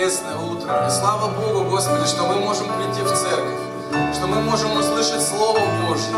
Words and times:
воскресное 0.00 0.36
утро. 0.36 0.86
И 0.86 0.90
слава 0.90 1.28
Богу, 1.28 1.68
Господи, 1.68 2.06
что 2.06 2.24
мы 2.24 2.36
можем 2.36 2.66
прийти 2.68 3.02
в 3.02 3.12
церковь, 3.12 4.14
что 4.14 4.26
мы 4.26 4.40
можем 4.40 4.74
услышать 4.78 5.22
Слово 5.22 5.60
Божье. 5.86 6.14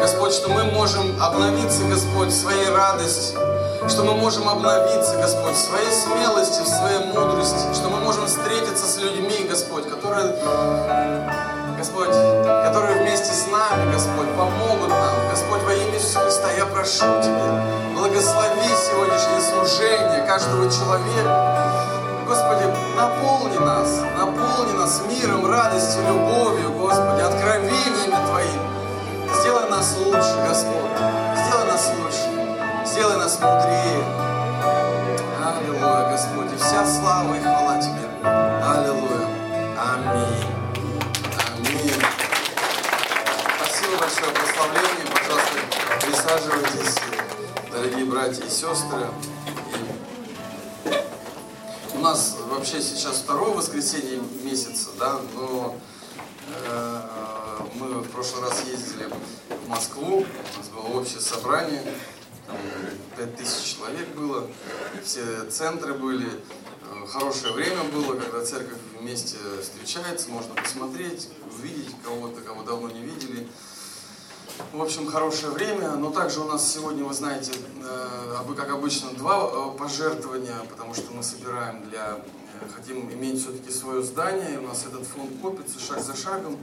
Господь, 0.00 0.32
что 0.32 0.48
мы 0.48 0.64
можем 0.64 1.22
обновиться, 1.22 1.84
Господь, 1.84 2.28
в 2.28 2.34
своей 2.34 2.68
радости, 2.68 3.36
что 3.88 4.02
мы 4.02 4.14
можем 4.14 4.48
обновиться, 4.48 5.16
Господь, 5.18 5.54
в 5.54 5.58
своей 5.58 5.92
смелости, 5.92 6.62
в 6.62 6.66
своей 6.66 6.98
мудрости, 7.12 7.72
что 7.72 7.90
мы 7.90 8.00
можем 8.00 8.26
встретиться 8.26 8.86
с 8.86 8.96
людьми, 8.98 9.46
Господь, 9.48 9.88
которые, 9.88 10.34
Господь, 11.78 12.10
которые 12.64 13.02
вместе 13.02 13.32
с 13.32 13.46
нами, 13.46 13.92
Господь, 13.92 14.30
помогут 14.36 14.88
нам. 14.88 15.30
Господь, 15.30 15.62
во 15.62 15.72
имя 15.72 15.94
Иисуса 15.94 16.18
Христа 16.20 16.50
я 16.58 16.66
прошу 16.66 17.06
Тебя, 17.22 17.64
благослови 17.94 18.68
сегодняшнее 18.90 19.40
служение 19.40 20.26
каждого 20.26 20.68
человека. 20.68 22.01
Господи, 22.32 22.64
наполни 22.96 23.58
нас, 23.58 24.00
наполни 24.16 24.72
нас 24.72 25.02
миром, 25.06 25.44
радостью, 25.44 26.02
любовью, 26.08 26.72
Господи, 26.72 27.20
откровениями 27.20 28.16
Твоими. 28.26 29.38
Сделай 29.38 29.68
нас 29.68 29.94
лучше, 29.98 30.34
Господь, 30.48 30.96
сделай 30.96 31.66
нас 31.66 31.90
лучше, 31.98 32.86
сделай 32.86 33.18
нас 33.18 33.38
мудрее. 33.38 34.02
Аллилуйя, 35.44 36.10
Господи, 36.10 36.56
вся 36.56 36.86
слава 36.86 37.34
и 37.34 37.42
хвала 37.42 37.78
Тебе. 37.82 38.08
Аллилуйя. 38.24 39.28
Аминь. 39.92 40.46
Аминь. 41.54 42.02
Спасибо 43.58 43.98
большое 44.00 44.32
прославление. 44.32 45.06
Пожалуйста, 45.12 45.58
присаживайтесь, 46.00 46.96
дорогие 47.70 48.06
братья 48.06 48.42
и 48.42 48.48
сестры. 48.48 49.06
И 50.86 51.11
нас 52.02 52.36
вообще 52.48 52.82
сейчас 52.82 53.18
второе 53.18 53.54
воскресенье 53.54 54.20
месяца, 54.42 54.90
да, 54.98 55.20
но 55.34 55.78
э, 56.48 57.00
мы 57.76 58.00
в 58.00 58.10
прошлый 58.10 58.42
раз 58.42 58.64
ездили 58.66 59.08
в 59.64 59.68
Москву, 59.68 60.26
у 60.26 60.58
нас 60.58 60.68
было 60.68 60.98
общее 60.98 61.20
собрание, 61.20 61.82
там 62.46 62.56
5000 63.16 63.76
человек 63.76 64.08
было, 64.16 64.48
все 65.04 65.44
центры 65.48 65.94
были, 65.94 66.28
э, 66.28 67.06
хорошее 67.06 67.54
время 67.54 67.84
было, 67.84 68.18
когда 68.18 68.44
церковь 68.44 68.78
вместе 68.98 69.36
встречается, 69.60 70.28
можно 70.30 70.54
посмотреть, 70.54 71.28
увидеть 71.56 71.94
кого-то, 72.04 72.40
кого 72.40 72.62
давно 72.64 72.90
не 72.90 73.02
видели. 73.02 73.46
В 74.72 74.80
общем, 74.80 75.06
хорошее 75.06 75.52
время, 75.52 75.92
но 75.92 76.10
также 76.10 76.40
у 76.40 76.44
нас 76.44 76.72
сегодня, 76.72 77.04
вы 77.04 77.12
знаете, 77.12 77.52
э, 77.52 78.54
как 78.56 78.70
обычно, 78.70 79.10
два 79.10 79.50
э, 79.52 79.78
пожертвования, 79.78 80.56
потому 80.70 80.94
что 80.94 81.12
мы 81.12 81.22
собираем 81.22 81.82
для, 81.88 82.20
хотим 82.74 83.10
иметь 83.12 83.42
все-таки 83.42 83.70
свое 83.70 84.02
здание, 84.02 84.54
и 84.54 84.56
у 84.56 84.62
нас 84.62 84.84
этот 84.86 85.06
фонд 85.06 85.30
копится 85.42 85.78
шаг 85.78 86.00
за 86.00 86.16
шагом. 86.16 86.56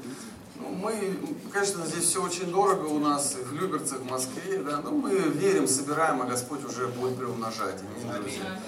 Ну, 0.55 0.69
мы, 0.69 1.17
конечно, 1.53 1.85
здесь 1.85 2.05
все 2.05 2.21
очень 2.23 2.51
дорого 2.51 2.87
у 2.87 2.99
нас, 2.99 3.35
в 3.35 3.53
Люберцах, 3.53 3.99
в 3.99 4.09
Москве, 4.09 4.57
да, 4.57 4.81
но 4.81 4.91
мы 4.91 5.11
верим, 5.11 5.67
собираем, 5.67 6.21
а 6.21 6.25
Господь 6.25 6.65
уже 6.65 6.87
будет 6.87 7.17
приумножать. 7.17 7.75
Аминь, 7.81 8.21
друзья. 8.21 8.59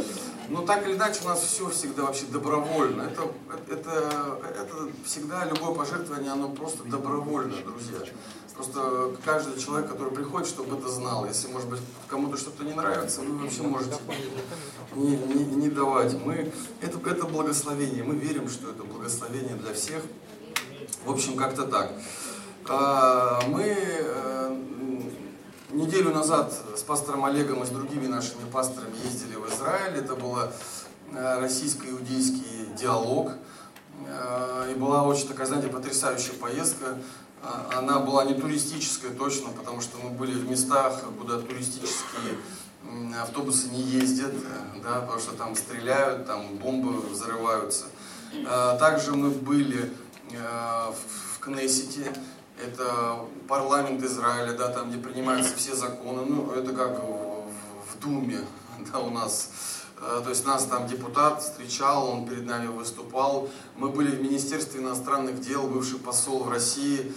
Но 0.50 0.62
так 0.62 0.86
или 0.86 0.96
иначе 0.96 1.22
у 1.24 1.28
нас 1.28 1.42
все 1.42 1.70
всегда 1.70 2.04
вообще 2.04 2.26
добровольно. 2.26 3.04
Это, 3.04 3.24
это, 3.70 4.40
это 4.44 4.76
всегда 5.06 5.46
любое 5.46 5.74
пожертвование, 5.74 6.32
оно 6.32 6.50
просто 6.50 6.84
добровольно, 6.84 7.56
друзья. 7.66 8.00
Просто 8.62 9.16
каждый 9.26 9.60
человек, 9.60 9.90
который 9.90 10.14
приходит, 10.14 10.48
чтобы 10.48 10.78
это 10.78 10.88
знал. 10.88 11.26
Если, 11.26 11.48
может 11.48 11.68
быть, 11.68 11.80
кому-то 12.08 12.38
что-то 12.38 12.64
не 12.64 12.74
нравится, 12.74 13.22
вы 13.22 13.36
вообще 13.40 13.64
можете 13.64 13.96
не, 14.94 15.18
не, 15.18 15.46
не 15.56 15.70
давать. 15.70 16.14
Мы, 16.24 16.54
это, 16.80 17.10
это 17.10 17.26
благословение. 17.26 18.04
Мы 18.04 18.14
верим, 18.14 18.48
что 18.48 18.70
это 18.70 18.84
благословение 18.84 19.56
для 19.56 19.74
всех. 19.74 20.04
В 21.04 21.10
общем, 21.12 21.38
как-то 21.38 21.66
так. 21.66 21.92
А, 22.70 23.42
мы 23.48 23.64
э, 23.66 24.58
неделю 25.72 26.14
назад 26.14 26.54
с 26.76 26.82
пастором 26.82 27.26
Олегом 27.26 27.64
и 27.64 27.66
с 27.66 27.70
другими 27.70 28.06
нашими 28.06 28.48
пасторами 28.54 28.94
ездили 29.04 29.38
в 29.38 29.52
Израиль. 29.52 29.98
Это 29.98 30.16
был 30.16 30.38
э, 30.38 31.40
российско-иудейский 31.40 32.76
диалог. 32.80 33.32
Э, 34.06 34.72
и 34.72 34.76
была 34.76 35.02
очень 35.02 35.28
такая, 35.28 35.48
знаете, 35.48 35.68
потрясающая 35.68 36.36
поездка. 36.36 37.00
Она 37.76 38.00
была 38.00 38.26
не 38.26 38.34
туристическая 38.34 39.12
точно, 39.12 39.50
потому 39.50 39.82
что 39.82 39.98
мы 39.98 40.10
были 40.12 40.34
в 40.34 40.50
местах, 40.50 41.02
куда 41.20 41.40
туристические 41.40 42.38
автобусы 43.20 43.70
не 43.70 43.82
ездят, 43.82 44.34
да, 44.84 45.02
потому 45.02 45.20
что 45.20 45.32
там 45.34 45.56
стреляют, 45.56 46.28
там 46.28 46.58
бомбы 46.58 47.00
взрываются. 47.02 47.86
Также 48.80 49.14
мы 49.14 49.30
были 49.30 49.92
Э, 50.34 50.92
в 50.92 51.40
Кнессете, 51.40 52.14
это 52.64 53.26
парламент 53.48 54.04
Израиля, 54.04 54.54
да, 54.54 54.70
там, 54.70 54.90
где 54.90 55.00
принимаются 55.00 55.56
все 55.56 55.76
законы, 55.76 56.24
ну, 56.24 56.52
это 56.52 56.72
как 56.74 57.04
в, 57.04 58.00
Думе, 58.00 58.40
да, 58.92 59.00
у 59.00 59.10
нас, 59.10 59.50
э, 60.00 60.22
то 60.24 60.30
есть 60.30 60.46
нас 60.46 60.66
там 60.66 60.88
депутат 60.88 61.42
встречал, 61.42 62.10
он 62.10 62.28
перед 62.28 62.46
нами 62.46 62.68
выступал, 62.68 63.50
мы 63.76 63.90
были 63.90 64.16
в 64.16 64.22
Министерстве 64.22 64.82
иностранных 64.82 65.42
дел, 65.42 65.68
бывший 65.68 66.00
посол 66.00 66.44
в 66.44 66.50
России, 66.50 67.12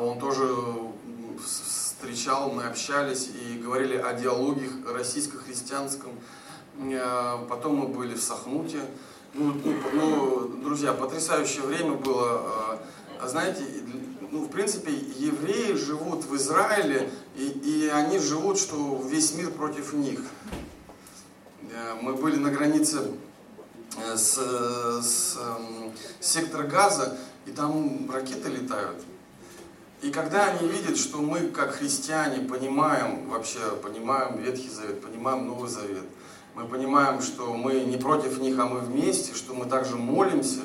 он 0.00 0.18
тоже 0.18 0.48
встречал, 1.44 2.50
мы 2.50 2.64
общались 2.64 3.28
и 3.28 3.58
говорили 3.58 3.96
о 3.96 4.12
диалоге 4.14 4.68
российско-христианском, 4.86 6.12
потом 7.48 7.76
мы 7.76 7.88
были 7.88 8.14
в 8.14 8.22
Сахмуте, 8.22 8.80
ну, 9.32 9.52
ну, 9.64 9.74
ну, 9.92 10.48
друзья, 10.62 10.92
потрясающее 10.92 11.62
время 11.62 11.92
было. 11.92 12.80
А, 13.20 13.28
знаете, 13.28 13.62
ну, 14.32 14.44
в 14.44 14.48
принципе, 14.48 14.92
евреи 14.92 15.74
живут 15.74 16.24
в 16.24 16.34
Израиле, 16.36 17.10
и, 17.36 17.46
и 17.46 17.88
они 17.88 18.18
живут, 18.18 18.58
что 18.58 19.00
весь 19.06 19.34
мир 19.34 19.50
против 19.50 19.92
них. 19.92 20.20
Э, 21.72 21.94
мы 22.00 22.14
были 22.14 22.36
на 22.36 22.50
границе 22.50 23.12
э, 23.98 24.16
с, 24.16 24.34
с, 25.02 25.38
с 26.20 26.26
сектора 26.26 26.64
газа, 26.64 27.16
и 27.46 27.52
там 27.52 28.10
ракеты 28.10 28.48
летают. 28.48 28.98
И 30.02 30.10
когда 30.10 30.46
они 30.46 30.68
видят, 30.68 30.96
что 30.96 31.18
мы, 31.18 31.48
как 31.48 31.72
христиане, 31.72 32.48
понимаем 32.48 33.28
вообще, 33.28 33.58
понимаем 33.82 34.38
Ветхий 34.38 34.68
Завет, 34.68 35.02
понимаем 35.02 35.46
Новый 35.46 35.68
Завет– 35.68 36.04
мы 36.54 36.64
понимаем, 36.64 37.22
что 37.22 37.54
мы 37.54 37.80
не 37.80 37.96
против 37.96 38.38
них, 38.38 38.58
а 38.58 38.66
мы 38.66 38.80
вместе, 38.80 39.34
что 39.34 39.54
мы 39.54 39.66
также 39.66 39.96
молимся 39.96 40.62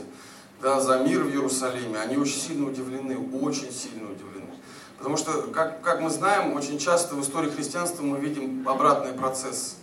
да, 0.61 0.79
за 0.81 0.99
мир 0.99 1.23
в 1.23 1.29
Иерусалиме. 1.29 1.99
Они 1.99 2.17
очень 2.17 2.39
сильно 2.39 2.67
удивлены, 2.67 3.17
очень 3.17 3.71
сильно 3.71 4.11
удивлены. 4.11 4.49
Потому 4.97 5.17
что, 5.17 5.43
как, 5.53 5.81
как 5.81 6.01
мы 6.01 6.09
знаем, 6.09 6.53
очень 6.53 6.79
часто 6.79 7.15
в 7.15 7.21
истории 7.21 7.49
христианства 7.49 8.03
мы 8.03 8.19
видим 8.19 8.67
обратный 8.67 9.13
процесс. 9.13 9.77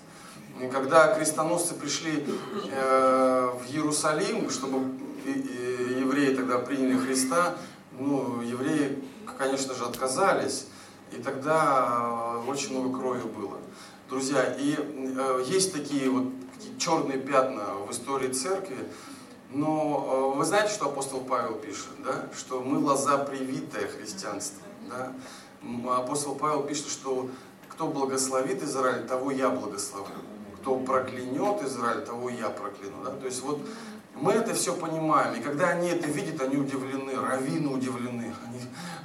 И 0.61 0.67
когда 0.67 1.15
крестоносцы 1.15 1.75
пришли 1.75 2.27
э, 2.71 3.51
в 3.55 3.73
Иерусалим, 3.73 4.51
чтобы 4.51 4.93
евреи 5.25 6.35
тогда 6.35 6.59
приняли 6.59 6.99
Христа, 6.99 7.57
ну, 7.99 8.43
евреи, 8.43 9.03
конечно 9.43 9.75
же, 9.75 9.85
отказались. 9.85 10.67
И 11.11 11.21
тогда 11.21 12.41
э, 12.45 12.51
очень 12.51 12.79
много 12.79 12.99
крови 12.99 13.23
было. 13.23 13.59
Друзья, 14.09 14.55
и 14.59 14.77
э, 14.79 15.45
есть 15.47 15.73
такие 15.73 16.09
вот 16.09 16.29
черные 16.79 17.19
пятна 17.19 17.65
в 17.87 17.91
истории 17.91 18.29
церкви, 18.29 18.79
но 19.51 20.33
э, 20.35 20.39
вы 20.39 20.45
знаете, 20.45 20.73
что 20.73 20.87
апостол 20.87 21.21
Павел 21.21 21.55
пишет, 21.57 21.91
да? 22.05 22.29
что 22.37 22.61
мы 22.61 22.79
лоза 22.79 23.19
привитое 23.19 23.89
христианство. 23.89 24.63
Да? 24.89 25.13
Апостол 25.97 26.37
Павел 26.37 26.63
пишет, 26.63 26.89
что 26.89 27.29
кто 27.69 27.89
благословит 27.89 28.63
Израиль, 28.63 29.07
того 29.07 29.33
я 29.33 29.51
благословлю. 29.51 30.15
Кто 30.61 30.77
проклянет 30.77 31.63
Израиль, 31.65 32.05
того 32.05 32.31
я 32.31 32.49
прокляну. 32.49 33.05
Да? 33.05 33.11
То 33.11 33.27
есть 33.27 33.43
вот 33.43 33.61
мы 34.23 34.35
это 34.35 34.55
все 34.55 34.75
понимаем. 34.75 35.35
И 35.35 35.43
когда 35.43 35.71
они 35.71 35.89
это 35.89 36.09
видят, 36.09 36.41
они 36.41 36.57
удивлены, 36.57 37.15
раввины 37.17 37.69
удивлены. 37.69 38.33
Они, 38.47 38.61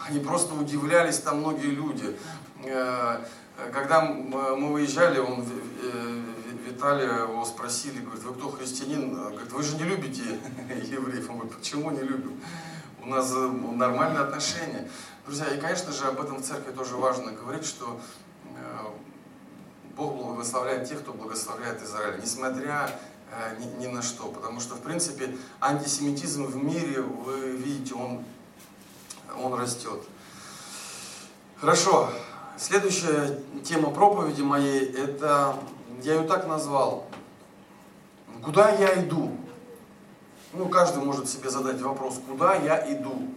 они 0.08 0.19
просто 0.19 0.54
удивлялись, 0.54 1.18
там 1.18 1.40
многие 1.40 1.72
люди. 1.72 2.16
Э, 2.64 3.25
когда 3.74 4.02
мы 4.02 4.72
выезжали, 4.72 5.18
он, 5.18 5.44
э, 5.81 6.22
Виталий 6.68 7.06
его 7.06 7.44
спросили, 7.46 8.00
говорит, 8.00 8.24
вы 8.24 8.34
кто 8.36 8.52
христианин? 8.52 9.16
Говорит, 9.16 9.52
вы 9.52 9.64
же 9.64 9.75
не 9.78 9.86
любите 9.86 10.22
евреев. 10.69 11.30
Он 11.31 11.38
говорит, 11.38 11.58
почему 11.58 11.90
не 11.90 12.02
любим? 12.02 12.40
У 13.02 13.08
нас 13.08 13.31
э, 13.31 13.40
нормальные 13.40 14.22
отношения. 14.22 14.88
Друзья, 15.25 15.48
и, 15.48 15.60
конечно 15.60 15.92
же, 15.92 16.06
об 16.06 16.22
этом 16.22 16.38
в 16.38 16.44
церкви 16.44 16.72
тоже 16.72 16.96
важно 16.96 17.31
говорить, 17.31 17.66
что 17.66 18.00
Бог 19.98 20.16
благословляет 20.16 20.88
тех, 20.88 21.02
кто 21.02 21.12
благословляет 21.12 21.81
Израиль, 21.81 22.22
несмотря 22.22 22.90
ни, 23.60 23.86
ни 23.86 23.88
на 23.88 24.02
что. 24.02 24.26
Потому 24.26 24.60
что, 24.60 24.76
в 24.76 24.82
принципе, 24.82 25.36
антисемитизм 25.60 26.46
в 26.46 26.56
мире, 26.56 27.02
вы 27.02 27.52
видите, 27.52 27.96
он, 27.96 28.24
он 29.42 29.54
растет. 29.54 30.02
Хорошо. 31.60 32.10
Следующая 32.58 33.40
тема 33.64 33.92
проповеди 33.92 34.42
моей, 34.42 34.92
это, 34.92 35.56
я 36.02 36.16
ее 36.16 36.28
так 36.28 36.48
назвал, 36.48 37.06
куда 38.44 38.72
я 38.72 39.00
иду? 39.04 39.32
Ну, 40.54 40.68
каждый 40.68 41.04
может 41.04 41.30
себе 41.30 41.52
задать 41.52 41.80
вопрос, 41.82 42.20
куда 42.28 42.56
я 42.56 42.92
иду? 42.92 43.28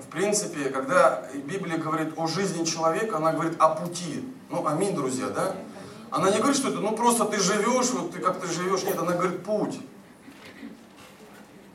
В 0.00 0.06
принципе, 0.08 0.68
когда 0.68 1.26
Библия 1.44 1.78
говорит 1.78 2.12
о 2.18 2.26
жизни 2.26 2.64
человека, 2.64 3.16
она 3.16 3.32
говорит 3.32 3.54
о 3.58 3.70
пути. 3.70 4.30
Ну, 4.50 4.66
аминь, 4.66 4.94
друзья, 4.94 5.28
да? 5.28 5.56
Она 6.12 6.30
не 6.30 6.38
говорит, 6.38 6.58
что 6.58 6.68
это, 6.68 6.78
ну, 6.78 6.94
просто 6.94 7.24
ты 7.24 7.40
живешь, 7.40 7.90
вот 7.90 8.12
ты 8.12 8.18
как 8.20 8.38
ты 8.38 8.46
живешь. 8.46 8.82
Нет, 8.82 8.98
она 8.98 9.12
говорит 9.12 9.42
путь. 9.42 9.80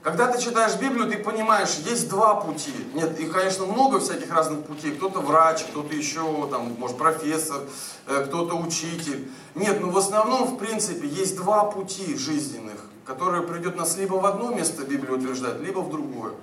Когда 0.04 0.28
ты 0.28 0.39
читаешь 0.39 0.75
Библию, 0.75 1.10
ты 1.10 1.18
понимаешь, 1.18 1.75
есть 1.84 2.07
два 2.07 2.36
пути. 2.36 2.72
Нет, 2.94 3.19
и, 3.19 3.25
конечно, 3.25 3.66
много 3.66 4.00
всяких 4.00 4.31
разных 4.31 4.63
путей. 4.63 4.92
Кто-то 4.92 5.22
врач, 5.22 5.63
кто-то 5.63 5.94
еще, 5.94 6.48
там, 6.51 6.75
может, 6.78 7.00
профессор, 7.00 7.63
э, 8.06 8.25
кто-то 8.28 8.54
учитель. 8.54 9.28
Нет, 9.56 9.81
но 9.81 9.88
ну, 9.88 9.92
в 9.92 9.98
основном, 9.98 10.44
в 10.44 10.57
принципе, 10.60 11.07
есть 11.07 11.36
два 11.36 11.63
пути 11.63 12.16
жизненных, 12.16 12.80
которые 13.06 13.42
придет 13.42 13.75
нас 13.75 13.98
либо 13.98 14.13
в 14.13 14.25
одно 14.28 14.54
место, 14.54 14.86
Библия 14.86 15.16
утверждает, 15.16 15.62
либо 15.62 15.80
в 15.80 15.90
другое. 15.90 16.33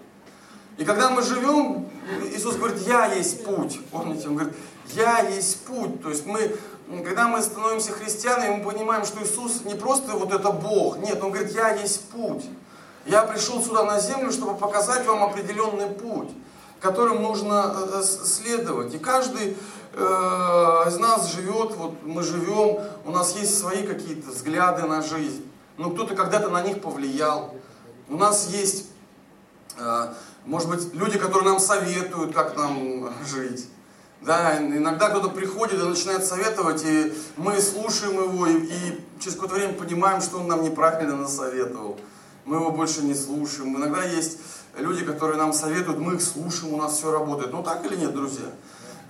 И 0.77 0.85
когда 0.85 1.11
мы 1.11 1.23
живем, 1.23 1.89
Иисус 2.35 2.57
говорит, 2.57 2.79
я 2.89 3.15
есть 3.15 3.45
путь. 3.45 3.79
Помните, 3.93 4.27
Он 4.29 4.35
говорит, 4.35 4.55
я 4.95 5.21
есть 5.21 5.65
путь. 5.65 6.03
То 6.03 6.11
есть 6.11 6.27
мы, 6.27 6.57
когда 7.05 7.29
мы 7.29 7.43
становимся 7.43 7.93
христианами, 7.93 8.57
мы 8.57 8.73
понимаем, 8.73 9.05
что 9.05 9.23
Иисус 9.23 9.65
не 9.65 9.75
просто 9.75 10.13
вот 10.13 10.33
это 10.33 10.51
Бог. 10.51 10.99
Нет, 10.99 11.23
Он 11.23 11.31
говорит, 11.31 11.53
я 11.55 11.75
есть 11.75 12.09
путь. 12.11 12.45
Я 13.07 13.23
пришел 13.23 13.63
сюда 13.63 13.85
на 13.85 14.01
землю, 14.01 14.33
чтобы 14.33 14.55
показать 14.55 15.07
вам 15.07 15.25
определенный 15.25 15.89
путь, 15.89 16.31
которым 16.81 17.23
нужно 17.23 17.75
э, 17.95 18.03
следовать. 18.03 18.95
И 18.95 18.99
каждый 18.99 19.57
э, 19.93 20.85
из 20.87 20.99
нас 20.99 21.31
живет, 21.33 21.77
вот 21.77 22.03
мы 22.03 22.23
живем, 22.23 22.79
у 23.05 23.11
нас 23.11 23.37
есть 23.37 23.59
свои 23.59 23.87
какие-то 23.87 24.31
взгляды 24.31 24.87
на 24.87 25.03
жизнь. 25.03 25.47
Ну, 25.77 25.91
кто-то 25.91 26.15
когда-то 26.15 26.49
на 26.49 26.63
них 26.63 26.81
повлиял. 26.81 27.55
У 28.09 28.17
нас 28.17 28.49
есть, 28.49 28.87
э, 29.79 30.15
может 30.47 30.69
быть, 30.69 30.95
люди, 30.95 31.19
которые 31.19 31.51
нам 31.51 31.61
советуют, 31.61 32.35
как 32.35 32.57
нам 32.57 33.13
жить. 33.27 33.69
Да, 34.25 34.59
иногда 34.59 35.11
кто-то 35.11 35.29
приходит 35.29 35.83
и 35.83 35.87
начинает 35.87 36.25
советовать, 36.25 36.83
и 36.85 37.13
мы 37.37 37.61
слушаем 37.61 38.15
его, 38.15 38.47
и, 38.47 38.55
и 38.55 39.05
через 39.21 39.35
какое-то 39.35 39.57
время 39.57 39.75
понимаем, 39.75 40.23
что 40.23 40.39
он 40.39 40.49
нам 40.49 40.63
неправильно 40.63 41.17
насоветовал 41.17 41.99
мы 42.45 42.57
его 42.57 42.71
больше 42.71 43.03
не 43.03 43.15
слушаем. 43.15 43.77
Иногда 43.77 44.05
есть 44.05 44.39
люди, 44.77 45.05
которые 45.05 45.39
нам 45.39 45.53
советуют, 45.53 45.99
мы 45.99 46.15
их 46.15 46.23
слушаем, 46.23 46.75
у 46.75 46.77
нас 46.77 46.95
все 46.95 47.11
работает. 47.11 47.53
Ну 47.53 47.63
так 47.63 47.85
или 47.87 47.97
нет, 47.97 48.15
друзья? 48.15 48.47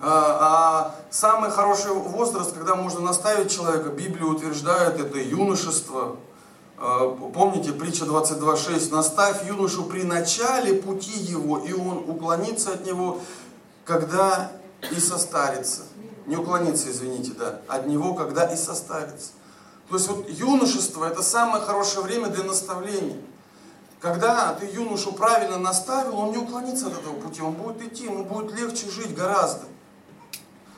А, 0.01 0.37
а 0.41 0.95
самый 1.09 1.51
хороший 1.51 1.91
возраст, 1.91 2.53
когда 2.53 2.75
можно 2.75 2.99
наставить 2.99 3.51
человека, 3.51 3.89
Библия 3.89 4.25
утверждает, 4.25 4.99
это 4.99 5.19
юношество. 5.19 6.17
А, 6.77 7.09
помните, 7.33 7.71
притча 7.71 8.05
22.6, 8.05 8.91
«Наставь 8.91 9.47
юношу 9.47 9.83
при 9.83 10.03
начале 10.03 10.73
пути 10.75 11.17
его, 11.17 11.59
и 11.59 11.73
он 11.73 12.09
уклонится 12.09 12.73
от 12.73 12.85
него, 12.85 13.21
когда 13.85 14.51
и 14.91 14.99
состарится». 14.99 15.83
Не 16.25 16.37
уклониться, 16.37 16.89
извините, 16.89 17.33
да, 17.37 17.61
от 17.67 17.85
него, 17.85 18.15
когда 18.15 18.45
и 18.51 18.57
состарится. 18.57 19.31
То 19.89 19.95
есть 19.95 20.07
вот 20.07 20.27
юношество 20.27 21.05
это 21.05 21.21
самое 21.21 21.63
хорошее 21.63 22.01
время 22.01 22.27
для 22.27 22.43
наставления. 22.43 23.21
Когда 23.99 24.53
ты 24.53 24.65
юношу 24.65 25.13
правильно 25.13 25.57
наставил, 25.57 26.17
он 26.17 26.31
не 26.31 26.37
уклонится 26.37 26.87
от 26.87 26.93
этого 26.93 27.13
пути, 27.19 27.41
он 27.41 27.53
будет 27.53 27.81
идти, 27.81 28.05
ему 28.05 28.23
будет 28.23 28.51
легче 28.57 28.89
жить 28.89 29.15
гораздо. 29.15 29.65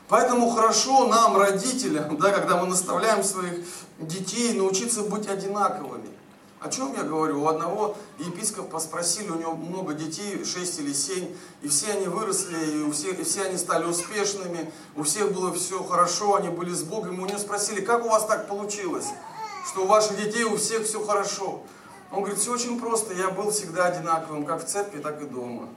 Поэтому 0.09 0.49
хорошо 0.49 1.07
нам, 1.07 1.37
родителям, 1.37 2.17
да, 2.19 2.31
когда 2.31 2.57
мы 2.57 2.67
наставляем 2.67 3.23
своих 3.23 3.65
детей, 3.99 4.53
научиться 4.53 5.03
быть 5.03 5.27
одинаковыми. 5.27 5.96
О 6.59 6.69
чем 6.69 6.93
я 6.95 7.03
говорю? 7.03 7.43
У 7.43 7.47
одного 7.47 7.95
епископа 8.17 8.79
спросили, 8.79 9.29
у 9.29 9.35
него 9.35 9.55
много 9.55 9.93
детей, 9.93 10.43
6 10.43 10.79
или 10.79 10.91
7, 10.91 11.35
и 11.61 11.67
все 11.67 11.91
они 11.91 12.07
выросли, 12.07 12.79
и, 12.79 12.81
у 12.81 12.91
всех, 12.91 13.19
и 13.19 13.23
все 13.23 13.43
они 13.43 13.57
стали 13.57 13.85
успешными, 13.85 14.71
у 14.95 15.03
всех 15.03 15.33
было 15.33 15.53
все 15.53 15.83
хорошо, 15.83 16.35
они 16.35 16.49
были 16.49 16.73
с 16.73 16.81
Богом. 16.81 17.17
И 17.17 17.23
у 17.23 17.27
него 17.27 17.37
спросили, 17.37 17.81
как 17.81 18.05
у 18.05 18.09
вас 18.09 18.25
так 18.25 18.47
получилось, 18.47 19.05
что 19.69 19.83
у 19.83 19.87
ваших 19.87 20.17
детей 20.17 20.45
у 20.45 20.57
всех 20.57 20.83
все 20.85 21.05
хорошо? 21.05 21.61
Он 22.11 22.21
говорит, 22.21 22.39
все 22.39 22.53
очень 22.53 22.79
просто, 22.79 23.13
я 23.13 23.29
был 23.29 23.51
всегда 23.51 23.85
одинаковым, 23.85 24.43
как 24.43 24.63
в 24.63 24.67
церкви, 24.67 24.99
так 24.99 25.21
и 25.21 25.25
дома. 25.25 25.69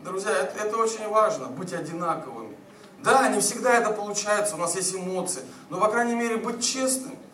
Друзья, 0.00 0.32
это, 0.32 0.64
это 0.64 0.76
очень 0.78 1.06
важно, 1.08 1.46
быть 1.46 1.72
одинаковыми. 1.72 2.56
Да, 3.04 3.28
не 3.28 3.40
всегда 3.40 3.74
это 3.74 3.90
получается, 3.90 4.56
у 4.56 4.58
нас 4.58 4.74
есть 4.74 4.94
эмоции, 4.96 5.42
но, 5.68 5.78
по 5.78 5.88
крайней 5.88 6.16
мере, 6.16 6.38
быть 6.38 6.64
честным– 6.64 7.14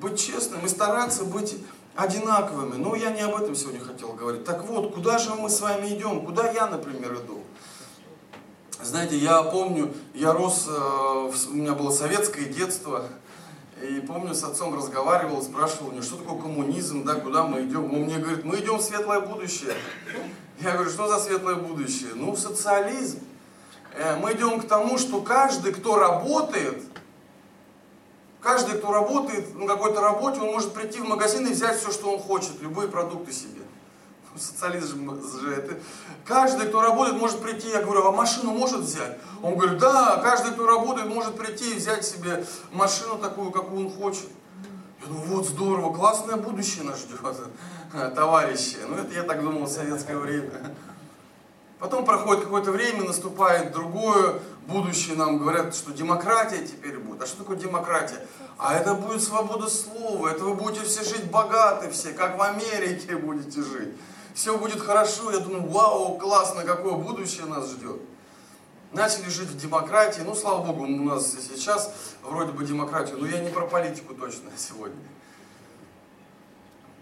быть 0.00 0.18
честным 0.18 0.64
и 0.64 0.68
стараться 0.68 1.24
быть 1.24 1.56
одинаковыми. 1.94 2.76
Но 2.76 2.94
я 2.94 3.10
не 3.10 3.20
об 3.20 3.40
этом 3.40 3.54
сегодня 3.54 3.80
хотел 3.80 4.12
говорить. 4.12 4.44
Так 4.44 4.64
вот, 4.64 4.94
куда 4.94 5.18
же 5.18 5.34
мы 5.34 5.50
с 5.50 5.60
вами 5.60 5.88
идем? 5.88 6.24
Куда 6.24 6.50
я, 6.50 6.66
например, 6.66 7.14
иду? 7.14 7.40
Знаете, 8.82 9.18
я 9.18 9.42
помню, 9.42 9.92
я 10.14 10.32
рос, 10.32 10.66
э, 10.66 11.32
у 11.50 11.54
меня 11.54 11.74
было 11.74 11.90
советское 11.90 12.46
детство, 12.46 13.04
и 13.82 14.00
помню, 14.00 14.34
с 14.34 14.42
отцом 14.42 14.74
разговаривал, 14.74 15.42
спрашивал 15.42 15.92
меня, 15.92 16.02
что 16.02 16.16
такое 16.16 16.40
коммунизм, 16.40 17.04
да, 17.04 17.14
куда 17.14 17.44
мы 17.44 17.62
идем. 17.64 17.92
Он 17.92 18.00
мне 18.00 18.18
говорит, 18.18 18.44
мы 18.44 18.56
идем 18.56 18.78
в 18.78 18.82
светлое 18.82 19.20
будущее. 19.20 19.74
Я 20.60 20.72
говорю, 20.72 20.90
что 20.90 21.08
за 21.08 21.18
светлое 21.18 21.56
будущее? 21.56 22.10
Ну, 22.14 22.34
социализм. 22.36 23.20
Э, 23.94 24.16
мы 24.16 24.32
идем 24.32 24.60
к 24.60 24.66
тому, 24.66 24.96
что 24.96 25.20
каждый, 25.20 25.72
кто 25.72 25.98
работает, 25.98 26.82
Каждый, 28.40 28.78
кто 28.78 28.92
работает 28.92 29.54
на 29.54 29.66
какой-то 29.66 30.00
работе, 30.00 30.40
он 30.40 30.52
может 30.52 30.72
прийти 30.72 31.00
в 31.00 31.04
магазин 31.04 31.46
и 31.46 31.52
взять 31.52 31.78
все, 31.78 31.90
что 31.92 32.12
он 32.12 32.20
хочет, 32.20 32.60
любые 32.62 32.88
продукты 32.88 33.32
себе. 33.32 33.60
Социализм 34.36 35.10
же 35.40 35.54
это. 35.54 35.78
Каждый, 36.24 36.68
кто 36.68 36.80
работает, 36.80 37.18
может 37.18 37.40
прийти, 37.42 37.68
я 37.68 37.82
говорю, 37.82 38.06
а 38.06 38.12
машину 38.12 38.52
может 38.52 38.80
взять? 38.80 39.18
Он 39.42 39.56
говорит, 39.56 39.78
да, 39.78 40.20
каждый, 40.22 40.52
кто 40.52 40.66
работает, 40.66 41.08
может 41.08 41.36
прийти 41.36 41.72
и 41.72 41.76
взять 41.76 42.06
себе 42.06 42.44
машину 42.72 43.18
такую, 43.18 43.50
какую 43.50 43.86
он 43.86 43.92
хочет. 43.92 44.28
Я 45.02 45.08
думаю, 45.08 45.26
вот 45.28 45.46
здорово, 45.46 45.92
классное 45.94 46.36
будущее 46.36 46.84
нас 46.84 47.00
ждет, 47.00 47.20
товарищи. 48.14 48.78
Ну 48.88 48.96
это 48.96 49.12
я 49.14 49.22
так 49.22 49.42
думал 49.42 49.64
в 49.64 49.70
советское 49.70 50.16
время. 50.16 50.50
Потом 51.78 52.04
проходит 52.04 52.44
какое-то 52.44 52.72
время, 52.72 53.04
наступает 53.04 53.72
другое 53.72 54.40
будущее, 54.66 55.16
нам 55.16 55.38
говорят, 55.38 55.74
что 55.74 55.92
демократия 55.92 56.66
теперь 56.66 56.98
будет. 56.98 57.22
А 57.22 57.26
что 57.26 57.38
такое 57.38 57.56
демократия? 57.56 58.24
А 58.58 58.74
это 58.74 58.94
будет 58.94 59.22
свобода 59.22 59.68
слова, 59.68 60.28
это 60.28 60.44
вы 60.44 60.54
будете 60.54 60.84
все 60.84 61.02
жить 61.02 61.30
богаты 61.30 61.90
все, 61.90 62.12
как 62.12 62.36
в 62.36 62.42
Америке 62.42 63.16
будете 63.16 63.62
жить. 63.62 63.94
Все 64.34 64.56
будет 64.58 64.80
хорошо, 64.80 65.30
я 65.32 65.38
думаю, 65.38 65.68
вау, 65.68 66.18
классно, 66.18 66.64
какое 66.64 66.94
будущее 66.94 67.46
нас 67.46 67.70
ждет. 67.70 68.00
Начали 68.92 69.28
жить 69.28 69.48
в 69.48 69.56
демократии, 69.56 70.22
ну, 70.22 70.34
слава 70.34 70.64
богу, 70.64 70.84
у 70.84 71.04
нас 71.04 71.32
сейчас 71.32 71.92
вроде 72.22 72.52
бы 72.52 72.64
демократию, 72.64 73.18
но 73.18 73.26
я 73.26 73.40
не 73.40 73.50
про 73.50 73.66
политику 73.66 74.14
точно 74.14 74.50
сегодня. 74.56 75.00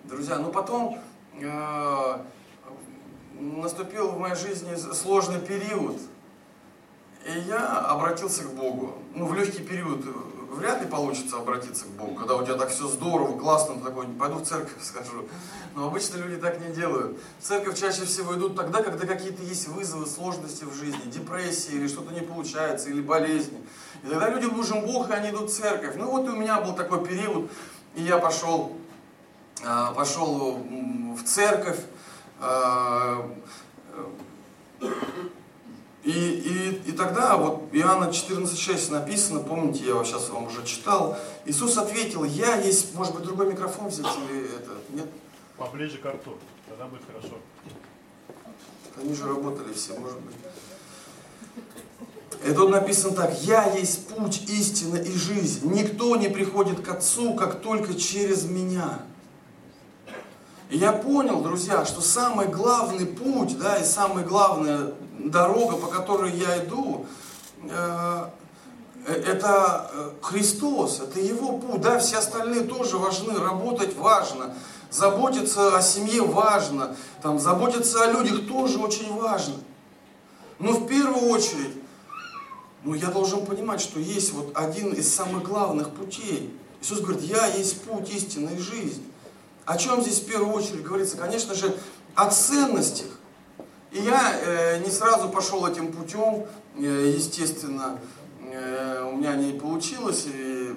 Друзья, 0.04 0.38
ну 0.38 0.50
потом 0.50 0.98
э, 1.34 2.18
наступил 3.38 4.08
в 4.08 4.18
моей 4.18 4.36
жизни 4.36 4.74
сложный 4.94 5.40
период, 5.40 5.98
и 7.26 7.40
я 7.48 7.80
обратился 7.80 8.44
к 8.44 8.52
Богу. 8.54 8.94
Ну, 9.14 9.26
в 9.26 9.34
легкий 9.34 9.62
период 9.62 10.04
вряд 10.50 10.80
ли 10.80 10.88
получится 10.88 11.36
обратиться 11.36 11.84
к 11.84 11.88
Богу, 11.88 12.14
когда 12.14 12.36
у 12.36 12.44
тебя 12.44 12.54
так 12.54 12.70
все 12.70 12.88
здорово, 12.88 13.38
классно, 13.38 13.80
такой, 13.80 14.06
пойду 14.06 14.36
в 14.36 14.44
церковь 14.44 14.72
скажу. 14.82 15.26
Но 15.74 15.86
обычно 15.86 16.16
люди 16.16 16.40
так 16.40 16.60
не 16.60 16.74
делают. 16.74 17.18
В 17.38 17.44
церковь 17.44 17.78
чаще 17.78 18.04
всего 18.04 18.34
идут 18.34 18.56
тогда, 18.56 18.82
когда 18.82 19.06
какие-то 19.06 19.42
есть 19.42 19.68
вызовы, 19.68 20.06
сложности 20.06 20.64
в 20.64 20.74
жизни, 20.74 21.10
депрессии, 21.10 21.72
или 21.72 21.88
что-то 21.88 22.12
не 22.12 22.20
получается, 22.20 22.88
или 22.88 23.00
болезни. 23.00 23.58
И 24.02 24.06
тогда 24.06 24.30
людям 24.30 24.56
нужен 24.56 24.84
Бог, 24.84 25.10
и 25.10 25.12
они 25.12 25.30
идут 25.30 25.50
в 25.50 25.54
церковь. 25.54 25.94
Ну 25.96 26.10
вот 26.10 26.26
и 26.26 26.30
у 26.30 26.36
меня 26.36 26.60
был 26.60 26.74
такой 26.74 27.04
период, 27.04 27.50
и 27.94 28.02
я 28.02 28.18
пошел, 28.18 28.76
а, 29.64 29.92
пошел 29.92 30.62
в 31.16 31.22
церковь, 31.24 31.80
а, 32.40 33.28
и, 36.04 36.10
и, 36.10 36.90
и 36.90 36.92
тогда 36.92 37.36
вот 37.36 37.68
Иоанна 37.72 38.10
14.6 38.10 38.92
написано, 38.92 39.40
помните, 39.40 39.84
я 39.84 40.04
сейчас 40.04 40.28
вам 40.28 40.46
уже 40.46 40.64
читал, 40.64 41.18
Иисус 41.44 41.76
ответил, 41.76 42.24
я 42.24 42.56
есть, 42.56 42.94
может 42.94 43.14
быть, 43.14 43.24
другой 43.24 43.46
микрофон 43.46 43.88
взять 43.88 44.06
или 44.30 44.46
это, 44.46 44.70
нет? 44.90 45.06
Поближе 45.56 45.98
к 45.98 46.06
рту, 46.06 46.36
тогда 46.68 46.86
будет 46.86 47.02
хорошо. 47.06 47.34
Они 48.96 49.14
же 49.14 49.26
работали 49.26 49.72
все, 49.72 49.98
может 49.98 50.20
быть. 50.20 50.36
И 52.46 52.52
тут 52.52 52.70
написано 52.70 53.14
так, 53.14 53.42
«Я 53.42 53.72
есть 53.74 54.06
путь, 54.08 54.42
истина 54.48 54.96
и 54.96 55.12
жизнь. 55.12 55.72
Никто 55.72 56.14
не 56.16 56.28
приходит 56.28 56.80
к 56.80 56.88
Отцу, 56.88 57.34
как 57.34 57.60
только 57.60 57.94
через 57.94 58.44
Меня». 58.44 59.00
И 60.70 60.76
я 60.76 60.92
понял, 60.92 61.40
друзья, 61.40 61.86
что 61.86 62.02
самый 62.02 62.46
главный 62.46 63.06
путь, 63.06 63.58
да, 63.58 63.76
и 63.76 63.84
самая 63.84 64.24
главная 64.24 64.92
дорога, 65.18 65.76
по 65.76 65.86
которой 65.86 66.32
я 66.32 66.62
иду, 66.62 67.06
э, 67.62 68.28
э, 69.06 69.12
это 69.12 69.90
э, 69.90 70.10
Христос, 70.20 71.00
это 71.00 71.20
Его 71.20 71.56
путь. 71.56 71.80
Да, 71.80 71.98
все 71.98 72.18
остальные 72.18 72.64
тоже 72.64 72.98
важны, 72.98 73.38
работать 73.38 73.96
важно, 73.96 74.54
заботиться 74.90 75.74
о 75.74 75.80
семье 75.80 76.22
важно, 76.22 76.94
там, 77.22 77.38
заботиться 77.38 78.04
о 78.04 78.12
людях 78.12 78.46
тоже 78.46 78.78
очень 78.78 79.14
важно. 79.14 79.54
Но 80.58 80.72
в 80.72 80.86
первую 80.86 81.30
очередь, 81.30 81.82
ну, 82.84 82.92
я 82.92 83.06
должен 83.06 83.46
понимать, 83.46 83.80
что 83.80 84.00
есть 84.00 84.34
вот 84.34 84.50
один 84.54 84.92
из 84.92 85.12
самых 85.12 85.44
главных 85.44 85.90
путей. 85.90 86.54
Иисус 86.82 87.00
говорит, 87.00 87.22
я 87.22 87.46
есть 87.46 87.80
путь 87.82 88.10
истинной 88.14 88.58
жизни. 88.58 89.07
О 89.68 89.76
чем 89.76 90.00
здесь 90.00 90.20
в 90.20 90.24
первую 90.24 90.54
очередь 90.54 90.82
говорится? 90.82 91.18
Конечно 91.18 91.54
же, 91.54 91.76
о 92.14 92.30
ценностях. 92.30 93.08
И 93.90 94.00
я 94.00 94.34
э, 94.34 94.78
не 94.78 94.90
сразу 94.90 95.28
пошел 95.28 95.66
этим 95.66 95.92
путем, 95.92 96.46
э, 96.78 97.12
естественно, 97.14 97.98
э, 98.50 99.06
у 99.12 99.16
меня 99.16 99.36
не 99.36 99.52
получилось, 99.52 100.24
и 100.24 100.74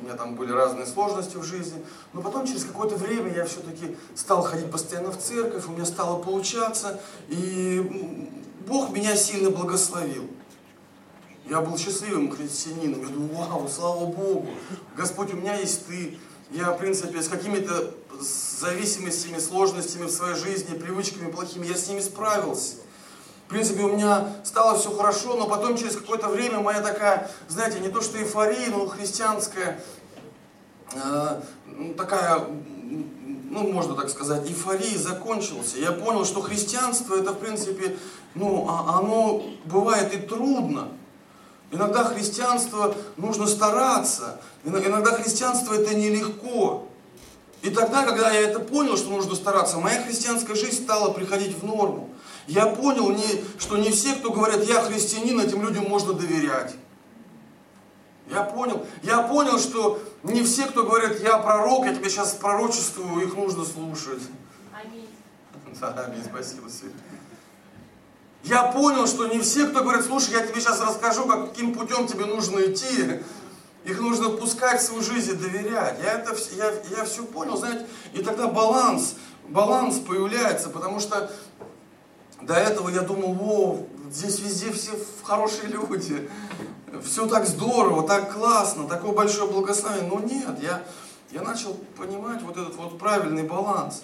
у 0.00 0.04
меня 0.04 0.14
там 0.16 0.36
были 0.36 0.52
разные 0.52 0.86
сложности 0.86 1.36
в 1.36 1.42
жизни. 1.42 1.84
Но 2.14 2.22
потом, 2.22 2.46
через 2.46 2.64
какое-то 2.64 2.96
время, 2.96 3.30
я 3.30 3.44
все-таки 3.44 3.94
стал 4.14 4.40
ходить 4.40 4.70
постоянно 4.70 5.12
в 5.12 5.18
церковь, 5.18 5.66
у 5.66 5.72
меня 5.72 5.84
стало 5.84 6.22
получаться, 6.22 6.98
и 7.28 8.30
Бог 8.66 8.88
меня 8.88 9.14
сильно 9.16 9.50
благословил. 9.50 10.30
Я 11.44 11.60
был 11.60 11.76
счастливым 11.76 12.30
христианином. 12.30 13.02
Я 13.02 13.08
думаю, 13.08 13.34
вау, 13.34 13.68
слава 13.68 14.06
Богу, 14.06 14.46
Господь, 14.96 15.34
у 15.34 15.36
меня 15.36 15.56
есть 15.56 15.86
Ты. 15.86 16.16
Я, 16.52 16.72
в 16.72 16.78
принципе, 16.78 17.22
с 17.22 17.28
какими-то 17.28 17.94
зависимостями, 18.20 19.38
сложностями 19.38 20.04
в 20.04 20.10
своей 20.10 20.36
жизни, 20.36 20.76
привычками 20.76 21.30
плохими, 21.30 21.64
я 21.66 21.74
с 21.74 21.88
ними 21.88 22.00
справился. 22.00 22.76
В 23.46 23.48
принципе, 23.48 23.82
у 23.84 23.96
меня 23.96 24.28
стало 24.44 24.78
все 24.78 24.90
хорошо, 24.90 25.34
но 25.36 25.46
потом 25.46 25.78
через 25.78 25.96
какое-то 25.96 26.28
время 26.28 26.60
моя 26.60 26.82
такая, 26.82 27.30
знаете, 27.48 27.80
не 27.80 27.88
то 27.88 28.02
что 28.02 28.18
эйфория, 28.18 28.68
но 28.68 28.86
христианская, 28.86 29.82
э, 30.94 31.40
такая, 31.96 32.46
ну, 33.50 33.72
можно 33.72 33.94
так 33.94 34.10
сказать, 34.10 34.46
эйфория 34.46 34.98
закончилась. 34.98 35.74
Я 35.74 35.92
понял, 35.92 36.26
что 36.26 36.42
христианство 36.42 37.16
это, 37.16 37.32
в 37.32 37.38
принципе, 37.38 37.96
ну, 38.34 38.66
а, 38.68 38.98
оно 38.98 39.42
бывает 39.64 40.14
и 40.14 40.18
трудно. 40.18 40.88
Иногда 41.72 42.04
христианство 42.04 42.94
нужно 43.16 43.46
стараться, 43.46 44.38
иногда 44.62 45.12
христианство 45.12 45.72
это 45.72 45.94
нелегко. 45.94 46.86
И 47.62 47.70
тогда, 47.70 48.02
когда 48.04 48.30
я 48.30 48.42
это 48.42 48.60
понял, 48.60 48.98
что 48.98 49.08
нужно 49.08 49.34
стараться, 49.34 49.78
моя 49.78 50.02
христианская 50.02 50.54
жизнь 50.54 50.84
стала 50.84 51.12
приходить 51.12 51.56
в 51.56 51.64
норму. 51.64 52.10
Я 52.46 52.66
понял, 52.66 53.10
не, 53.10 53.44
что 53.58 53.78
не 53.78 53.90
все, 53.90 54.14
кто 54.16 54.30
говорят, 54.32 54.62
я 54.64 54.82
христианин, 54.82 55.40
этим 55.40 55.62
людям 55.62 55.88
можно 55.88 56.12
доверять. 56.12 56.74
Я 58.30 58.42
понял. 58.42 58.84
Я 59.02 59.22
понял, 59.22 59.58
что 59.58 60.02
не 60.24 60.42
все, 60.42 60.66
кто 60.66 60.84
говорят, 60.84 61.20
я 61.20 61.38
пророк, 61.38 61.86
я 61.86 61.94
тебе 61.94 62.10
сейчас 62.10 62.32
пророчествую, 62.32 63.26
их 63.26 63.34
нужно 63.34 63.64
слушать. 63.64 64.22
Аминь. 64.72 65.08
Да, 65.80 66.04
аминь, 66.06 66.22
спасибо, 66.22 66.68
Свет. 66.68 66.92
Я 68.44 68.64
понял, 68.64 69.06
что 69.06 69.26
не 69.26 69.38
все, 69.38 69.66
кто 69.66 69.82
говорит, 69.82 70.04
слушай, 70.04 70.32
я 70.32 70.44
тебе 70.44 70.60
сейчас 70.60 70.80
расскажу, 70.80 71.26
каким 71.26 71.74
путем 71.74 72.08
тебе 72.08 72.24
нужно 72.24 72.60
идти, 72.60 73.20
их 73.84 74.00
нужно 74.00 74.30
пускать 74.30 74.80
в 74.80 74.84
свою 74.84 75.02
жизнь 75.02 75.32
и 75.32 75.34
доверять. 75.34 75.98
Я, 76.02 76.14
это, 76.14 76.34
я, 76.52 76.72
я 76.96 77.04
все 77.04 77.24
понял, 77.24 77.56
знаете, 77.56 77.86
и 78.12 78.22
тогда 78.22 78.48
баланс, 78.48 79.14
баланс 79.48 79.98
появляется, 79.98 80.70
потому 80.70 80.98
что 80.98 81.30
до 82.40 82.54
этого 82.54 82.88
я 82.88 83.02
думал, 83.02 83.36
о, 83.40 83.86
здесь 84.10 84.40
везде 84.40 84.72
все 84.72 84.90
хорошие 85.22 85.68
люди, 85.68 86.28
все 87.04 87.26
так 87.26 87.46
здорово, 87.46 88.06
так 88.06 88.32
классно, 88.32 88.88
такое 88.88 89.12
большое 89.12 89.50
благословение. 89.50 90.08
Но 90.08 90.20
нет, 90.20 90.60
я, 90.60 90.82
я 91.30 91.42
начал 91.42 91.74
понимать 91.96 92.42
вот 92.42 92.56
этот 92.56 92.74
вот 92.76 92.98
правильный 92.98 93.44
баланс. 93.44 94.02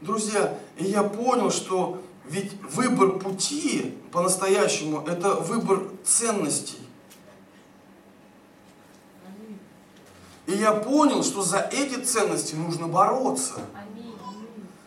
Друзья, 0.00 0.58
и 0.76 0.84
я 0.84 1.02
понял, 1.02 1.50
что 1.50 2.02
ведь 2.24 2.52
выбор 2.62 3.18
пути 3.18 3.94
по-настоящему– 4.12 5.06
это 5.06 5.34
выбор 5.34 5.84
ценностей. 6.04 6.78
И 10.46 10.52
я 10.52 10.72
понял, 10.72 11.24
что 11.24 11.42
за 11.42 11.58
эти 11.72 12.00
ценности 12.00 12.54
нужно 12.54 12.88
бороться. 12.88 13.54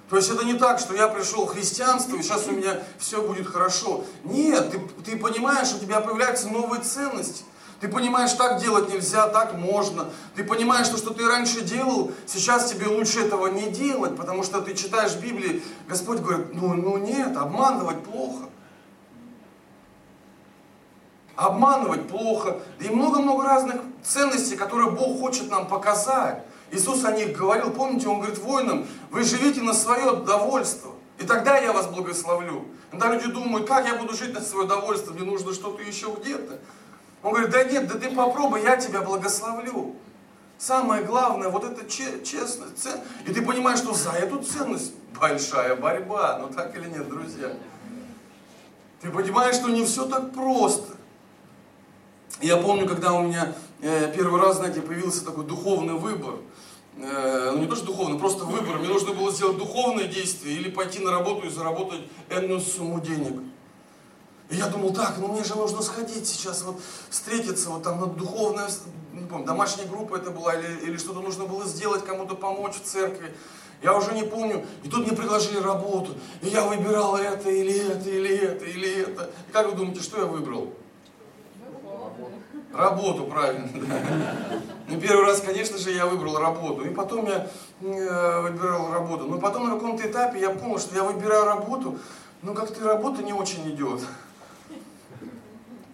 То 0.09 0.15
есть 0.15 0.29
это 0.29 0.43
не 0.43 0.55
так, 0.55 0.79
что 0.79 0.95
я 0.95 1.07
пришел 1.07 1.45
в 1.45 1.49
христианство, 1.49 2.15
и 2.15 2.23
сейчас 2.23 2.47
у 2.47 2.51
меня 2.51 2.81
все 2.97 3.21
будет 3.21 3.47
хорошо. 3.47 4.05
Нет, 4.23 4.71
ты, 4.71 4.79
ты 5.03 5.17
понимаешь, 5.17 5.73
у 5.73 5.79
тебя 5.79 6.01
появляются 6.01 6.47
новые 6.49 6.81
ценности. 6.81 7.43
Ты 7.79 7.87
понимаешь, 7.87 8.33
так 8.33 8.59
делать 8.59 8.89
нельзя, 8.89 9.27
так 9.27 9.53
можно. 9.53 10.09
Ты 10.35 10.43
понимаешь, 10.43 10.87
что 10.87 10.97
что 10.97 11.13
ты 11.13 11.25
раньше 11.27 11.61
делал, 11.61 12.11
сейчас 12.25 12.69
тебе 12.69 12.87
лучше 12.87 13.21
этого 13.21 13.47
не 13.47 13.69
делать, 13.69 14.17
потому 14.17 14.43
что 14.43 14.61
ты 14.61 14.75
читаешь 14.75 15.15
Библии, 15.15 15.63
Господь 15.87 16.19
говорит, 16.19 16.53
ну, 16.53 16.73
ну 16.73 16.97
нет, 16.97 17.37
обманывать 17.37 18.03
плохо. 18.03 18.45
Обманывать 21.35 22.09
плохо. 22.09 22.57
И 22.81 22.89
много-много 22.89 23.45
разных 23.45 23.77
ценностей, 24.03 24.57
которые 24.57 24.91
Бог 24.91 25.19
хочет 25.21 25.49
нам 25.49 25.67
показать. 25.67 26.43
Иисус 26.71 27.05
о 27.05 27.11
них 27.13 27.35
говорил, 27.35 27.71
помните, 27.71 28.09
Он 28.09 28.17
говорит 28.17 28.37
воинам, 28.39 28.85
вы 29.09 29.23
живите 29.23 29.61
на 29.61 29.73
свое 29.73 30.17
довольство, 30.17 30.91
и 31.17 31.25
тогда 31.25 31.57
я 31.57 31.73
вас 31.73 31.87
благословлю. 31.87 32.65
Когда 32.91 33.13
люди 33.13 33.27
думают, 33.27 33.67
как 33.67 33.87
я 33.87 33.95
буду 33.95 34.13
жить 34.13 34.33
на 34.33 34.41
свое 34.41 34.67
довольство, 34.67 35.13
мне 35.13 35.23
нужно 35.23 35.53
что-то 35.53 35.81
еще 35.81 36.13
где-то. 36.19 36.59
Он 37.21 37.31
говорит, 37.31 37.51
да 37.51 37.63
нет, 37.63 37.87
да 37.87 37.99
ты 37.99 38.09
попробуй, 38.11 38.63
я 38.63 38.77
тебя 38.77 39.01
благословлю. 39.01 39.95
Самое 40.57 41.03
главное, 41.03 41.49
вот 41.49 41.63
это 41.63 41.89
честность. 41.89 42.87
И 43.25 43.33
ты 43.33 43.41
понимаешь, 43.41 43.79
что 43.79 43.93
за 43.93 44.11
эту 44.11 44.39
ценность 44.39 44.93
большая 45.19 45.75
борьба. 45.75 46.39
Ну 46.41 46.53
так 46.53 46.75
или 46.77 46.89
нет, 46.89 47.07
друзья? 47.09 47.53
Ты 49.01 49.09
понимаешь, 49.09 49.55
что 49.55 49.69
не 49.69 49.85
все 49.85 50.05
так 50.05 50.33
просто. 50.33 50.95
Я 52.41 52.57
помню, 52.57 52.87
когда 52.87 53.13
у 53.13 53.23
меня 53.23 53.53
э, 53.81 54.13
первый 54.15 54.41
раз, 54.41 54.57
знаете, 54.57 54.81
появился 54.81 55.25
такой 55.25 55.45
духовный 55.45 55.93
выбор. 55.93 56.35
Э, 56.97 57.51
ну 57.53 57.59
не 57.59 57.67
то, 57.67 57.75
что 57.75 57.87
духовный, 57.87 58.19
просто 58.19 58.43
выбор. 58.43 58.79
Мне 58.79 58.89
нужно 58.89 59.13
было 59.13 59.31
сделать 59.31 59.57
духовное 59.57 60.05
действие 60.05 60.57
или 60.57 60.69
пойти 60.69 60.99
на 60.99 61.11
работу 61.11 61.47
и 61.47 61.49
заработать 61.49 62.01
энную 62.29 62.59
сумму 62.59 62.99
денег. 62.99 63.41
И 64.49 64.55
я 64.55 64.67
думал, 64.67 64.93
так, 64.93 65.15
ну 65.19 65.27
мне 65.27 65.43
же 65.43 65.55
нужно 65.55 65.83
сходить 65.83 66.27
сейчас, 66.27 66.63
вот 66.63 66.81
встретиться, 67.09 67.69
вот 67.69 67.83
там 67.83 67.99
на 67.99 68.07
духовное, 68.07 68.67
не 69.13 69.27
помню, 69.27 69.45
домашняя 69.45 69.87
группа 69.87 70.15
это 70.15 70.31
была, 70.31 70.55
или, 70.55 70.87
или 70.87 70.97
что-то 70.97 71.19
нужно 71.19 71.45
было 71.45 71.65
сделать, 71.65 72.03
кому-то 72.03 72.35
помочь 72.35 72.75
в 72.75 72.83
церкви. 72.83 73.31
Я 73.83 73.95
уже 73.95 74.13
не 74.13 74.23
помню. 74.23 74.65
И 74.83 74.89
тут 74.89 75.05
мне 75.05 75.15
предложили 75.15 75.59
работу. 75.59 76.13
И 76.41 76.47
я 76.47 76.65
выбирал 76.65 77.15
это, 77.15 77.49
или 77.49 77.91
это, 77.91 78.09
или 78.09 78.35
это, 78.35 78.65
или 78.65 79.03
это. 79.03 79.29
И 79.47 79.51
как 79.53 79.67
вы 79.67 79.77
думаете, 79.77 80.01
что 80.01 80.19
я 80.19 80.25
выбрал? 80.25 80.73
Работу, 82.73 83.23
правильно. 83.25 83.69
Ну, 84.87 84.99
первый 84.99 85.25
раз, 85.25 85.41
конечно 85.41 85.77
же, 85.77 85.91
я 85.91 86.07
выбрал 86.07 86.37
работу. 86.39 86.83
И 86.83 86.93
потом 86.93 87.25
я 87.27 87.47
э, 87.81 88.41
выбирал 88.41 88.91
работу. 88.91 89.25
Но 89.27 89.37
потом 89.39 89.69
на 89.69 89.75
каком-то 89.75 90.05
этапе 90.05 90.41
я 90.41 90.49
понял, 90.49 90.79
что 90.79 90.95
я 90.95 91.03
выбираю 91.03 91.45
работу, 91.45 91.99
но 92.41 92.53
как-то 92.53 92.85
работа 92.85 93.23
не 93.23 93.33
очень 93.33 93.69
идет 93.69 94.01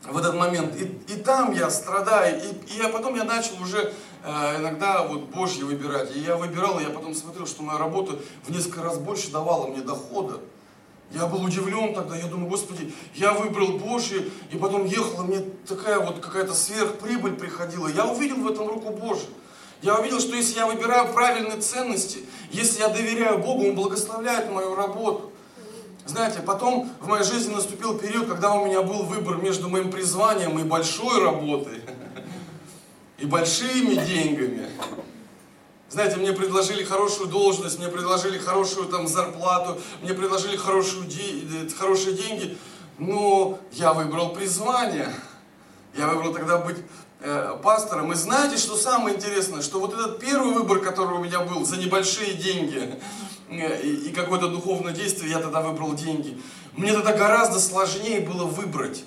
в 0.08 0.18
этот 0.18 0.36
момент. 0.36 0.76
И, 0.80 0.86
и 1.14 1.18
там 1.18 1.52
я 1.52 1.70
страдаю, 1.70 2.42
и, 2.42 2.74
и 2.74 2.78
я 2.78 2.90
потом 2.90 3.16
я 3.16 3.24
начал 3.24 3.62
уже 3.62 3.94
э, 4.24 4.58
иногда 4.60 5.04
вот 5.04 5.24
Божье 5.30 5.66
выбирать. 5.66 6.16
И 6.16 6.20
я 6.20 6.36
выбирал, 6.36 6.80
и 6.80 6.84
я 6.84 6.90
потом 6.90 7.14
смотрел, 7.14 7.48
что 7.48 7.64
моя 7.64 7.80
работа 7.80 8.20
в 8.44 8.52
несколько 8.52 8.84
раз 8.84 8.98
больше 8.98 9.32
давала 9.32 9.68
мне 9.68 9.82
дохода. 9.82 10.40
Я 11.12 11.28
был 11.28 11.44
удивлен 11.44 11.94
тогда, 11.94 12.16
я 12.16 12.26
думаю, 12.26 12.50
Господи, 12.50 12.94
я 13.14 13.34
выбрал 13.34 13.78
Божье, 13.78 14.28
и 14.52 14.58
потом 14.58 14.86
ехала, 14.86 15.24
мне 15.24 15.40
такая 15.68 16.00
вот 16.00 16.20
какая-то 16.20 16.54
сверхприбыль 16.54 17.36
приходила. 17.36 17.88
Я 17.88 18.08
увидел 18.08 18.38
в 18.38 18.48
этом 18.52 18.68
руку 18.68 18.90
Божию. 18.90 19.30
Я 19.82 20.00
увидел, 20.00 20.20
что 20.20 20.36
если 20.36 20.58
я 20.58 20.66
выбираю 20.66 21.14
правильные 21.14 21.60
ценности, 21.62 22.20
если 22.50 22.80
я 22.80 22.90
доверяю 22.90 23.38
Богу, 23.38 23.66
Он 23.66 23.76
благословляет 23.76 24.52
мою 24.52 24.74
работу. 24.74 25.32
Знаете, 26.06 26.42
потом 26.42 26.92
в 27.00 27.08
моей 27.08 27.24
жизни 27.24 27.54
наступил 27.54 27.98
период, 27.98 28.28
когда 28.28 28.54
у 28.54 28.66
меня 28.66 28.84
был 28.84 29.04
выбор 29.04 29.38
между 29.38 29.70
моим 29.70 29.90
призванием 29.90 30.58
и 30.60 30.64
большой 30.64 31.24
работой, 31.24 31.82
и 33.18 33.26
большими 33.26 33.96
деньгами. 33.96 34.70
Знаете, 35.90 36.18
мне 36.18 36.32
предложили 36.32 36.84
хорошую 36.84 37.30
должность, 37.30 37.80
мне 37.80 37.88
предложили 37.88 38.38
хорошую 38.38 38.88
там 38.88 39.08
зарплату, 39.08 39.80
мне 40.04 40.14
предложили 40.14 40.58
хорошую 40.58 41.06
де- 41.08 41.70
хорошие 41.76 42.16
деньги, 42.16 42.56
но 43.00 43.58
я 43.72 43.94
выбрал 43.94 44.30
призвание. 44.34 45.12
Я 45.98 46.08
выбрал 46.10 46.34
тогда 46.34 46.58
быть 46.58 46.78
э, 47.22 47.58
пастором. 47.64 48.12
И 48.12 48.16
знаете, 48.16 48.58
что 48.58 48.76
самое 48.76 49.16
интересное, 49.16 49.62
что 49.62 49.80
вот 49.80 49.94
этот 49.94 50.20
первый 50.20 50.54
выбор, 50.54 50.80
который 50.80 51.18
у 51.18 51.24
меня 51.24 51.40
был 51.40 51.66
за 51.66 51.78
небольшие 51.78 52.36
деньги, 52.36 52.78
Э, 52.78 53.00
и, 53.50 54.12
какое-то 54.16 54.50
духовное 54.50 54.94
действие, 54.94 55.32
я 55.32 55.40
тогда 55.40 55.62
выбрал 55.62 55.94
деньги. 55.94 56.40
Мне 56.74 56.94
тогда 56.94 57.14
гораздо 57.14 57.60
сложнее 57.60 58.22
было 58.22 58.46
выбрать 58.46 59.04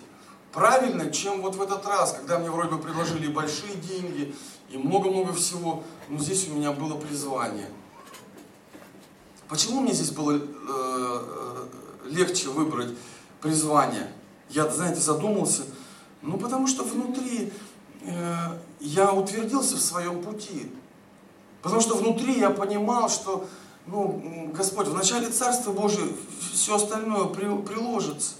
правильно, 0.52 1.10
чем 1.10 1.42
вот 1.42 1.56
в 1.56 1.62
этот 1.62 1.84
раз, 1.86 2.12
когда 2.12 2.38
мне 2.38 2.50
вроде 2.50 2.70
бы 2.70 2.78
предложили 2.78 3.28
большие 3.28 3.74
деньги, 3.74 4.34
и 4.70 4.76
много-много 4.76 5.32
всего, 5.32 5.82
но 6.08 6.18
здесь 6.18 6.48
у 6.48 6.54
меня 6.54 6.72
было 6.72 6.94
призвание. 6.98 7.68
Почему 9.48 9.80
мне 9.80 9.92
здесь 9.92 10.10
было 10.10 10.36
э, 10.36 10.40
э, 10.42 11.66
легче 12.10 12.48
выбрать 12.48 12.94
призвание? 13.40 14.12
Я, 14.50 14.68
знаете, 14.68 15.00
задумался, 15.00 15.62
ну 16.20 16.36
потому 16.36 16.66
что 16.66 16.84
внутри 16.84 17.50
э, 18.02 18.34
я 18.80 19.12
утвердился 19.12 19.76
в 19.76 19.80
своем 19.80 20.22
пути. 20.22 20.70
Потому 21.62 21.80
что 21.80 21.96
внутри 21.96 22.38
я 22.38 22.50
понимал, 22.50 23.08
что 23.08 23.48
ну, 23.90 24.50
Господь, 24.54 24.88
в 24.88 24.94
начале 24.94 25.28
Царства 25.28 25.72
Божие 25.72 26.08
все 26.52 26.76
остальное 26.76 27.26
при, 27.26 27.44
приложится. 27.62 28.34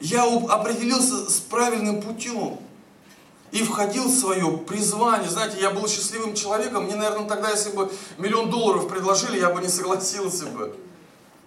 Я 0.00 0.24
определился 0.24 1.28
с 1.28 1.40
правильным 1.40 2.00
путем 2.00 2.58
и 3.50 3.62
входил 3.62 4.04
в 4.04 4.14
свое 4.14 4.58
призвание. 4.58 5.28
Знаете, 5.28 5.60
я 5.60 5.70
был 5.70 5.88
счастливым 5.88 6.34
человеком. 6.34 6.84
Мне, 6.84 6.94
наверное, 6.94 7.28
тогда, 7.28 7.50
если 7.50 7.70
бы 7.70 7.90
миллион 8.18 8.48
долларов 8.48 8.88
предложили, 8.88 9.38
я 9.38 9.50
бы 9.50 9.60
не 9.60 9.68
согласился 9.68 10.46
бы. 10.46 10.76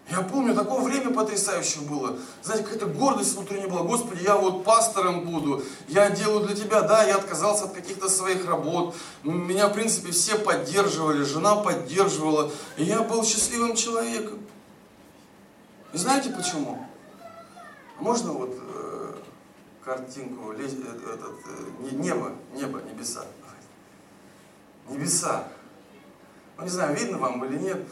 Я 0.09 0.21
помню, 0.21 0.53
такое 0.53 0.81
время 0.81 1.11
потрясающее 1.11 1.81
было. 1.87 2.17
Знаете, 2.41 2.65
какая-то 2.65 2.87
гордость 2.87 3.35
внутренняя 3.35 3.69
была. 3.69 3.83
Господи, 3.83 4.23
я 4.23 4.35
вот 4.35 4.65
пастором 4.65 5.25
буду, 5.25 5.63
я 5.87 6.09
делаю 6.09 6.45
для 6.45 6.55
Тебя. 6.55 6.81
Да, 6.81 7.03
я 7.03 7.15
отказался 7.15 7.65
от 7.65 7.73
каких-то 7.73 8.09
своих 8.09 8.45
работ. 8.45 8.95
Меня, 9.23 9.69
в 9.69 9.73
принципе, 9.73 10.11
все 10.11 10.37
поддерживали, 10.37 11.23
жена 11.23 11.55
поддерживала. 11.55 12.51
И 12.77 12.83
я 12.83 13.01
был 13.01 13.23
счастливым 13.23 13.75
человеком. 13.75 14.39
И 15.93 15.97
знаете 15.97 16.31
почему? 16.31 16.85
Можно 17.99 18.33
вот 18.33 18.57
э, 18.59 19.13
картинку, 19.85 20.51
э, 20.51 20.65
этот, 20.65 21.33
э, 21.45 21.95
небо, 21.95 22.33
небо, 22.53 22.81
небеса. 22.81 23.23
Небеса. 24.89 25.47
Ну, 26.57 26.63
не 26.63 26.69
знаю, 26.69 26.95
видно 26.95 27.19
вам 27.19 27.45
или 27.45 27.57
нет. 27.57 27.87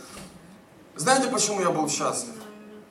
Знаете, 0.95 1.29
почему 1.29 1.61
я 1.61 1.69
был 1.69 1.89
счастлив? 1.89 2.35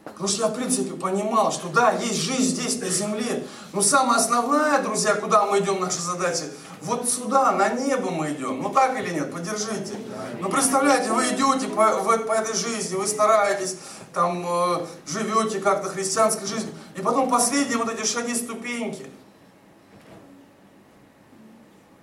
Потому 0.05 0.29
что 0.29 0.43
я, 0.43 0.49
в 0.49 0.55
принципе, 0.55 0.95
понимал, 0.95 1.53
что 1.53 1.69
да, 1.69 1.93
есть 1.93 2.23
жизнь 2.23 2.57
здесь, 2.57 2.81
на 2.81 2.89
земле. 2.89 3.47
Но 3.73 3.83
самое 3.83 4.19
основное, 4.19 4.83
друзья, 4.83 5.15
куда 5.15 5.47
мы 5.47 5.61
идем, 5.61 5.81
наша 5.81 6.01
задача, 6.01 6.45
вот 6.83 7.09
сюда, 7.09 7.53
на 7.53 7.69
небо 7.71 8.11
мы 8.11 8.33
идем. 8.33 8.63
Ну 8.63 8.71
так 8.71 8.99
или 8.99 9.15
нет, 9.15 9.33
поддержите. 9.33 9.95
Ну 10.41 10.49
представляете, 10.49 11.11
вы 11.13 11.25
идете 11.29 11.69
по, 11.69 12.01
в, 12.01 12.19
по 12.27 12.33
этой 12.33 12.55
жизни, 12.55 12.97
вы 12.97 13.07
стараетесь, 13.07 13.77
там, 14.13 14.45
э, 14.47 14.87
живете 15.07 15.61
как-то 15.61 15.89
христианской 15.89 16.47
жизнью. 16.47 16.73
И 16.97 17.03
потом 17.03 17.31
последние 17.31 17.79
вот 17.79 17.93
эти 17.93 18.07
шаги, 18.07 18.35
ступеньки. 18.35 19.07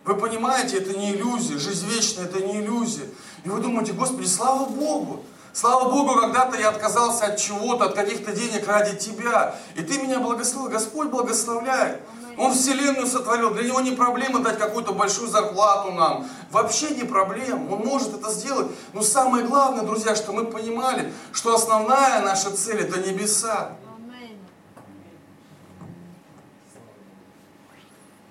Вы 0.05 0.15
понимаете, 0.15 0.77
это 0.77 0.97
не 0.97 1.11
иллюзия, 1.13 1.57
жизнь 1.57 1.85
вечная, 1.87 2.25
это 2.25 2.41
не 2.41 2.61
иллюзия. 2.61 3.05
И 3.43 3.49
вы 3.49 3.59
думаете, 3.59 3.91
Господи, 3.93 4.25
слава 4.25 4.65
Богу, 4.65 5.25
Слава 5.59 5.89
Богу, 5.89 6.13
когда-то 6.21 6.55
я 6.55 6.69
отказался 6.69 7.25
от 7.25 7.37
чего-то, 7.37 7.85
от 7.85 7.95
каких-то 7.95 8.31
денег 8.31 8.67
ради 8.67 8.95
Тебя. 8.95 9.55
И 9.73 9.81
Ты 9.81 9.97
меня 9.97 10.19
благословил. 10.19 10.69
Господь 10.69 11.07
благословляет. 11.07 11.99
Он 12.37 12.53
Вселенную 12.53 13.07
сотворил. 13.07 13.55
Для 13.55 13.63
Него 13.63 13.81
не 13.81 13.93
проблема 13.93 14.37
дать 14.37 14.59
какую-то 14.59 14.93
большую 14.93 15.27
зарплату 15.29 15.93
нам. 15.93 16.29
Вообще 16.51 16.91
не 16.91 17.05
проблема. 17.05 17.73
Он 17.73 17.79
может 17.79 18.13
это 18.13 18.31
сделать. 18.31 18.67
Но 18.93 19.01
самое 19.01 19.47
главное, 19.47 19.81
друзья, 19.81 20.15
что 20.15 20.31
мы 20.31 20.45
понимали, 20.45 21.11
что 21.33 21.55
основная 21.55 22.21
наша 22.21 22.55
цель– 22.55 22.81
это 22.81 22.99
небеса. 22.99 23.71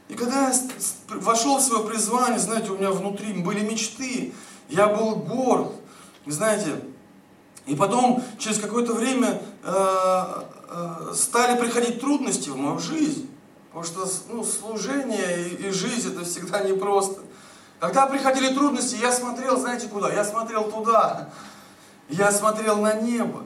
И 0.06 0.14
когда 0.14 0.50
я 0.50 0.54
вошел 1.08 1.58
в 1.58 1.62
свое 1.62 1.84
призвание, 1.84 2.38
знаете, 2.38 2.70
у 2.70 2.78
меня 2.78 2.92
внутри 2.92 3.32
были 3.32 3.68
мечты. 3.68 4.32
Я 4.68 4.86
был 4.86 5.16
горд. 5.16 5.72
Знаете, 6.26 6.82
и 7.66 7.74
потом, 7.74 8.22
через 8.38 8.60
какое-то 8.60 8.94
время, 8.94 9.42
э, 9.64 10.42
э, 10.68 11.12
стали 11.14 11.58
приходить 11.58 12.00
трудности 12.00 12.48
в 12.48 12.56
мою 12.56 12.78
жизнь. 12.78 13.28
Потому 13.72 13.84
что 13.84 14.08
ну, 14.30 14.44
служение 14.44 15.48
и, 15.48 15.66
и 15.66 15.70
жизнь 15.70 16.12
это 16.12 16.24
всегда 16.24 16.60
непросто. 16.60 17.20
Когда 17.80 18.06
приходили 18.06 18.54
трудности, 18.54 18.96
я 19.02 19.12
смотрел, 19.12 19.58
знаете 19.58 19.88
куда? 19.88 20.12
Я 20.12 20.24
смотрел 20.24 20.70
туда. 20.70 21.28
Я 22.08 22.30
смотрел 22.30 22.76
на 22.76 22.94
небо. 22.94 23.42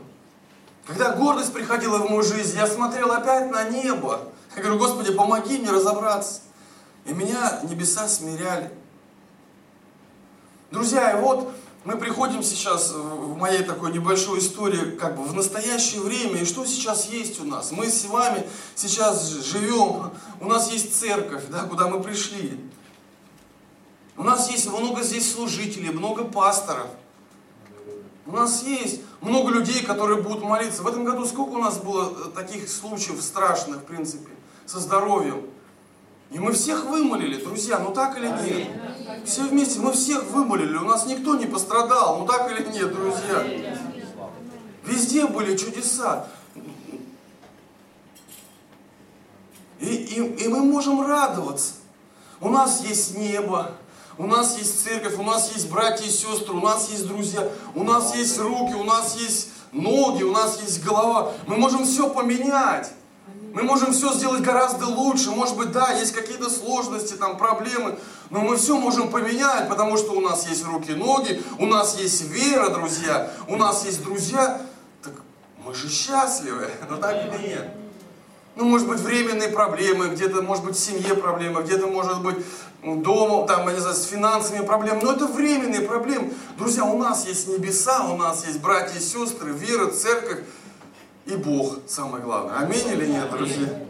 Когда 0.86 1.14
гордость 1.14 1.52
приходила 1.52 1.98
в 1.98 2.10
мою 2.10 2.22
жизнь, 2.22 2.56
я 2.56 2.66
смотрел 2.66 3.10
опять 3.12 3.50
на 3.50 3.64
небо. 3.64 4.20
Я 4.54 4.62
говорю, 4.62 4.78
Господи, 4.78 5.12
помоги 5.12 5.58
мне 5.58 5.70
разобраться. 5.70 6.42
И 7.06 7.14
меня 7.14 7.60
небеса 7.62 8.06
смиряли. 8.06 8.70
Друзья, 10.70 11.18
и 11.18 11.20
вот 11.22 11.52
мы 11.84 11.96
приходим 11.96 12.42
сейчас 12.42 12.92
в 12.92 13.36
моей 13.36 13.62
такой 13.62 13.92
небольшой 13.92 14.38
истории 14.38 14.96
как 14.96 15.16
бы 15.16 15.22
в 15.22 15.34
настоящее 15.34 16.02
время, 16.02 16.42
и 16.42 16.44
что 16.44 16.66
сейчас 16.66 17.08
есть 17.08 17.40
у 17.40 17.44
нас? 17.44 17.72
Мы 17.72 17.88
с 17.88 18.04
вами 18.04 18.46
сейчас 18.74 19.28
живем, 19.28 20.10
у 20.40 20.46
нас 20.46 20.70
есть 20.70 20.98
церковь, 20.98 21.44
да, 21.48 21.62
куда 21.62 21.88
мы 21.88 22.02
пришли. 22.02 22.60
У 24.16 24.22
нас 24.22 24.50
есть 24.50 24.68
много 24.68 25.02
здесь 25.02 25.32
служителей, 25.32 25.90
много 25.90 26.24
пасторов. 26.24 26.88
У 28.26 28.32
нас 28.32 28.62
есть 28.62 29.00
много 29.22 29.50
людей, 29.50 29.82
которые 29.82 30.20
будут 30.20 30.42
молиться. 30.42 30.82
В 30.82 30.86
этом 30.86 31.04
году 31.04 31.24
сколько 31.24 31.52
у 31.52 31.58
нас 31.58 31.78
было 31.78 32.12
э, 32.12 32.30
таких 32.34 32.68
случаев 32.68 33.20
страшных, 33.22 33.78
в 33.78 33.84
принципе, 33.84 34.30
со 34.66 34.78
здоровьем? 34.78 35.46
И 36.30 36.38
мы 36.38 36.52
всех 36.52 36.84
вымолили, 36.84 37.42
друзья, 37.42 37.80
ну 37.80 37.92
так 37.92 38.16
или 38.16 38.28
нет? 38.28 38.68
Все 39.24 39.42
вместе, 39.42 39.80
мы 39.80 39.92
всех 39.92 40.24
вымолили, 40.30 40.76
у 40.76 40.84
нас 40.84 41.06
никто 41.06 41.34
не 41.34 41.46
пострадал, 41.46 42.20
ну 42.20 42.26
так 42.26 42.50
или 42.52 42.68
нет, 42.68 42.94
друзья? 42.94 43.44
Везде 44.84 45.26
были 45.26 45.56
чудеса. 45.56 46.28
И, 49.80 49.86
и, 49.86 50.44
и 50.44 50.48
мы 50.48 50.60
можем 50.60 51.04
радоваться. 51.04 51.74
У 52.40 52.48
нас 52.48 52.84
есть 52.84 53.16
небо, 53.16 53.72
у 54.16 54.26
нас 54.26 54.56
есть 54.58 54.84
церковь, 54.84 55.18
у 55.18 55.22
нас 55.22 55.52
есть 55.54 55.68
братья 55.68 56.04
и 56.04 56.10
сестры, 56.10 56.54
у 56.54 56.60
нас 56.60 56.90
есть 56.90 57.08
друзья, 57.08 57.48
у 57.74 57.82
нас 57.82 58.14
есть 58.14 58.38
руки, 58.38 58.74
у 58.74 58.84
нас 58.84 59.16
есть 59.16 59.48
ноги, 59.72 60.22
у 60.22 60.32
нас 60.32 60.60
есть 60.62 60.84
голова. 60.84 61.32
Мы 61.46 61.56
можем 61.56 61.84
все 61.84 62.08
поменять. 62.08 62.92
Мы 63.52 63.62
можем 63.62 63.92
все 63.92 64.12
сделать 64.12 64.42
гораздо 64.42 64.86
лучше. 64.86 65.30
Может 65.30 65.56
быть, 65.56 65.72
да, 65.72 65.92
есть 65.92 66.12
какие-то 66.12 66.48
сложности, 66.48 67.14
там, 67.14 67.36
проблемы. 67.36 67.98
Но 68.30 68.40
мы 68.40 68.56
все 68.56 68.76
можем 68.78 69.10
поменять, 69.10 69.68
потому 69.68 69.96
что 69.96 70.12
у 70.12 70.20
нас 70.20 70.48
есть 70.48 70.64
руки, 70.64 70.92
ноги, 70.92 71.42
у 71.58 71.66
нас 71.66 71.98
есть 71.98 72.22
вера, 72.30 72.68
друзья, 72.70 73.30
у 73.48 73.56
нас 73.56 73.84
есть 73.84 74.04
друзья. 74.04 74.62
Так 75.02 75.14
мы 75.64 75.74
же 75.74 75.88
счастливы, 75.88 76.68
но 76.90 76.96
так 76.96 77.16
или 77.26 77.48
нет? 77.48 77.68
Ну, 78.56 78.66
может 78.66 78.86
быть, 78.88 79.00
временные 79.00 79.48
проблемы, 79.48 80.08
где-то, 80.08 80.42
может 80.42 80.64
быть, 80.64 80.76
в 80.76 80.80
семье 80.80 81.14
проблемы, 81.14 81.62
где-то, 81.62 81.86
может 81.86 82.20
быть, 82.20 82.36
дома, 82.82 83.46
там, 83.46 83.66
я 83.68 83.74
не 83.74 83.80
знаю, 83.80 83.94
с 83.94 84.04
финансами 84.04 84.64
проблемы. 84.64 85.00
Но 85.02 85.12
это 85.12 85.26
временные 85.26 85.82
проблемы. 85.82 86.32
Друзья, 86.58 86.84
у 86.84 86.98
нас 86.98 87.26
есть 87.26 87.48
небеса, 87.48 88.06
у 88.06 88.16
нас 88.16 88.46
есть 88.46 88.60
братья 88.60 88.98
и 88.98 89.02
сестры, 89.02 89.52
вера, 89.52 89.90
церковь 89.90 90.40
и 91.26 91.36
Бог, 91.36 91.78
самое 91.86 92.22
главное. 92.22 92.58
Аминь 92.58 92.88
или 92.88 93.06
нет, 93.06 93.30
друзья? 93.30 93.86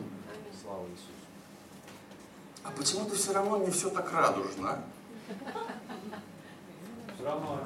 А 2.65 2.71
почему 2.77 3.05
ты 3.07 3.17
все 3.17 3.33
равно 3.33 3.59
не 3.59 3.71
все 3.71 3.91
так 3.91 4.13
радужно? 4.13 4.71
А? 4.71 4.85
Все 7.15 7.25
равно. 7.25 7.61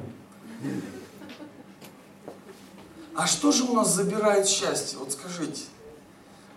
А 3.14 3.26
что 3.26 3.52
же 3.52 3.64
у 3.64 3.74
нас 3.74 3.92
забирает 3.92 4.48
счастье? 4.48 4.98
Вот 4.98 5.12
скажите. 5.12 5.64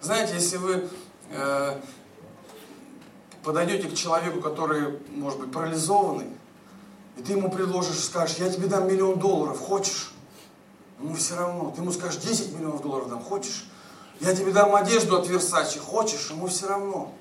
Знаете, 0.02 0.34
если 0.36 0.58
вы 0.58 0.90
э, 1.30 1.80
подойдете 3.44 3.88
к 3.90 3.96
человеку, 3.96 4.42
который, 4.42 5.00
может 5.10 5.40
быть, 5.40 5.52
парализованный, 5.52 6.28
и 7.18 7.22
ты 7.22 7.34
ему 7.34 7.52
предложишь, 7.52 8.00
скажешь, 8.00 8.38
я 8.38 8.50
тебе 8.50 8.68
дам 8.68 8.88
миллион 8.88 9.20
долларов, 9.20 9.60
хочешь? 9.60 10.14
Ему 11.00 11.16
все 11.16 11.36
равно. 11.36 11.72
Ты 11.72 11.82
ему 11.82 11.92
скажешь, 11.92 12.22
10 12.22 12.54
миллионов 12.54 12.82
долларов 12.82 13.10
дам, 13.10 13.22
хочешь? 13.22 13.70
Я 14.20 14.36
тебе 14.36 14.52
дам 14.52 14.76
одежду 14.76 15.18
от 15.18 15.28
Версачи, 15.28 15.80
хочешь? 15.80 16.30
Ему 16.32 16.48
все 16.48 16.68
равно. 16.68 17.14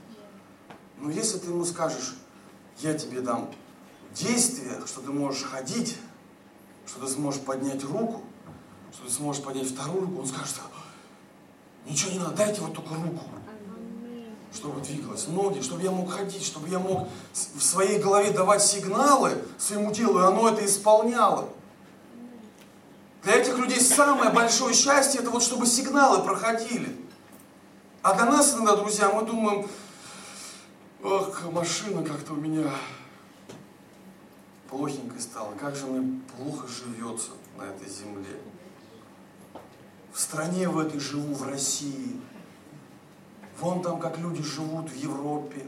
Но 0.98 1.10
если 1.10 1.38
ты 1.38 1.48
ему 1.48 1.64
скажешь, 1.64 2.14
я 2.78 2.94
тебе 2.94 3.20
дам 3.20 3.50
действие, 4.14 4.80
что 4.86 5.00
ты 5.02 5.10
можешь 5.10 5.42
ходить, 5.42 5.98
что 6.86 7.00
ты 7.00 7.08
сможешь 7.08 7.40
поднять 7.42 7.84
руку, 7.84 8.22
что 8.92 9.04
ты 9.06 9.12
сможешь 9.12 9.42
поднять 9.42 9.68
вторую 9.68 10.06
руку, 10.06 10.20
он 10.20 10.26
скажет, 10.26 10.56
ничего 11.84 12.12
не 12.12 12.18
надо, 12.18 12.36
дайте 12.36 12.62
вот 12.62 12.74
только 12.74 12.94
руку, 12.94 13.24
чтобы 14.54 14.80
двигалась, 14.80 15.28
ноги, 15.28 15.60
чтобы 15.60 15.82
я 15.82 15.90
мог 15.90 16.10
ходить, 16.10 16.42
чтобы 16.42 16.68
я 16.68 16.78
мог 16.78 17.08
в 17.32 17.62
своей 17.62 17.98
голове 17.98 18.30
давать 18.30 18.62
сигналы 18.62 19.36
своему 19.58 19.92
телу, 19.92 20.20
и 20.20 20.24
оно 20.24 20.48
это 20.48 20.64
исполняло. 20.64 21.50
Для 23.26 23.34
этих 23.38 23.58
людей 23.58 23.80
самое 23.80 24.30
большое 24.30 24.72
счастье, 24.72 25.20
это 25.20 25.30
вот 25.30 25.42
чтобы 25.42 25.66
сигналы 25.66 26.22
проходили. 26.22 26.96
А 28.00 28.14
для 28.14 28.24
нас 28.26 28.54
иногда, 28.54 28.76
друзья, 28.76 29.08
мы 29.08 29.26
думаем, 29.26 29.68
ох, 31.02 31.42
машина 31.50 32.04
как-то 32.04 32.34
у 32.34 32.36
меня 32.36 32.70
плохенько 34.70 35.20
стало, 35.20 35.54
как 35.54 35.74
же 35.74 35.86
мне 35.86 36.20
плохо 36.36 36.68
живется 36.68 37.30
на 37.58 37.64
этой 37.64 37.88
земле. 37.88 38.38
В 40.12 40.20
стране 40.20 40.68
в 40.68 40.78
этой 40.78 41.00
живу, 41.00 41.34
в 41.34 41.42
России. 41.48 42.20
Вон 43.58 43.82
там, 43.82 43.98
как 43.98 44.18
люди 44.18 44.44
живут 44.44 44.88
в 44.88 44.94
Европе. 44.94 45.66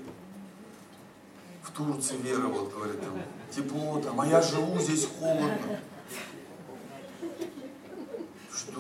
В 1.65 1.73
Турции 1.73 2.19
Вера 2.19 2.47
вот 2.47 2.73
говорит, 2.73 3.01
там, 3.01 3.21
тепло 3.51 4.01
там, 4.01 4.21
а 4.21 4.27
я 4.29 4.41
живу 4.43 4.79
здесь 4.79 5.09
холодно. 5.19 5.81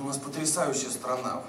У 0.01 0.07
нас 0.07 0.17
потрясающая 0.17 0.91
страна. 0.91 1.43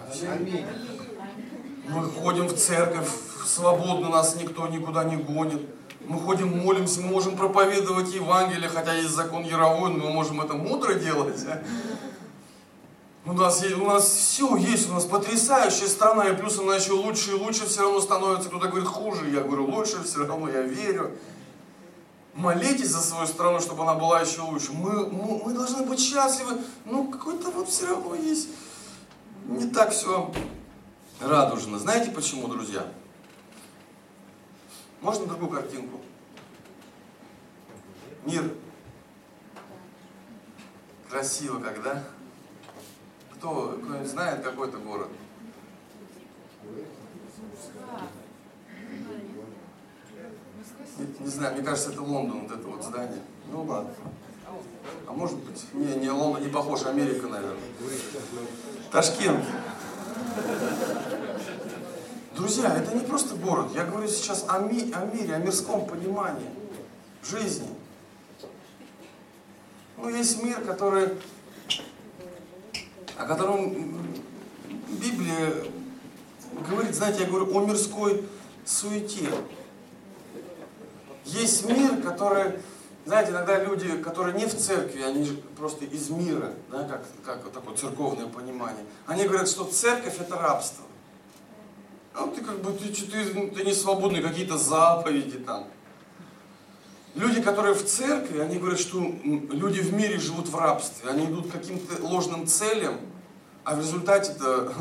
Мы 1.87 2.03
ходим 2.09 2.47
в 2.47 2.55
церковь, 2.55 3.07
свободно 3.45 4.09
нас 4.09 4.35
никто 4.35 4.67
никуда 4.67 5.03
не 5.03 5.17
гонит. 5.17 5.61
Мы 6.07 6.19
ходим, 6.19 6.57
молимся, 6.57 7.01
мы 7.01 7.09
можем 7.09 7.37
проповедовать 7.37 8.13
Евангелие, 8.13 8.69
хотя 8.69 8.93
есть 8.93 9.11
закон 9.11 9.43
Яровой, 9.43 9.91
но 9.91 10.05
мы 10.05 10.11
можем 10.11 10.41
это 10.41 10.55
мудро 10.55 10.95
делать. 10.95 11.45
У 13.25 13.33
нас, 13.33 13.63
у 13.63 13.85
нас 13.85 14.05
все 14.09 14.55
есть, 14.55 14.89
у 14.89 14.93
нас 14.93 15.05
потрясающая 15.05 15.87
страна, 15.87 16.29
и 16.29 16.35
плюс 16.35 16.57
она 16.57 16.75
еще 16.75 16.93
лучше 16.93 17.31
и 17.31 17.33
лучше 17.33 17.67
все 17.67 17.81
равно 17.81 18.01
становится. 18.01 18.49
Кто-то 18.49 18.69
говорит 18.69 18.87
хуже, 18.87 19.29
я 19.29 19.41
говорю 19.41 19.65
лучше, 19.67 20.03
все 20.03 20.25
равно 20.25 20.49
я 20.49 20.61
верю. 20.61 21.11
Молитесь 22.39 22.87
за 22.87 23.01
свою 23.01 23.27
страну, 23.27 23.59
чтобы 23.59 23.83
она 23.83 23.95
была 23.95 24.21
еще 24.21 24.39
лучше. 24.41 24.71
Мы, 24.71 25.07
мы, 25.07 25.43
мы 25.43 25.53
должны 25.53 25.83
быть 25.85 25.99
счастливы, 25.99 26.61
но 26.85 27.03
какой-то 27.03 27.51
вот 27.51 27.67
все 27.67 27.87
равно 27.87 28.15
есть 28.15 28.47
не 29.45 29.65
так 29.69 29.91
все 29.91 30.31
радужно. 31.19 31.77
Знаете 31.77 32.11
почему, 32.11 32.47
друзья? 32.47 32.87
Можно 35.01 35.25
другую 35.25 35.51
картинку? 35.51 35.99
Мир. 38.23 38.53
Красиво 41.09 41.59
когда? 41.59 42.05
Кто, 43.33 43.77
кто 43.83 44.05
знает 44.05 44.43
какой-то 44.43 44.77
город? 44.77 45.09
Не, 51.19 51.27
знаю, 51.27 51.55
мне 51.55 51.63
кажется, 51.63 51.91
это 51.91 52.01
Лондон, 52.01 52.41
вот 52.41 52.51
это 52.51 52.67
вот 52.67 52.83
здание. 52.83 53.21
Ну 53.51 53.63
ладно. 53.63 53.93
А 55.07 55.11
может 55.11 55.37
быть, 55.37 55.63
не, 55.73 55.95
не 55.95 56.09
Лондон, 56.09 56.43
не 56.43 56.49
похож, 56.49 56.85
Америка, 56.85 57.27
наверное. 57.27 57.57
Ташкент. 58.91 59.43
Друзья, 62.35 62.75
это 62.75 62.95
не 62.95 63.01
просто 63.01 63.35
город. 63.35 63.71
Я 63.75 63.85
говорю 63.85 64.07
сейчас 64.07 64.45
о, 64.47 64.59
ми, 64.59 64.91
о 64.93 65.05
мире, 65.05 65.35
о 65.35 65.39
мирском 65.39 65.85
понимании 65.85 66.49
жизни. 67.23 67.67
Ну, 69.97 70.09
есть 70.09 70.41
мир, 70.41 70.61
который, 70.61 71.09
о 73.17 73.25
котором 73.25 73.97
Библия 74.89 75.53
говорит, 76.69 76.95
знаете, 76.95 77.23
я 77.23 77.27
говорю 77.27 77.53
о 77.55 77.65
мирской 77.65 78.23
суете. 78.65 79.29
Есть 81.31 81.65
мир, 81.65 82.01
который, 82.01 82.53
знаете, 83.05 83.31
иногда 83.31 83.63
люди, 83.63 83.97
которые 83.97 84.35
не 84.35 84.45
в 84.45 84.57
церкви, 84.57 85.01
они 85.01 85.25
просто 85.57 85.85
из 85.85 86.09
мира, 86.09 86.53
да, 86.71 86.83
как, 86.83 87.05
как 87.23 87.51
такое 87.51 87.75
церковное 87.75 88.27
понимание, 88.27 88.83
они 89.05 89.25
говорят, 89.25 89.47
что 89.47 89.65
церковь 89.65 90.19
это 90.19 90.35
рабство. 90.35 90.85
А 92.13 92.27
ты 92.27 92.41
как 92.41 92.59
бы, 92.61 92.71
ты, 92.73 92.89
ты, 92.89 93.49
ты 93.49 93.63
не 93.63 93.73
свободный, 93.73 94.21
какие-то 94.21 94.57
заповеди 94.57 95.39
там. 95.39 95.67
Люди, 97.15 97.41
которые 97.41 97.73
в 97.73 97.85
церкви, 97.85 98.39
они 98.39 98.57
говорят, 98.57 98.79
что 98.79 98.99
люди 98.99 99.79
в 99.79 99.93
мире 99.93 100.19
живут 100.19 100.47
в 100.47 100.55
рабстве, 100.55 101.09
они 101.09 101.25
идут 101.25 101.49
к 101.49 101.51
каким-то 101.51 102.03
ложным 102.03 102.47
целям, 102.47 102.97
а 103.63 103.75
в 103.75 103.79
результате-то, 103.79 104.73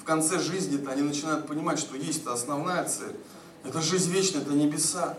в 0.00 0.04
конце 0.04 0.38
жизни-то 0.38 0.90
они 0.90 1.02
начинают 1.02 1.46
понимать, 1.46 1.78
что 1.78 1.96
есть-то 1.96 2.32
основная 2.32 2.84
цель. 2.84 3.16
Это 3.64 3.80
жизнь 3.80 4.12
вечная, 4.12 4.42
это 4.42 4.52
небеса. 4.52 5.18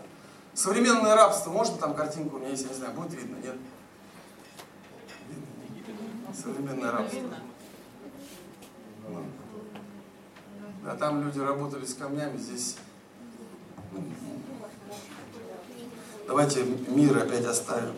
Современное 0.54 1.14
рабство, 1.14 1.50
можно 1.50 1.78
там 1.78 1.94
картинку 1.94 2.36
у 2.36 2.38
меня 2.40 2.50
есть, 2.50 2.64
я 2.64 2.68
не 2.68 2.74
знаю, 2.74 2.94
будет 2.94 3.14
видно, 3.14 3.36
нет? 3.36 3.56
Современное 6.36 6.90
рабство. 6.92 7.20
Ну. 9.08 9.24
Да, 10.84 10.96
там 10.96 11.22
люди 11.22 11.38
работали 11.38 11.84
с 11.84 11.94
камнями, 11.94 12.36
здесь... 12.38 12.76
Ну, 13.92 14.02
давайте 16.26 16.64
мир 16.64 17.18
опять 17.18 17.44
оставим. 17.44 17.94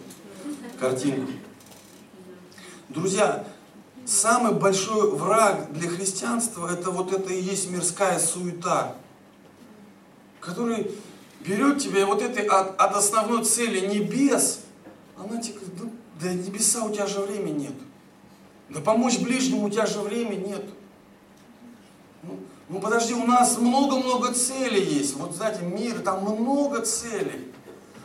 Картинку. 0.79 1.33
Друзья, 2.89 3.47
самый 4.05 4.53
большой 4.53 5.13
враг 5.13 5.73
для 5.73 5.89
христианства 5.89 6.73
это 6.73 6.91
вот 6.91 7.13
это 7.13 7.33
и 7.33 7.41
есть 7.41 7.71
мирская 7.71 8.19
суета, 8.19 8.97
который 10.41 10.91
берет 11.47 11.81
тебя 11.81 12.03
и 12.03 12.05
вот 12.05 12.23
этой 12.23 12.47
от, 12.47 12.81
от 12.81 12.97
основной 12.97 13.45
цели 13.45 13.87
небес, 13.87 14.61
она 15.17 15.41
тебе 15.41 15.59
говорит, 15.59 15.75
да, 16.21 16.29
да 16.29 16.33
небеса 16.33 16.85
у 16.85 16.93
тебя 16.93 17.07
же 17.07 17.21
времени 17.21 17.65
нет. 17.65 17.75
Да 18.71 18.81
помочь 18.81 19.19
ближнему 19.19 19.67
у 19.67 19.71
тебя 19.71 19.87
же 19.87 20.01
времени 20.01 20.49
нет. 20.49 20.65
Ну, 22.23 22.39
ну 22.69 22.81
подожди, 22.81 23.15
у 23.15 23.27
нас 23.27 23.59
много-много 23.59 24.33
целей 24.33 24.83
есть. 24.83 25.17
Вот 25.17 25.35
знаете, 25.35 25.63
мир, 25.63 26.01
там 26.01 26.23
много 26.23 26.81
целей. 26.81 27.53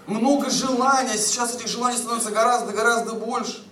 Много 0.08 0.50
желаний. 0.50 1.18
Сейчас 1.18 1.56
этих 1.56 1.68
желаний 1.68 1.98
становится 1.98 2.32
гораздо-гораздо 2.32 3.14
больше. 3.14 3.64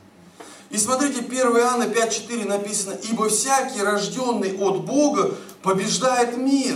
И 0.69 0.77
смотрите, 0.77 1.19
1 1.19 1.37
Иоанна 1.37 1.83
5.4 1.83 2.47
написано, 2.47 2.97
«Ибо 3.03 3.29
всякий, 3.29 3.81
рожденный 3.81 4.57
от 4.57 4.85
Бога, 4.85 5.35
побеждает 5.61 6.37
мир. 6.37 6.75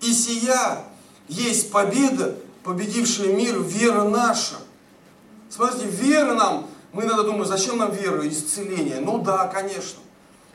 И 0.00 0.12
сия 0.12 0.84
есть 1.32 1.70
победа, 1.70 2.36
победившая 2.62 3.32
мир, 3.32 3.60
вера 3.60 4.04
наша. 4.04 4.56
Смотрите, 5.48 5.86
вера 5.86 6.34
нам, 6.34 6.66
мы 6.92 7.04
иногда 7.04 7.22
думаем, 7.22 7.44
зачем 7.44 7.78
нам 7.78 7.92
вера, 7.92 8.26
исцеление? 8.28 9.00
Ну 9.00 9.18
да, 9.18 9.46
конечно. 9.48 10.00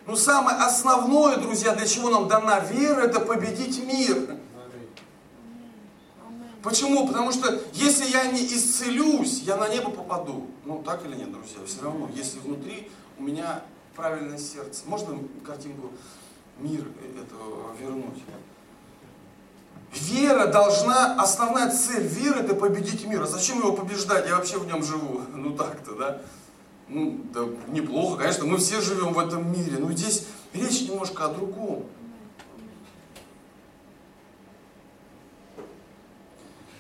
Но 0.05 0.15
самое 0.15 0.57
основное, 0.57 1.37
друзья, 1.37 1.75
для 1.75 1.85
чего 1.85 2.09
нам 2.09 2.27
дана 2.27 2.59
вера, 2.59 3.01
это 3.01 3.19
победить 3.19 3.83
мир. 3.83 4.37
Почему? 6.63 7.07
Потому 7.07 7.31
что 7.31 7.61
если 7.73 8.05
я 8.05 8.31
не 8.31 8.45
исцелюсь, 8.45 9.41
я 9.41 9.57
на 9.57 9.69
небо 9.69 9.89
попаду. 9.89 10.47
Ну, 10.65 10.81
так 10.83 11.05
или 11.05 11.15
нет, 11.15 11.31
друзья? 11.31 11.59
Все 11.65 11.81
равно, 11.81 12.09
если 12.13 12.39
внутри 12.39 12.89
у 13.17 13.23
меня 13.23 13.63
правильное 13.95 14.37
сердце. 14.37 14.83
Можно 14.85 15.17
картинку 15.45 15.91
мир 16.59 16.85
этого 17.19 17.75
вернуть? 17.79 18.21
Вера 19.93 20.47
должна, 20.47 21.15
основная 21.21 21.71
цель 21.71 22.05
веры 22.05 22.41
это 22.41 22.53
победить 22.55 23.05
мир. 23.07 23.23
А 23.23 23.27
зачем 23.27 23.59
его 23.59 23.73
побеждать? 23.73 24.27
Я 24.27 24.35
вообще 24.35 24.57
в 24.57 24.67
нем 24.67 24.83
живу. 24.83 25.21
Ну 25.35 25.55
так-то, 25.55 25.93
да? 25.93 26.21
Ну, 26.89 27.19
да 27.33 27.41
неплохо, 27.67 28.19
конечно, 28.19 28.45
мы 28.45 28.57
все 28.57 28.81
живем 28.81 29.13
в 29.13 29.19
этом 29.19 29.51
мире. 29.51 29.77
Но 29.79 29.91
здесь 29.91 30.25
речь 30.53 30.81
немножко 30.83 31.25
о 31.25 31.29
другом. 31.29 31.85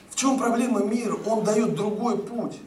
В 0.09 0.15
чем 0.15 0.37
проблема 0.37 0.83
мира? 0.83 1.15
Он 1.25 1.43
дает 1.43 1.75
другой 1.75 2.17
путь. 2.17 2.57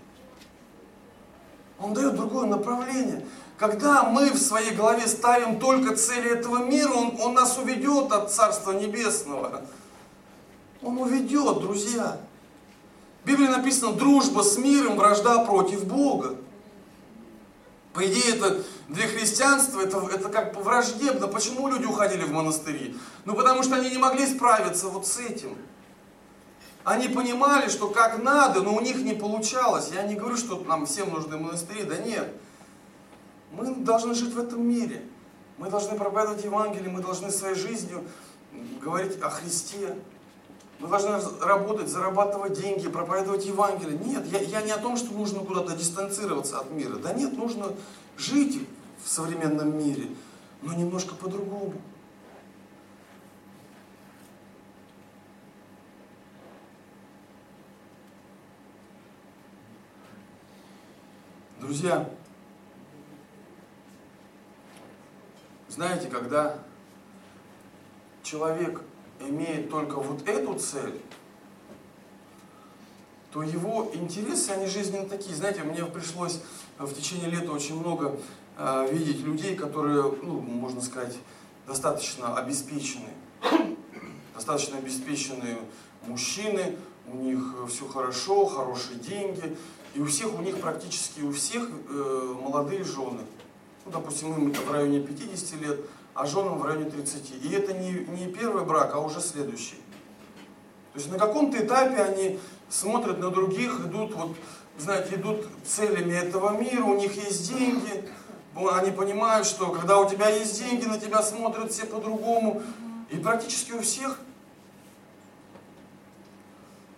Он 1.80 1.94
дает 1.94 2.14
другое 2.14 2.46
направление. 2.46 3.24
Когда 3.58 4.04
мы 4.04 4.30
в 4.30 4.38
своей 4.38 4.74
голове 4.74 5.06
ставим 5.06 5.58
только 5.58 5.96
цели 5.96 6.30
этого 6.30 6.64
мира, 6.64 6.92
он, 6.92 7.18
он 7.20 7.34
нас 7.34 7.58
уведет 7.58 8.12
от 8.12 8.32
Царства 8.32 8.72
Небесного. 8.72 9.64
Он 10.82 10.98
уведет, 10.98 11.60
друзья. 11.60 12.20
В 13.22 13.26
Библии 13.26 13.48
написано, 13.48 13.92
дружба 13.92 14.42
с 14.42 14.56
миром, 14.56 14.96
вражда 14.96 15.44
против 15.44 15.84
Бога. 15.84 16.36
По 17.92 18.06
идее, 18.06 18.36
это 18.36 18.62
для 18.88 19.06
христианства 19.06 19.80
это, 19.80 19.98
это 20.14 20.28
как 20.28 20.56
враждебно. 20.56 21.26
Почему 21.26 21.68
люди 21.68 21.84
уходили 21.84 22.22
в 22.22 22.32
монастыри? 22.32 22.96
Ну, 23.24 23.34
потому 23.34 23.62
что 23.62 23.76
они 23.76 23.90
не 23.90 23.98
могли 23.98 24.26
справиться 24.26 24.88
вот 24.88 25.06
с 25.06 25.18
этим. 25.18 25.56
Они 26.84 27.08
понимали, 27.08 27.68
что 27.68 27.88
как 27.88 28.22
надо, 28.22 28.62
но 28.62 28.74
у 28.74 28.80
них 28.80 28.96
не 28.96 29.12
получалось. 29.12 29.90
Я 29.92 30.04
не 30.04 30.14
говорю, 30.14 30.36
что 30.36 30.58
нам 30.60 30.86
всем 30.86 31.10
нужны 31.10 31.36
монастыри, 31.36 31.82
да 31.82 31.98
нет. 31.98 32.32
Мы 33.52 33.74
должны 33.74 34.14
жить 34.14 34.32
в 34.32 34.38
этом 34.38 34.66
мире. 34.66 35.02
Мы 35.58 35.68
должны 35.68 35.98
проповедовать 35.98 36.42
Евангелие, 36.42 36.88
мы 36.88 37.02
должны 37.02 37.30
своей 37.30 37.54
жизнью 37.54 38.02
говорить 38.80 39.20
о 39.20 39.28
Христе. 39.28 39.94
Мы 40.80 40.88
должны 40.88 41.20
работать, 41.44 41.88
зарабатывать 41.88 42.58
деньги, 42.58 42.88
проповедовать 42.88 43.44
Евангелие. 43.44 43.98
Нет, 43.98 44.24
я, 44.26 44.40
я 44.40 44.62
не 44.62 44.72
о 44.72 44.78
том, 44.78 44.96
что 44.96 45.12
нужно 45.12 45.40
куда-то 45.40 45.76
дистанцироваться 45.76 46.58
от 46.58 46.70
мира. 46.70 46.96
Да 46.96 47.12
нет, 47.12 47.36
нужно 47.36 47.74
жить 48.16 48.66
в 49.04 49.08
современном 49.08 49.76
мире, 49.78 50.08
но 50.62 50.72
немножко 50.72 51.14
по-другому. 51.14 51.74
Друзья, 61.60 62.08
знаете, 65.68 66.08
когда 66.08 66.58
человек 68.22 68.80
имеет 69.20 69.70
только 69.70 69.96
вот 69.96 70.28
эту 70.28 70.54
цель, 70.54 71.00
то 73.32 73.42
его 73.42 73.90
интересы, 73.94 74.50
они 74.50 74.66
жизненно 74.66 75.08
такие. 75.08 75.36
Знаете, 75.36 75.62
мне 75.62 75.84
пришлось 75.84 76.40
в 76.78 76.92
течение 76.92 77.30
лета 77.30 77.52
очень 77.52 77.78
много 77.78 78.18
э, 78.58 78.88
видеть 78.90 79.20
людей, 79.20 79.54
которые, 79.54 80.02
ну, 80.22 80.40
можно 80.40 80.80
сказать, 80.80 81.16
достаточно 81.66 82.36
обеспеченные. 82.36 83.14
Достаточно 84.34 84.78
обеспеченные 84.78 85.58
мужчины, 86.06 86.76
у 87.06 87.16
них 87.16 87.38
все 87.68 87.86
хорошо, 87.86 88.46
хорошие 88.46 88.98
деньги, 88.98 89.56
и 89.94 90.00
у 90.00 90.06
всех, 90.06 90.34
у 90.38 90.42
них 90.42 90.58
практически 90.60 91.20
у 91.20 91.32
всех 91.32 91.68
э, 91.68 92.34
молодые 92.40 92.82
жены. 92.84 93.20
Ну, 93.84 93.92
допустим, 93.92 94.34
им 94.34 94.50
это 94.50 94.60
в 94.60 94.72
районе 94.72 95.00
50 95.00 95.60
лет, 95.60 95.80
а 96.14 96.26
женам 96.26 96.58
в 96.58 96.64
районе 96.64 96.90
30. 96.90 97.44
И 97.44 97.52
это 97.52 97.72
не, 97.72 97.92
не 97.92 98.32
первый 98.32 98.64
брак, 98.64 98.94
а 98.94 99.00
уже 99.00 99.20
следующий. 99.20 99.76
То 100.92 100.98
есть 100.98 101.10
на 101.10 101.18
каком-то 101.18 101.58
этапе 101.58 102.02
они 102.02 102.38
смотрят 102.68 103.18
на 103.18 103.30
других, 103.30 103.80
идут, 103.86 104.14
вот, 104.14 104.36
знаете, 104.78 105.14
идут 105.14 105.46
целями 105.64 106.12
этого 106.12 106.58
мира, 106.58 106.84
у 106.84 106.96
них 106.96 107.14
есть 107.14 107.48
деньги, 107.48 108.04
они 108.54 108.90
понимают, 108.90 109.46
что 109.46 109.70
когда 109.70 109.98
у 109.98 110.08
тебя 110.08 110.28
есть 110.28 110.58
деньги, 110.58 110.84
на 110.86 110.98
тебя 110.98 111.22
смотрят 111.22 111.70
все 111.70 111.86
по-другому. 111.86 112.62
И 113.10 113.16
практически 113.16 113.72
у 113.72 113.80
всех 113.80 114.18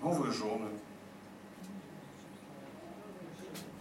новые 0.03 0.33
жены. 0.33 0.69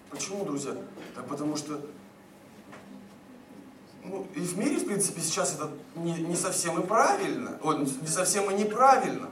Почему, 0.10 0.46
друзья? 0.46 0.76
Да 1.16 1.24
потому 1.24 1.56
что 1.58 1.82
ну, 4.04 4.28
и 4.36 4.40
в 4.40 4.58
мире, 4.58 4.78
в 4.78 4.86
принципе, 4.86 5.22
сейчас 5.22 5.56
это 5.56 5.70
не, 5.96 6.14
не 6.14 6.36
совсем 6.36 6.80
и 6.82 6.86
правильно, 6.86 7.58
вот, 7.62 7.80
не 7.80 8.08
совсем 8.08 8.50
и 8.50 8.54
неправильно. 8.54 9.30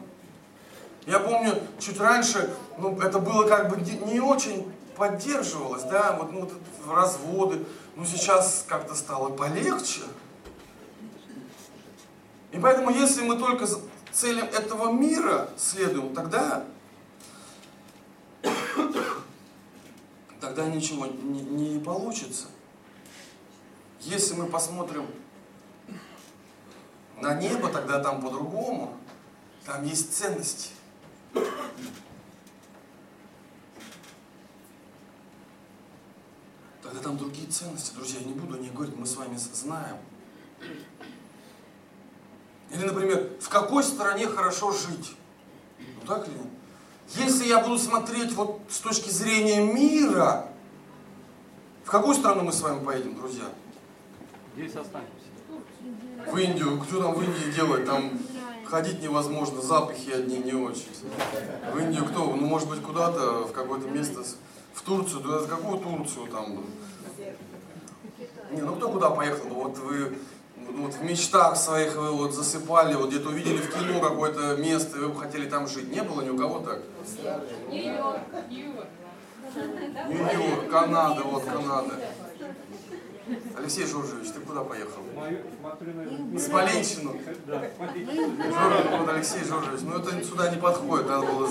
Я 1.05 1.19
помню, 1.19 1.55
чуть 1.79 1.99
раньше, 1.99 2.53
ну, 2.77 2.99
это 3.01 3.19
было 3.19 3.47
как 3.47 3.69
бы 3.69 3.77
не, 4.05 4.19
очень 4.19 4.71
поддерживалось, 4.95 5.83
да, 5.83 6.17
вот, 6.19 6.31
ну, 6.31 6.41
вот 6.41 6.53
разводы, 6.87 7.65
но 7.95 8.05
сейчас 8.05 8.65
как-то 8.67 8.93
стало 8.93 9.29
полегче. 9.29 10.01
И 12.51 12.59
поэтому, 12.59 12.91
если 12.91 13.23
мы 13.23 13.37
только 13.37 13.67
целям 14.11 14.47
этого 14.47 14.91
мира 14.91 15.49
следуем, 15.57 16.13
тогда 16.13 16.65
тогда 20.41 20.65
ничего 20.67 21.05
не, 21.05 21.41
не 21.41 21.79
получится. 21.79 22.47
Если 24.01 24.33
мы 24.33 24.45
посмотрим 24.45 25.05
на 27.17 27.33
небо, 27.35 27.69
тогда 27.69 28.01
там 28.01 28.21
по-другому. 28.21 28.97
Там 29.65 29.83
есть 29.83 30.15
ценности. 30.15 30.69
Тогда 36.81 37.01
там 37.01 37.17
другие 37.17 37.47
ценности, 37.47 37.93
друзья. 37.93 38.19
Я 38.19 38.27
не 38.27 38.33
буду 38.33 38.55
о 38.55 38.59
них 38.59 38.73
говорить, 38.73 38.95
мы 38.95 39.05
с 39.05 39.15
вами 39.15 39.35
знаем. 39.37 39.97
Или, 42.71 42.85
например, 42.85 43.29
в 43.41 43.49
какой 43.49 43.83
стране 43.83 44.27
хорошо 44.27 44.71
жить? 44.71 45.15
Ну 45.79 46.07
так 46.07 46.27
ли? 46.27 46.33
Если 47.15 47.47
я 47.47 47.59
буду 47.59 47.77
смотреть 47.77 48.33
вот 48.33 48.61
с 48.69 48.79
точки 48.79 49.09
зрения 49.09 49.61
мира, 49.61 50.47
в 51.83 51.89
какую 51.89 52.15
страну 52.15 52.43
мы 52.43 52.53
с 52.53 52.61
вами 52.61 52.83
поедем, 52.83 53.15
друзья? 53.15 53.45
Здесь 54.59 54.75
останемся. 54.75 55.13
В 56.29 56.37
Индию. 56.37 56.81
Кто 56.81 57.01
там 57.01 57.13
в 57.13 57.23
Индии 57.23 57.55
делает? 57.55 57.85
Там 57.85 58.19
ходить 58.65 59.01
невозможно, 59.01 59.61
запахи 59.61 60.09
одни 60.11 60.39
не 60.39 60.51
очень. 60.51 60.89
В 61.73 61.77
Индию 61.77 62.03
кто? 62.03 62.25
Ну, 62.25 62.45
может 62.45 62.67
быть, 62.67 62.81
куда-то, 62.81 63.47
в 63.47 63.53
какое-то 63.53 63.87
место, 63.87 64.21
в 64.73 64.81
Турцию. 64.81 65.21
Да 65.21 65.47
какую 65.47 65.79
Турцию 65.79 66.27
там? 66.27 66.65
Не, 68.51 68.61
ну 68.61 68.75
кто 68.75 68.89
куда 68.89 69.11
поехал? 69.11 69.47
Вот 69.47 69.77
вы 69.77 70.17
ну, 70.57 70.83
вот 70.83 70.93
в 70.93 71.03
мечтах 71.03 71.55
своих 71.55 71.95
вы 71.95 72.11
вот 72.11 72.33
засыпали, 72.33 72.95
вот 72.95 73.11
где-то 73.11 73.29
увидели 73.29 73.57
в 73.59 73.71
кино 73.71 74.01
какое-то 74.01 74.57
место, 74.57 74.97
и 74.97 75.01
вы 75.01 75.09
бы 75.09 75.19
хотели 75.21 75.49
там 75.49 75.69
жить. 75.69 75.89
Не 75.89 76.03
было 76.03 76.21
ни 76.21 76.31
у 76.31 76.37
кого 76.37 76.59
так? 76.59 76.81
Нью-Йорк. 77.69 78.19
Нью-Йорк, 80.09 80.69
Канада, 80.69 81.23
вот 81.23 81.45
Канада. 81.45 81.93
Алексей 83.57 83.85
Жоржевич, 83.85 84.31
ты 84.31 84.39
куда 84.39 84.63
поехал? 84.63 85.01
Смоленщину. 86.39 87.15
Вот 87.45 89.09
Алексей 89.09 89.43
Жоржевич, 89.43 89.81
ну 89.81 89.99
это 89.99 90.23
сюда 90.23 90.49
не 90.49 90.59
подходит, 90.59 91.07
надо 91.07 91.25
было 91.27 91.49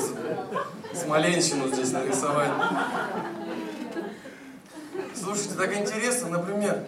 Смоленщину 0.94 1.68
здесь 1.68 1.92
нарисовать. 1.92 2.50
Слушайте, 5.14 5.54
так 5.54 5.76
интересно, 5.76 6.30
например, 6.30 6.84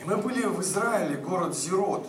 и 0.00 0.04
мы 0.04 0.16
были 0.16 0.44
в 0.46 0.60
Израиле, 0.60 1.16
город 1.16 1.56
Зирот. 1.56 2.06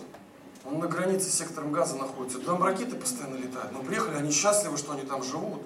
Он 0.64 0.78
на 0.78 0.86
границе 0.86 1.28
с 1.28 1.34
сектором 1.34 1.72
газа 1.72 1.96
находится. 1.96 2.38
Там 2.38 2.62
ракеты 2.62 2.96
постоянно 2.96 3.36
летают. 3.36 3.72
Мы 3.72 3.82
приехали, 3.82 4.16
они 4.16 4.30
счастливы, 4.30 4.76
что 4.78 4.92
они 4.92 5.02
там 5.02 5.22
живут. 5.22 5.62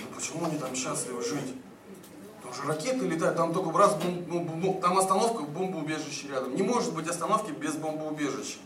ну, 0.00 0.16
почему 0.16 0.46
они 0.46 0.58
там 0.58 0.74
счастливы 0.74 1.22
жить? 1.22 1.54
Потому 2.44 2.62
что 2.62 2.68
ракеты 2.68 3.06
летают, 3.06 3.38
там 3.38 3.54
только 3.54 3.76
раз, 3.76 3.94
бом, 3.94 4.20
бом, 4.20 4.60
бом, 4.60 4.80
там 4.80 4.98
остановка, 4.98 5.44
бомбоубежище 5.44 6.28
рядом. 6.28 6.54
Не 6.54 6.62
может 6.62 6.92
быть 6.92 7.08
остановки 7.08 7.52
без 7.52 7.74
бомбоубежища. 7.76 8.58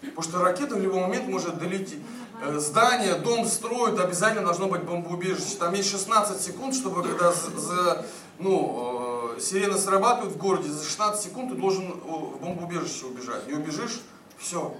Потому 0.00 0.22
что 0.22 0.42
ракета 0.42 0.74
в 0.74 0.80
любой 0.80 1.02
момент 1.02 1.28
может 1.28 1.56
долететь. 1.58 2.00
Э, 2.42 2.58
здание, 2.58 3.14
дом 3.14 3.46
строят, 3.46 4.00
обязательно 4.00 4.44
должно 4.44 4.66
быть 4.66 4.82
бомбоубежище. 4.82 5.56
Там 5.56 5.74
есть 5.74 5.88
16 5.88 6.40
секунд, 6.40 6.74
чтобы 6.74 7.04
когда 7.04 7.32
за, 7.32 8.04
ну, 8.40 9.34
э, 9.36 9.40
сирена 9.40 9.78
срабатывает 9.78 10.34
в 10.34 10.38
городе, 10.38 10.68
за 10.68 10.84
16 10.84 11.22
секунд 11.22 11.50
ты 11.50 11.54
должен 11.54 11.92
в 11.92 12.40
бомбоубежище 12.40 13.06
убежать. 13.06 13.46
Не 13.46 13.52
убежишь, 13.52 14.00
все. 14.36 14.74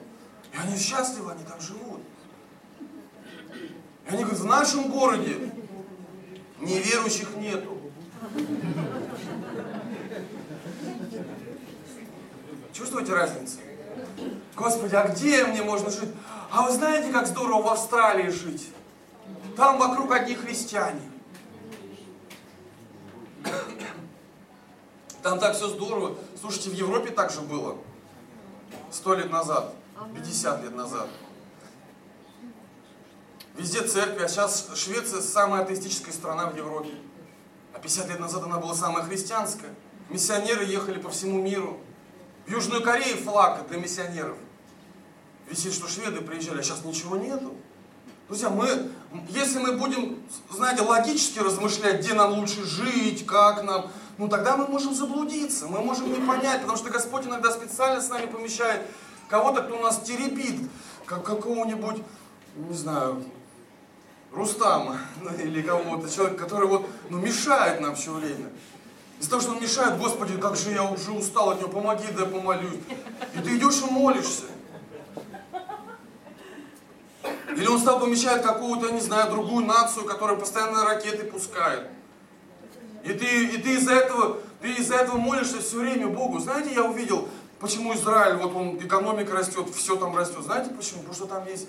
И 0.53 0.57
они 0.57 0.77
счастливы, 0.77 1.31
они 1.31 1.45
там 1.45 1.61
живут. 1.61 2.01
И 2.81 4.09
они 4.09 4.25
говорят, 4.25 4.41
в 4.41 4.47
нашем 4.47 4.91
городе 4.91 5.53
неверующих 6.61 7.37
нету. 7.37 7.70
Чувствуете 12.73 13.15
разницу? 13.15 13.59
Господи, 14.57 14.95
а 14.95 15.09
где 15.09 15.45
мне 15.45 15.63
можно 15.63 15.91
жить? 15.91 16.11
А 16.51 16.63
вы 16.63 16.73
знаете, 16.73 17.13
как 17.13 17.27
здорово 17.27 17.63
в 17.63 17.69
Австралии 17.69 18.29
жить? 18.31 18.69
Там 19.57 19.79
вокруг 19.79 20.13
одни 20.13 20.35
христиане. 20.35 21.01
Там 25.23 25.39
так 25.39 25.55
все 25.55 25.69
здорово. 25.69 26.17
Слушайте, 26.41 26.71
в 26.71 26.75
Европе 26.75 27.11
так 27.11 27.31
же 27.31 27.41
было. 27.41 27.77
Сто 28.91 29.15
лет 29.15 29.31
назад, 29.31 29.75
50 30.15 30.63
лет 30.63 30.75
назад. 30.75 31.09
Везде 33.57 33.83
церкви, 33.83 34.25
а 34.25 34.29
сейчас 34.29 34.71
Швеция 34.75 35.21
самая 35.21 35.63
атеистическая 35.63 36.13
страна 36.13 36.47
в 36.47 36.57
Европе. 36.57 36.95
А 37.75 37.79
50 37.79 38.09
лет 38.09 38.21
назад 38.21 38.45
она 38.45 38.59
была 38.59 38.75
самая 38.75 39.05
христианская. 39.05 39.75
Миссионеры 40.09 40.65
ехали 40.65 40.99
по 40.99 41.11
всему 41.11 41.41
миру. 41.41 41.79
В 42.47 42.51
Южную 42.51 42.83
Корею 42.83 43.17
флаг 43.17 43.69
для 43.69 43.79
миссионеров. 43.79 44.37
Висит, 45.49 45.73
что 45.73 45.89
шведы 45.89 46.21
приезжали, 46.21 46.61
а 46.61 46.63
сейчас 46.63 46.85
ничего 46.85 47.17
нету. 47.17 47.55
Друзья, 48.29 48.49
мы, 48.49 48.91
если 49.29 49.59
мы 49.59 49.77
будем, 49.77 50.23
знаете, 50.51 50.83
логически 50.83 51.41
размышлять, 51.41 52.01
где 52.01 52.15
нам 52.15 52.35
лучше 52.35 52.65
жить, 52.65 53.27
как 53.27 53.65
нам, 53.65 53.91
ну 54.19 54.29
тогда 54.29 54.57
мы 54.57 54.69
можем 54.69 54.95
заблудиться, 54.95 55.67
мы 55.67 55.81
можем 55.81 56.13
не 56.13 56.25
понять, 56.25 56.61
потому 56.61 56.79
что 56.79 56.91
Господь 56.91 57.27
иногда 57.27 57.51
специально 57.51 58.01
с 58.01 58.09
нами 58.09 58.27
помещает 58.27 58.83
кого-то, 59.29 59.63
кто 59.63 59.77
у 59.77 59.83
нас 59.83 60.01
теребит, 60.03 60.61
как 61.07 61.25
какого-нибудь, 61.25 62.03
не 62.55 62.75
знаю, 62.75 63.25
Рустама 64.33 64.99
ну, 65.23 65.31
или 65.35 65.61
кого-то, 65.61 66.09
человек, 66.09 66.39
который 66.39 66.69
вот, 66.69 66.87
ну, 67.09 67.19
мешает 67.19 67.81
нам 67.81 67.97
все 67.97 68.13
время. 68.13 68.51
Из-за 69.19 69.31
того, 69.31 69.43
что 69.43 69.53
он 69.53 69.61
мешает, 69.61 69.99
Господи, 69.99 70.37
как 70.39 70.57
же 70.57 70.71
я 70.71 70.85
уже 70.85 71.11
устал 71.11 71.51
от 71.51 71.61
него, 71.61 71.69
помоги, 71.69 72.07
да 72.17 72.23
я 72.23 72.27
помолюсь. 72.27 72.81
И 73.35 73.39
ты 73.39 73.57
идешь 73.57 73.83
и 73.83 73.91
молишься. 73.91 74.45
Или 77.57 77.67
он 77.67 77.79
стал 77.79 78.01
помещать 78.01 78.43
какую-то, 78.43 78.91
не 78.93 79.01
знаю, 79.01 79.31
другую 79.31 79.67
нацию, 79.67 80.07
которая 80.07 80.37
постоянно 80.37 80.85
ракеты 80.85 81.25
пускает. 81.25 81.89
И 83.05 83.13
ты, 83.13 83.45
и 83.47 83.59
ты 83.59 83.75
из-за 83.75 83.93
этого, 83.93 84.39
ты 84.61 84.73
из-за 84.75 84.97
этого 84.97 85.17
молишься 85.17 85.61
все 85.61 85.81
время 85.81 86.07
Богу. 86.07 86.39
Знаете, 86.39 86.73
я 86.75 86.85
увидел, 86.85 87.29
почему 87.59 87.93
Израиль, 87.95 88.37
вот 88.37 88.55
он, 88.55 88.77
экономика 88.79 89.35
растет, 89.35 89.67
все 89.75 89.97
там 89.97 90.17
растет. 90.17 90.45
Знаете 90.45 90.71
почему? 90.71 91.01
Потому 91.01 91.15
что 91.15 91.27
там 91.27 91.47
есть 91.47 91.67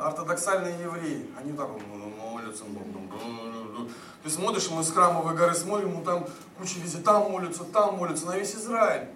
ортодоксальные 0.00 0.80
евреи, 0.80 1.26
они 1.38 1.52
так 1.52 1.68
вот 1.68 1.82
молятся. 1.86 2.64
Ты 4.22 4.30
смотришь, 4.30 4.70
мы 4.70 4.82
с 4.82 4.90
храмовой 4.90 5.34
горы 5.34 5.54
смотрим, 5.54 5.94
ну 5.94 6.02
там 6.02 6.26
куча 6.58 6.80
везде, 6.80 6.98
там 6.98 7.30
молятся, 7.30 7.64
там 7.64 7.96
молятся, 7.96 8.26
на 8.26 8.36
весь 8.36 8.54
Израиль. 8.54 9.08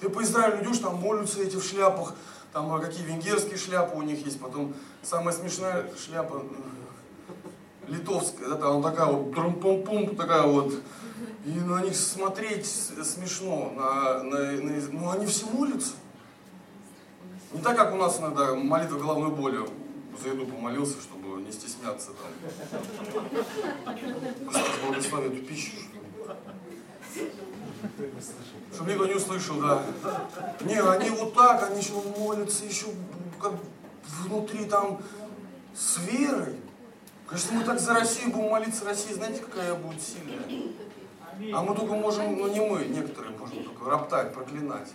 Ты 0.00 0.08
по 0.08 0.22
Израилю 0.22 0.62
идешь, 0.62 0.78
там 0.78 0.96
молятся 0.96 1.42
эти 1.42 1.56
в 1.56 1.64
шляпах, 1.64 2.14
там 2.52 2.72
а 2.72 2.80
какие 2.80 3.04
венгерские 3.04 3.56
шляпы 3.56 3.96
у 3.96 4.02
них 4.02 4.24
есть, 4.24 4.40
потом 4.40 4.74
самая 5.02 5.34
смешная 5.34 5.86
шляпа 5.96 6.42
э, 6.42 7.90
литовская, 7.92 8.54
это 8.54 8.70
она 8.70 8.82
такая 8.82 9.06
вот 9.06 9.34
трум-пум-пум, 9.34 10.16
такая 10.16 10.42
вот, 10.42 10.74
и 11.44 11.50
на 11.50 11.82
них 11.82 11.96
смотреть 11.96 12.66
смешно, 12.66 13.72
на, 13.76 14.22
на, 14.22 14.38
на, 14.52 14.82
ну 14.90 15.10
они 15.10 15.26
все 15.26 15.46
молятся. 15.46 15.92
Не 17.52 17.60
так, 17.60 17.76
как 17.76 17.94
у 17.94 17.96
нас 17.96 18.18
иногда 18.18 18.54
молитва 18.54 18.98
головной 18.98 19.30
боли. 19.30 19.58
За 20.22 20.28
еду 20.28 20.46
помолился, 20.46 21.00
чтобы 21.00 21.40
не 21.42 21.52
стесняться 21.52 22.10
там. 22.12 23.94
Господи, 24.44 24.86
благослови 24.86 25.26
эту 25.28 25.46
пищу. 25.46 25.72
Чтобы 28.72 28.92
никто 28.92 29.06
не 29.06 29.14
услышал, 29.14 29.60
да. 29.60 29.82
Не, 30.60 30.80
они 30.80 31.10
вот 31.10 31.34
так, 31.34 31.70
они 31.70 31.80
еще 31.80 31.94
молятся, 32.18 32.64
еще 32.64 32.86
как 33.40 33.52
внутри 34.22 34.64
там 34.64 35.02
с 35.74 35.98
верой. 35.98 36.56
Конечно, 37.26 37.58
мы 37.58 37.64
так 37.64 37.80
за 37.80 37.94
Россию 37.94 38.30
будем 38.30 38.50
молиться 38.50 38.84
России, 38.84 39.12
знаете, 39.12 39.42
какая 39.42 39.74
будет 39.74 40.00
сильная? 40.02 40.42
А 41.52 41.62
мы 41.62 41.74
только 41.74 41.94
можем, 41.94 42.36
ну 42.36 42.48
не 42.48 42.60
мы, 42.60 42.84
некоторые 42.84 43.36
можем 43.36 43.64
только 43.64 43.90
роптать, 43.90 44.32
проклинать. 44.32 44.92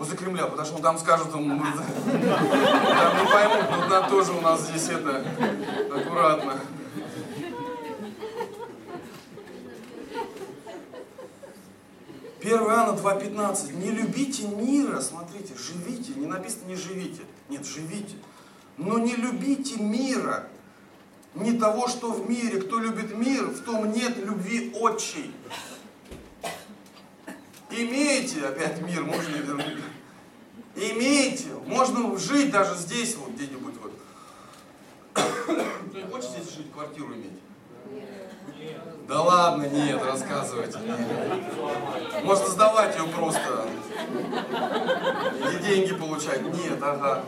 Возле 0.00 0.16
Кремля, 0.16 0.46
потому 0.46 0.66
что 0.66 0.78
там 0.78 0.98
скажут, 0.98 1.30
там, 1.30 1.46
там 1.46 1.58
не 1.58 3.30
поймут, 3.30 3.70
но 3.70 3.88
там 3.90 4.08
тоже 4.08 4.32
у 4.32 4.40
нас 4.40 4.62
здесь 4.62 4.88
это 4.88 5.22
аккуратно. 5.94 6.58
Первый 12.40 12.74
Иоанна 12.74 12.96
2.15. 12.96 13.74
Не 13.74 13.90
любите 13.90 14.48
мира, 14.48 15.02
смотрите, 15.02 15.52
живите. 15.54 16.14
Не 16.16 16.24
написано 16.24 16.68
не 16.68 16.76
живите. 16.76 17.20
Нет, 17.50 17.66
живите. 17.66 18.16
Но 18.78 18.98
не 18.98 19.14
любите 19.14 19.76
мира. 19.76 20.48
Не 21.34 21.52
того, 21.52 21.86
что 21.88 22.10
в 22.10 22.30
мире. 22.30 22.62
Кто 22.62 22.78
любит 22.78 23.14
мир, 23.14 23.44
в 23.48 23.60
том 23.60 23.92
нет 23.92 24.16
любви 24.16 24.74
отчей. 24.80 25.34
Имеете, 27.70 28.44
опять 28.46 28.80
мир, 28.82 29.04
можно 29.04 29.36
вернуть. 29.36 29.78
Имеете, 30.74 31.48
можно 31.66 32.18
жить 32.18 32.50
даже 32.50 32.74
здесь, 32.76 33.16
вот 33.16 33.30
где-нибудь 33.30 33.74
вот. 33.82 33.92
Кто 35.12 36.06
хочет 36.10 36.30
здесь 36.30 36.54
жить, 36.54 36.72
квартиру 36.72 37.14
иметь? 37.14 37.38
Нет. 38.58 38.80
Да 39.08 39.22
ладно, 39.22 39.64
нет, 39.64 40.00
рассказывайте. 40.04 40.78
Нет. 40.78 42.24
Можно 42.24 42.46
сдавать 42.46 42.96
ее 42.96 43.08
просто. 43.08 43.68
И 45.52 45.62
деньги 45.64 45.94
получать. 45.94 46.42
Нет, 46.42 46.80
ага. 46.80 47.24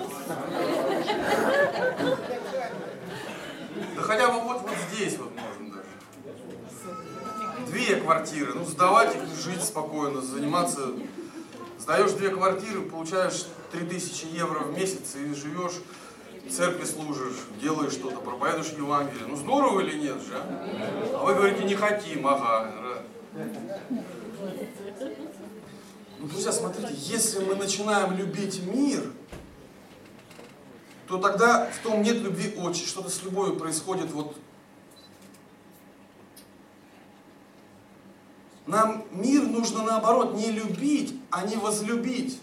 Да 3.96 4.02
хотя 4.02 4.28
бы 4.28 4.40
вот, 4.40 4.62
вот 4.62 4.76
здесь 4.92 5.18
вот 5.18 5.32
две 7.72 7.96
квартиры, 7.96 8.52
ну 8.54 8.64
сдавать 8.64 9.16
их, 9.16 9.22
жить 9.42 9.62
спокойно, 9.62 10.20
заниматься. 10.20 10.90
Сдаешь 11.78 12.12
две 12.12 12.28
квартиры, 12.28 12.82
получаешь 12.82 13.46
3000 13.72 14.26
евро 14.26 14.60
в 14.60 14.78
месяц 14.78 15.16
и 15.16 15.34
живешь, 15.34 15.80
в 16.46 16.50
церкви 16.50 16.84
служишь, 16.84 17.34
делаешь 17.60 17.94
что-то, 17.94 18.20
проповедуешь 18.20 18.72
Евангелие. 18.76 19.26
Ну 19.26 19.36
здорово 19.36 19.80
или 19.80 19.98
нет 19.98 20.22
же, 20.22 20.36
а? 20.36 21.18
А 21.18 21.24
вы 21.24 21.34
говорите, 21.34 21.64
не 21.64 21.74
хотим, 21.74 22.26
ага. 22.26 22.72
Ну, 26.18 26.28
друзья, 26.28 26.52
смотрите, 26.52 26.92
если 26.94 27.44
мы 27.44 27.56
начинаем 27.56 28.16
любить 28.16 28.62
мир, 28.62 29.10
то 31.08 31.18
тогда 31.18 31.68
в 31.68 31.82
том 31.82 32.02
нет 32.02 32.18
любви 32.18 32.54
очень, 32.56 32.86
что-то 32.86 33.10
с 33.10 33.24
любовью 33.24 33.56
происходит 33.56 34.12
вот 34.12 34.36
Нам 38.66 39.04
мир 39.10 39.42
нужно 39.42 39.82
наоборот 39.82 40.34
не 40.34 40.50
любить, 40.50 41.14
а 41.30 41.46
не 41.46 41.56
возлюбить. 41.56 42.40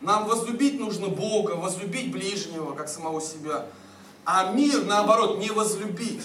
Нам 0.00 0.26
возлюбить 0.26 0.78
нужно 0.78 1.08
Бога, 1.08 1.52
возлюбить 1.52 2.12
ближнего, 2.12 2.74
как 2.74 2.88
самого 2.88 3.20
себя. 3.20 3.66
А 4.24 4.52
мир, 4.52 4.84
наоборот, 4.84 5.38
не 5.38 5.50
возлюбить. 5.50 6.22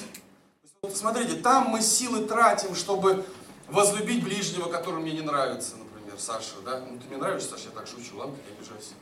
Смотрите, 0.94 1.36
там 1.36 1.70
мы 1.70 1.82
силы 1.82 2.26
тратим, 2.26 2.76
чтобы 2.76 3.26
возлюбить 3.68 4.24
ближнего, 4.24 4.70
который 4.70 5.02
мне 5.02 5.14
не 5.14 5.22
нравится, 5.22 5.76
например, 5.78 6.20
Саша, 6.20 6.56
да? 6.64 6.80
Ну, 6.80 7.00
ты 7.00 7.08
мне 7.08 7.18
нравишься, 7.18 7.52
Саша, 7.52 7.66
я 7.66 7.72
так 7.72 7.88
шучу, 7.88 8.18
ладно, 8.18 8.36
не 8.36 8.56
обижайся. 8.56 8.94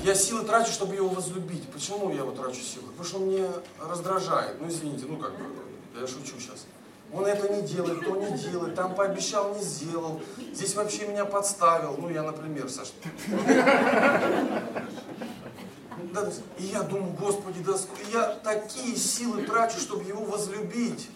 Я 0.00 0.14
силы 0.14 0.44
трачу, 0.44 0.70
чтобы 0.70 0.94
его 0.94 1.08
возлюбить. 1.08 1.68
Почему 1.70 2.10
я 2.10 2.18
его 2.18 2.30
трачу 2.30 2.60
силы? 2.60 2.86
Потому 2.86 3.04
что 3.04 3.16
он 3.18 3.26
мне 3.26 3.48
раздражает. 3.80 4.60
Ну, 4.60 4.68
извините, 4.68 5.06
ну 5.08 5.16
как 5.16 5.32
бы, 5.32 5.44
я 6.00 6.06
шучу 6.06 6.38
сейчас. 6.38 6.66
Он 7.12 7.24
это 7.24 7.48
не 7.48 7.62
делает, 7.62 8.04
то 8.04 8.16
не 8.16 8.36
делает, 8.36 8.74
там 8.74 8.94
пообещал, 8.94 9.54
не 9.54 9.62
сделал, 9.62 10.20
здесь 10.52 10.74
вообще 10.74 11.06
меня 11.06 11.24
подставил. 11.24 11.96
Ну, 11.96 12.10
я, 12.10 12.22
например, 12.22 12.68
Саша. 12.68 12.92
И 16.58 16.64
я 16.64 16.82
думаю, 16.82 17.12
Господи, 17.14 17.60
да 17.60 17.74
я 18.12 18.34
такие 18.42 18.96
силы 18.96 19.42
трачу, 19.42 19.78
чтобы 19.78 20.04
его 20.04 20.24
возлюбить. 20.24 21.08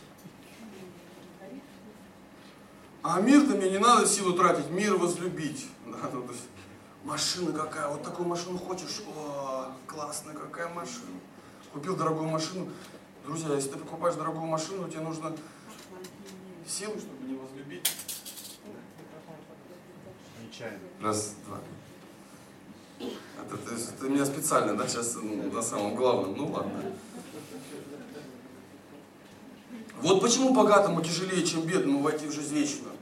А 3.02 3.20
мир-то 3.20 3.56
мне 3.56 3.70
не 3.70 3.78
надо 3.78 4.06
силу 4.06 4.32
тратить, 4.34 4.70
мир 4.70 4.96
возлюбить. 4.96 5.66
Ну, 5.84 5.96
машина 7.04 7.52
какая, 7.52 7.88
вот 7.88 8.02
такую 8.02 8.28
машину 8.28 8.58
хочешь, 8.58 9.02
о, 9.16 9.72
классная 9.86 10.34
какая 10.34 10.68
машина. 10.68 11.18
Купил 11.72 11.96
дорогую 11.96 12.28
машину. 12.28 12.68
Друзья, 13.26 13.54
если 13.54 13.70
ты 13.70 13.78
покупаешь 13.78 14.14
дорогую 14.14 14.46
машину, 14.46 14.88
тебе 14.88 15.00
нужно 15.00 15.32
силы, 16.68 16.98
чтобы 16.98 17.26
не 17.26 17.34
возлюбить. 17.34 17.90
Нечаянно. 20.44 20.78
Раз, 21.00 21.34
два. 21.46 21.60
Это, 23.00 23.56
это, 23.56 23.74
это 23.74 24.08
меня 24.08 24.24
специально, 24.24 24.76
да, 24.76 24.86
сейчас 24.86 25.14
ну, 25.16 25.50
на 25.50 25.62
самом 25.62 25.94
главном. 25.94 26.36
Ну 26.36 26.46
ладно. 26.48 26.82
Вот 30.00 30.20
почему 30.20 30.52
богатому 30.52 31.00
тяжелее, 31.00 31.44
чем 31.44 31.62
бедному 31.62 32.00
войти 32.00 32.26
в 32.26 32.32
жизнь 32.32 32.54
вечную. 32.54 32.92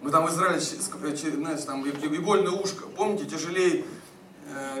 Мы 0.00 0.10
там 0.10 0.26
в 0.26 0.30
Израиле, 0.30 0.60
знаете, 0.60 1.64
там 1.64 1.88
игольное 1.88 2.52
ушко. 2.52 2.86
Помните, 2.88 3.26
тяжелее 3.26 3.84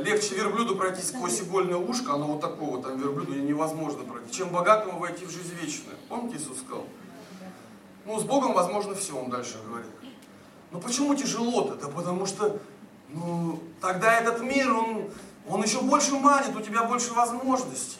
легче 0.00 0.34
верблюду 0.34 0.76
пройти 0.76 1.02
сквозь 1.02 1.40
игольное 1.40 1.76
ушко, 1.76 2.14
оно 2.14 2.26
вот 2.26 2.40
такого 2.40 2.82
там 2.82 2.98
верблюду 2.98 3.34
невозможно 3.34 4.04
пройти, 4.04 4.32
чем 4.32 4.50
богатому 4.50 4.98
войти 4.98 5.24
в 5.24 5.30
жизнь 5.30 5.54
вечную. 5.60 5.96
Помните, 6.08 6.36
Иисус 6.36 6.58
сказал? 6.58 6.86
Ну, 8.04 8.18
с 8.18 8.24
Богом 8.24 8.52
возможно 8.52 8.94
все, 8.94 9.16
он 9.16 9.30
дальше 9.30 9.58
говорит. 9.66 9.90
Но 10.72 10.80
почему 10.80 11.14
тяжело-то? 11.14 11.74
Да 11.76 11.88
потому 11.88 12.26
что, 12.26 12.58
ну, 13.10 13.60
тогда 13.80 14.18
этот 14.18 14.40
мир, 14.40 14.72
он, 14.72 15.10
он 15.48 15.62
еще 15.62 15.80
больше 15.82 16.14
манит, 16.14 16.56
у 16.56 16.60
тебя 16.60 16.84
больше 16.84 17.12
возможностей. 17.12 17.98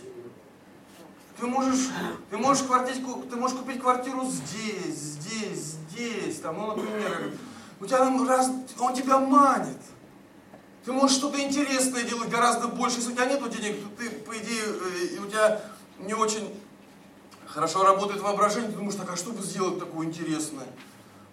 Ты 1.38 1.46
можешь, 1.46 1.88
ты 2.30 2.36
можешь, 2.36 2.64
квартить, 2.64 3.02
ты 3.30 3.36
можешь 3.36 3.58
купить 3.58 3.80
квартиру 3.80 4.24
здесь, 4.24 4.96
здесь, 4.96 5.76
здесь, 5.90 6.40
там, 6.40 6.56
ну, 6.56 6.68
например, 6.68 7.32
у 7.80 7.86
тебя 7.86 8.02
он 8.78 8.94
тебя 8.94 9.18
манит. 9.18 9.78
Ты 10.84 10.92
можешь 10.92 11.16
что-то 11.16 11.40
интересное 11.40 12.02
делать 12.02 12.28
гораздо 12.28 12.68
больше. 12.68 12.96
Если 12.96 13.12
у 13.12 13.14
тебя 13.14 13.26
нет 13.26 13.40
денег, 13.50 13.82
то 13.82 13.88
ты, 13.98 14.10
по 14.10 14.36
идее, 14.36 14.64
э, 14.64 15.14
и 15.14 15.18
у 15.18 15.26
тебя 15.26 15.60
не 16.00 16.14
очень 16.14 16.52
хорошо 17.46 17.84
работает 17.84 18.20
воображение, 18.20 18.70
ты 18.70 18.76
думаешь, 18.76 18.96
так, 18.96 19.10
а 19.12 19.16
что 19.16 19.32
бы 19.32 19.42
сделать 19.42 19.78
такое 19.78 20.06
интересное? 20.06 20.66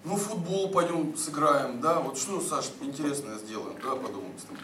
Ну, 0.03 0.15
футбол 0.15 0.69
пойдем 0.69 1.17
сыграем, 1.17 1.81
да? 1.81 1.99
Вот 1.99 2.17
что, 2.17 2.39
Саш, 2.39 2.71
интересное 2.81 3.37
сделаем, 3.37 3.77
да, 3.81 3.95
подумаем 3.95 4.33
с 4.37 4.43
тобой. 4.43 4.61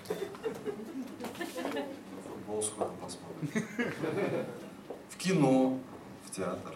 Футбол 2.27 2.63
скоро 2.63 2.89
посмотрим. 3.01 3.65
В 5.09 5.17
кино. 5.17 5.79
В 6.25 6.31
театр. 6.31 6.75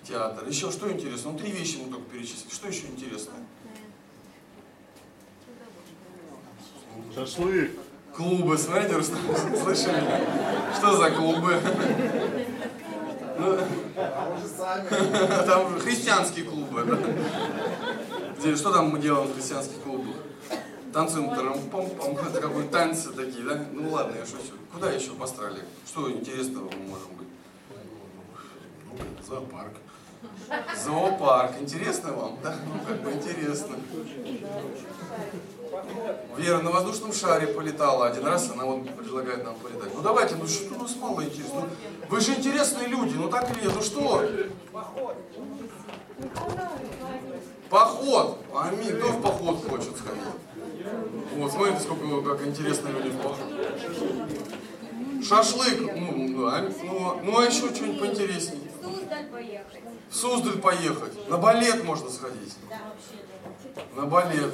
В 0.00 0.06
театр. 0.06 0.48
Еще 0.48 0.70
что 0.70 0.90
интересно? 0.90 1.32
Ну, 1.32 1.38
три 1.38 1.52
вещи 1.52 1.78
мы 1.84 1.92
только 1.92 2.10
перечислили. 2.10 2.52
Что 2.52 2.68
еще 2.68 2.86
интересное? 2.86 3.36
Шашлык. 7.14 7.72
Клубы, 8.16 8.58
смотрите, 8.58 8.96
Рустам, 8.96 9.18
слышали? 9.62 10.02
Что 10.76 10.96
за 10.96 11.10
клубы? 11.10 11.60
Ну, 13.38 13.58
там 15.46 15.78
христианские 15.78 16.44
клубы. 16.44 16.84
Да? 16.84 18.56
Что 18.56 18.72
там 18.72 18.88
мы 18.88 18.98
делаем 18.98 19.28
в 19.28 19.34
христианских 19.34 19.80
клубах? 19.82 20.14
Танцуем 20.92 21.30
пом 21.70 21.88
пом 21.90 22.18
это 22.18 22.40
как 22.40 22.52
бы 22.52 22.64
танцы 22.64 23.10
такие, 23.10 23.44
да? 23.44 23.64
Ну 23.72 23.90
ладно, 23.90 24.16
я 24.16 24.26
шучу. 24.26 24.54
Куда 24.72 24.90
еще 24.90 25.12
в 25.12 25.22
Австралии? 25.22 25.62
Что 25.86 26.10
интересного 26.10 26.64
мы 26.64 26.88
можем 26.88 27.10
быть? 27.16 27.28
Зоопарк. 29.26 29.74
Зоопарк. 30.84 31.60
Интересно 31.60 32.12
вам? 32.12 32.38
Да, 32.42 32.56
ну 32.66 32.80
как 32.86 33.02
бы 33.02 33.12
интересно. 33.12 33.76
Вера 36.36 36.58
на 36.58 36.70
воздушном 36.70 37.12
шаре 37.12 37.48
полетала 37.48 38.06
один 38.06 38.26
раз, 38.26 38.50
она 38.52 38.64
вот 38.64 38.88
предлагает 38.96 39.44
нам 39.44 39.54
полетать. 39.56 39.94
Ну 39.94 40.02
давайте, 40.02 40.36
ну 40.36 40.46
что 40.46 40.74
у 40.74 40.78
нас 40.82 40.96
мало 40.96 41.22
интересно? 41.24 41.60
Ну, 41.60 41.68
вы 42.08 42.20
же 42.20 42.32
интересные 42.32 42.88
люди, 42.88 43.14
ну 43.14 43.28
так 43.28 43.50
или 43.50 43.64
нет? 43.64 43.72
Ну 43.74 43.82
что? 43.82 44.24
Поход. 47.68 48.38
Аминь. 48.54 48.98
Кто 48.98 49.08
в 49.08 49.22
поход 49.22 49.68
хочет 49.68 49.96
сходить? 49.96 50.22
Вот, 51.36 51.52
смотрите, 51.52 51.80
сколько 51.80 52.22
как 52.22 52.46
интересно 52.46 52.88
люди 52.88 53.10
в 53.10 53.18
поход. 53.18 53.38
Шашлык. 55.22 55.80
Ну, 55.80 56.12
ну, 56.16 56.48
ну, 56.84 57.20
ну 57.22 57.38
а 57.38 57.44
еще 57.44 57.72
что-нибудь 57.74 58.00
поинтереснее. 58.00 58.69
Поехать. 59.40 59.80
В 60.10 60.14
Суздаль 60.14 60.58
поехать. 60.58 61.30
На 61.30 61.38
балет 61.38 61.82
можно 61.82 62.10
сходить. 62.10 62.56
На 63.96 64.04
балет. 64.04 64.52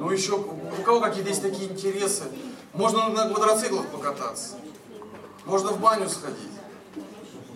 Ну 0.00 0.10
еще, 0.10 0.40
у 0.40 0.82
кого 0.82 1.00
какие-то 1.00 1.28
есть 1.28 1.42
такие 1.42 1.70
интересы? 1.70 2.24
Можно 2.72 3.10
на 3.10 3.28
квадроциклах 3.28 3.86
покататься. 3.86 4.56
Можно 5.44 5.70
в 5.70 5.80
баню 5.80 6.08
сходить. 6.08 6.50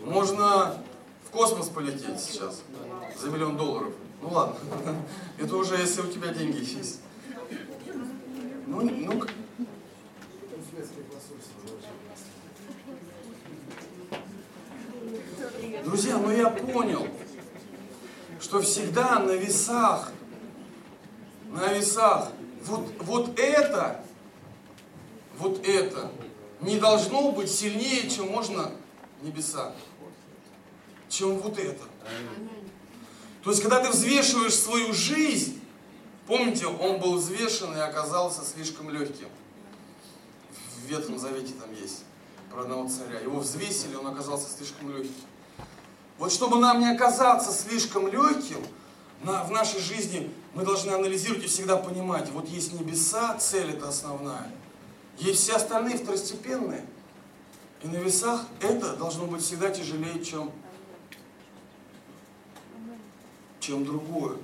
Можно 0.05 0.77
в 1.27 1.31
космос 1.31 1.67
полететь 1.67 2.21
сейчас 2.21 2.63
за 3.19 3.29
миллион 3.29 3.57
долларов. 3.57 3.93
Ну 4.23 4.29
ладно, 4.29 4.57
это 5.39 5.57
уже 5.57 5.79
если 5.79 6.03
у 6.03 6.07
тебя 6.07 6.29
деньги 6.29 6.59
есть. 6.59 7.01
Ну, 8.69 8.83
ну, 8.83 9.23
Друзья, 15.85 16.19
ну 16.19 16.31
я 16.31 16.51
понял, 16.51 17.09
что 18.41 18.61
всегда 18.61 19.19
на 19.19 19.33
весах, 19.33 20.13
на 21.49 21.73
весах, 21.73 22.31
вот, 22.65 22.89
вот 23.01 23.39
это, 23.39 24.05
вот 25.39 25.67
это 25.67 26.13
не 26.61 26.79
должно 26.79 27.33
быть 27.33 27.51
сильнее, 27.51 28.09
чем 28.09 28.29
можно 28.31 28.71
небеса, 29.23 29.75
чем 31.09 31.39
вот 31.39 31.59
это. 31.59 31.83
То 33.43 33.51
есть, 33.51 33.63
когда 33.63 33.81
ты 33.81 33.91
взвешиваешь 33.91 34.55
свою 34.55 34.93
жизнь, 34.93 35.61
помните, 36.27 36.67
он 36.67 37.01
был 37.01 37.17
взвешен 37.17 37.77
и 37.77 37.81
оказался 37.81 38.45
слишком 38.45 38.91
легким. 38.91 39.29
В 40.83 40.87
Ветхом 40.89 41.19
Завете 41.19 41.55
там 41.55 41.73
есть 41.75 42.05
про 42.51 42.63
одного 42.63 42.89
царя. 42.89 43.19
Его 43.21 43.41
взвесили, 43.41 43.95
он 43.97 44.07
оказался 44.07 44.49
слишком 44.49 44.95
легким. 44.95 45.15
Вот 46.19 46.33
чтобы 46.33 46.59
нам 46.59 46.81
не 46.81 46.91
оказаться 46.91 47.53
слишком 47.53 48.09
легким, 48.09 48.59
в 49.23 49.51
нашей 49.51 49.81
жизни 49.81 50.31
мы 50.55 50.65
должны 50.65 50.91
анализировать 50.91 51.45
и 51.45 51.49
всегда 51.49 51.77
понимать, 51.77 52.31
вот 52.31 52.49
есть 52.49 52.73
небеса, 52.73 53.37
цель 53.39 53.71
это 53.71 53.89
основная, 53.89 54.51
есть 55.19 55.41
все 55.41 55.57
остальные 55.57 55.99
второстепенные. 55.99 56.85
И 57.83 57.87
на 57.87 57.97
весах 57.97 58.45
это 58.61 58.97
должно 58.97 59.27
быть 59.27 59.43
всегда 59.43 59.71
тяжелее, 59.71 60.25
чем, 60.25 60.51
чем 63.61 63.85
другое. 63.85 64.37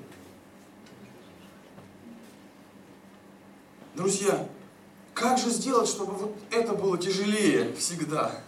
Друзья, 3.97 4.49
как 5.15 5.39
же 5.39 5.51
сделать, 5.51 5.89
чтобы 5.89 6.13
вот 6.13 6.37
это 6.53 6.75
было 6.75 6.97
тяжелее 6.97 7.75
всегда? 7.75 8.41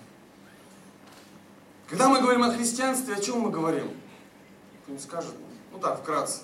Когда 1.88 2.08
мы 2.08 2.20
говорим 2.20 2.42
о 2.42 2.50
христианстве, 2.50 3.14
о 3.14 3.20
чем 3.20 3.40
мы 3.40 3.50
говорим? 3.50 3.90
Кто-нибудь 4.82 5.04
скажет? 5.04 5.34
Ну 5.72 5.78
так, 5.78 6.00
вкратце. 6.00 6.40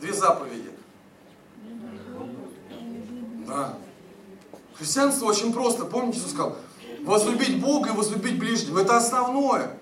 Две 0.00 0.12
заповеди. 0.12 0.70
Да. 3.46 3.76
Христианство 4.76 5.26
очень 5.26 5.52
просто. 5.52 5.84
Помните, 5.84 6.18
Иисус 6.18 6.30
сказал? 6.30 6.56
Возлюбить 7.02 7.60
Бога 7.60 7.90
и 7.90 7.92
возлюбить 7.92 8.38
ближнего. 8.38 8.80
Это 8.80 8.96
основное. 8.96 9.78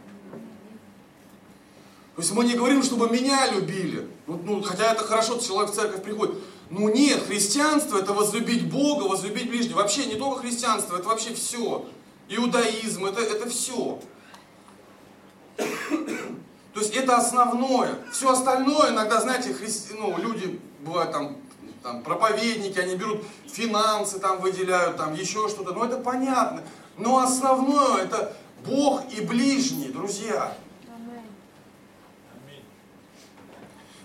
То 2.15 2.21
есть 2.21 2.33
мы 2.33 2.45
не 2.45 2.55
говорим, 2.55 2.83
чтобы 2.83 3.09
меня 3.09 3.51
любили. 3.51 4.09
Ну, 4.27 4.41
ну, 4.45 4.63
хотя 4.63 4.93
это 4.93 5.05
хорошо, 5.05 5.39
человек 5.39 5.73
в 5.73 5.75
церковь 5.75 6.03
приходит. 6.03 6.35
Ну 6.69 6.89
нет, 6.89 7.23
христианство 7.23 7.99
это 7.99 8.13
возлюбить 8.13 8.71
Бога, 8.71 9.05
возлюбить 9.05 9.49
ближнего. 9.49 9.79
Вообще 9.79 10.07
не 10.07 10.17
только 10.17 10.41
христианство, 10.41 10.97
это 10.97 11.09
вообще 11.09 11.33
все. 11.35 11.87
Иудаизм, 12.29 13.07
это, 13.07 13.21
это 13.21 13.49
все. 13.49 14.01
Есть 16.83 16.97
это 16.97 17.17
основное. 17.17 17.97
Все 18.11 18.33
остальное 18.33 18.91
иногда, 18.91 19.21
знаете, 19.21 19.55
христи... 19.55 19.95
ну, 19.95 20.19
люди 20.19 20.61
бывают 20.81 21.13
там, 21.13 21.37
там 21.81 22.03
проповедники, 22.03 22.77
они 22.77 22.97
берут 22.97 23.23
финансы, 23.47 24.19
там 24.19 24.41
выделяют, 24.41 24.97
там 24.97 25.15
еще 25.15 25.49
что-то. 25.49 25.75
Ну 25.75 25.85
это 25.85 25.99
понятно. 25.99 26.65
Но 26.97 27.19
основное 27.19 28.03
это 28.03 28.37
Бог 28.67 29.05
и 29.13 29.21
ближний, 29.21 29.91
друзья. 29.91 30.57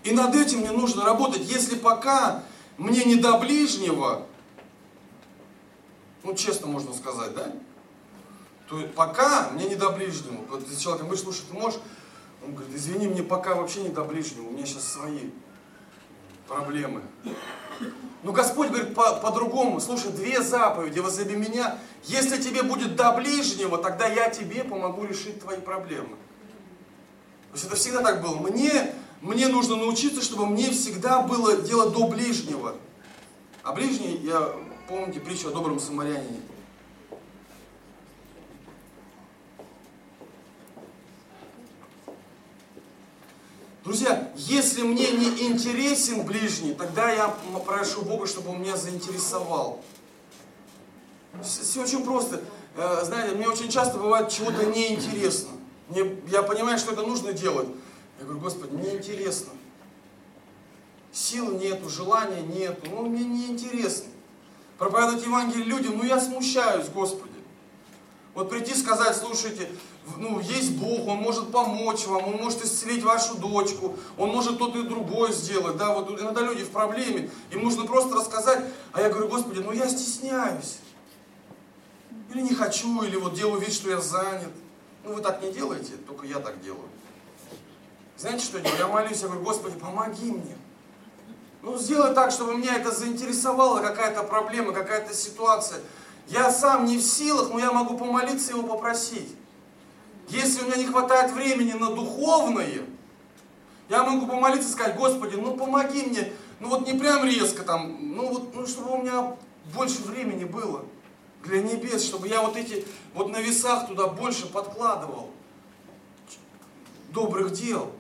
И 0.04 0.12
над 0.12 0.36
этим 0.36 0.60
мне 0.60 0.72
нужно 0.72 1.04
работать. 1.04 1.50
Если 1.52 1.78
пока 1.78 2.44
мне 2.78 3.04
не 3.06 3.16
до 3.16 3.40
ближнего, 3.40 4.28
ну 6.24 6.36
честно 6.36 6.68
можно 6.68 6.94
сказать, 6.94 7.34
да? 7.34 7.52
То 8.70 8.80
пока 8.96 9.50
мне 9.54 9.68
не 9.68 9.76
до 9.76 9.90
ближнего. 9.90 10.46
Вот 10.52 10.62
если 10.62 10.80
человек 10.80 11.06
говорит, 11.06 11.24
слушай, 11.24 11.44
ты 11.50 11.58
можешь 11.58 11.80
он 12.48 12.56
говорит, 12.56 12.76
извини, 12.76 13.08
мне 13.08 13.24
пока 13.24 13.56
вообще 13.56 13.82
не 13.82 13.90
до 13.90 14.06
ближнего, 14.06 14.48
у 14.48 14.52
меня 14.52 14.66
сейчас 14.66 14.88
свои 14.88 15.32
проблемы. 16.48 17.02
Но 18.24 18.32
Господь 18.32 18.70
говорит 18.70 18.96
по- 18.96 19.18
по-другому, 19.18 19.82
слушай, 19.82 20.12
две 20.12 20.42
заповеди, 20.42 21.00
возлюби 21.00 21.36
меня. 21.36 21.78
Если 22.06 22.42
тебе 22.42 22.64
будет 22.64 22.96
до 22.96 23.12
ближнего, 23.12 23.78
тогда 23.78 24.08
я 24.08 24.30
тебе 24.30 24.64
помогу 24.64 25.04
решить 25.04 25.42
твои 25.42 25.60
проблемы. 25.60 26.16
То 27.50 27.54
есть 27.56 27.66
это 27.66 27.76
всегда 27.76 28.02
так 28.02 28.22
было. 28.22 28.38
Мне, 28.38 28.94
мне 29.22 29.50
нужно 29.50 29.76
научиться, 29.76 30.22
чтобы 30.22 30.46
мне 30.46 30.72
всегда 30.72 31.22
было 31.22 31.58
дело 31.58 31.90
до 31.90 32.08
ближнего. 32.08 32.76
А 33.64 33.74
ближний, 33.74 34.16
я 34.24 34.54
помните 34.88 35.20
притчу 35.20 35.50
о 35.50 35.52
добром 35.52 35.82
самарянине. 35.82 36.40
Друзья, 43.88 44.30
если 44.36 44.82
мне 44.82 45.12
не 45.12 45.48
интересен 45.48 46.26
ближний, 46.26 46.74
тогда 46.74 47.10
я 47.10 47.30
прошу 47.66 48.02
Бога, 48.02 48.28
чтобы 48.28 48.50
он 48.50 48.60
меня 48.60 48.76
заинтересовал. 48.76 49.82
Все 51.42 51.84
очень 51.84 52.04
просто. 52.04 52.42
Э, 52.76 53.06
знаете, 53.06 53.34
мне 53.36 53.48
очень 53.48 53.70
часто 53.70 53.98
бывает 53.98 54.28
чего-то 54.28 54.66
неинтересно. 54.66 55.52
Мне, 55.88 56.18
я 56.28 56.44
понимаю, 56.44 56.78
что 56.78 56.92
это 56.92 57.04
нужно 57.04 57.32
делать. 57.32 57.70
Я 58.20 58.26
говорю, 58.26 58.42
Господи, 58.42 58.74
мне 58.74 58.98
интересно. 58.98 59.54
Сил 61.14 61.58
нету, 61.58 61.88
желания 61.90 62.42
нету, 62.42 62.92
ну 62.92 63.04
мне 63.04 63.24
неинтересно. 63.24 64.10
Проповедовать 64.78 65.24
Евангелие 65.24 65.64
людям, 65.64 65.98
ну 65.98 66.04
я 66.04 66.20
смущаюсь, 66.20 66.90
Господи. 66.90 67.37
Вот 68.38 68.52
прийти 68.52 68.76
сказать, 68.76 69.18
слушайте, 69.18 69.68
ну, 70.18 70.40
есть 70.40 70.74
Бог, 70.74 71.08
Он 71.08 71.18
может 71.18 71.52
помочь 71.52 72.06
вам, 72.06 72.28
Он 72.28 72.34
может 72.36 72.64
исцелить 72.64 73.02
вашу 73.02 73.34
дочку, 73.34 73.96
Он 74.16 74.30
может 74.30 74.60
то-то 74.60 74.78
и 74.78 74.84
другое 74.84 75.32
сделать, 75.32 75.76
да, 75.76 75.92
вот 75.92 76.22
иногда 76.22 76.42
люди 76.42 76.64
в 76.64 76.70
проблеме, 76.70 77.32
им 77.50 77.64
нужно 77.64 77.88
просто 77.88 78.16
рассказать, 78.16 78.64
а 78.94 79.02
я 79.02 79.10
говорю, 79.10 79.28
Господи, 79.28 79.58
ну 79.58 79.72
я 79.72 79.90
стесняюсь, 79.90 80.78
или 82.32 82.42
не 82.42 82.54
хочу, 82.54 83.02
или 83.02 83.16
вот 83.16 83.34
делаю 83.34 83.60
вид, 83.60 83.74
что 83.74 83.90
я 83.90 84.00
занят. 84.00 84.52
Ну 85.04 85.16
вы 85.16 85.22
так 85.24 85.42
не 85.42 85.52
делаете, 85.52 85.94
только 86.06 86.28
я 86.28 86.38
так 86.38 86.62
делаю. 86.62 86.90
Знаете, 88.18 88.46
что 88.46 88.60
я? 88.60 88.70
Я 88.78 88.88
молюсь, 88.88 89.20
я 89.20 89.30
говорю, 89.30 89.46
Господи, 89.46 89.80
помоги 89.80 90.32
мне. 90.32 90.56
Ну, 91.64 91.76
сделай 91.80 92.14
так, 92.14 92.30
чтобы 92.32 92.56
меня 92.56 92.76
это 92.76 92.92
заинтересовало, 92.92 93.82
какая-то 93.82 94.22
проблема, 94.22 94.74
какая-то 94.74 95.16
ситуация. 95.16 95.80
Я 96.28 96.52
сам 96.52 96.86
не 96.86 96.98
в 96.98 97.02
силах, 97.02 97.50
но 97.52 97.60
я 97.60 97.72
могу 97.72 97.98
помолиться 97.98 98.52
его 98.52 98.64
попросить. 98.64 99.36
Если 100.28 100.62
у 100.62 100.66
меня 100.66 100.78
не 100.78 100.86
хватает 100.86 101.32
времени 101.32 101.72
на 101.72 101.92
духовное, 101.94 102.82
я 103.90 104.04
могу 104.04 104.28
помолиться 104.28 104.68
и 104.68 104.72
сказать, 104.72 104.98
Господи, 104.98 105.36
ну 105.36 105.56
помоги 105.56 106.04
мне, 106.04 106.34
ну 106.60 106.68
вот 106.68 106.86
не 106.86 107.00
прям 107.00 107.24
резко 107.24 107.64
там, 107.64 108.16
ну 108.16 108.28
вот, 108.28 108.54
ну 108.54 108.68
чтобы 108.68 108.92
у 108.92 109.02
меня 109.02 109.38
больше 109.74 110.04
времени 110.04 110.44
было 110.44 110.84
для 111.46 111.62
небес, 111.62 112.04
чтобы 112.04 112.28
я 112.28 112.42
вот 112.42 112.58
эти, 112.58 112.86
вот 113.14 113.30
на 113.30 113.40
весах 113.40 113.88
туда 113.88 114.08
больше 114.08 114.48
подкладывал 114.48 115.30
добрых 117.10 117.54
дел. 117.54 117.92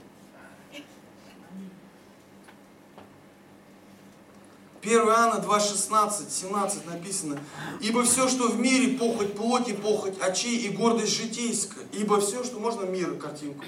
1 4.87 4.99
Иоанна 4.99 5.39
2, 5.39 5.59
16, 5.59 6.31
17 6.31 6.85
написано. 6.85 7.37
Ибо 7.81 8.03
все, 8.03 8.29
что 8.29 8.47
в 8.47 8.57
мире, 8.57 8.97
похоть 8.97 9.35
плоти, 9.35 9.73
похоть 9.73 10.17
очей 10.19 10.59
и 10.59 10.69
гордость 10.69 11.13
житейская. 11.13 11.83
Ибо 11.91 12.21
все, 12.21 12.43
что 12.45 12.59
можно 12.59 12.83
мир, 12.83 13.15
картинку. 13.15 13.65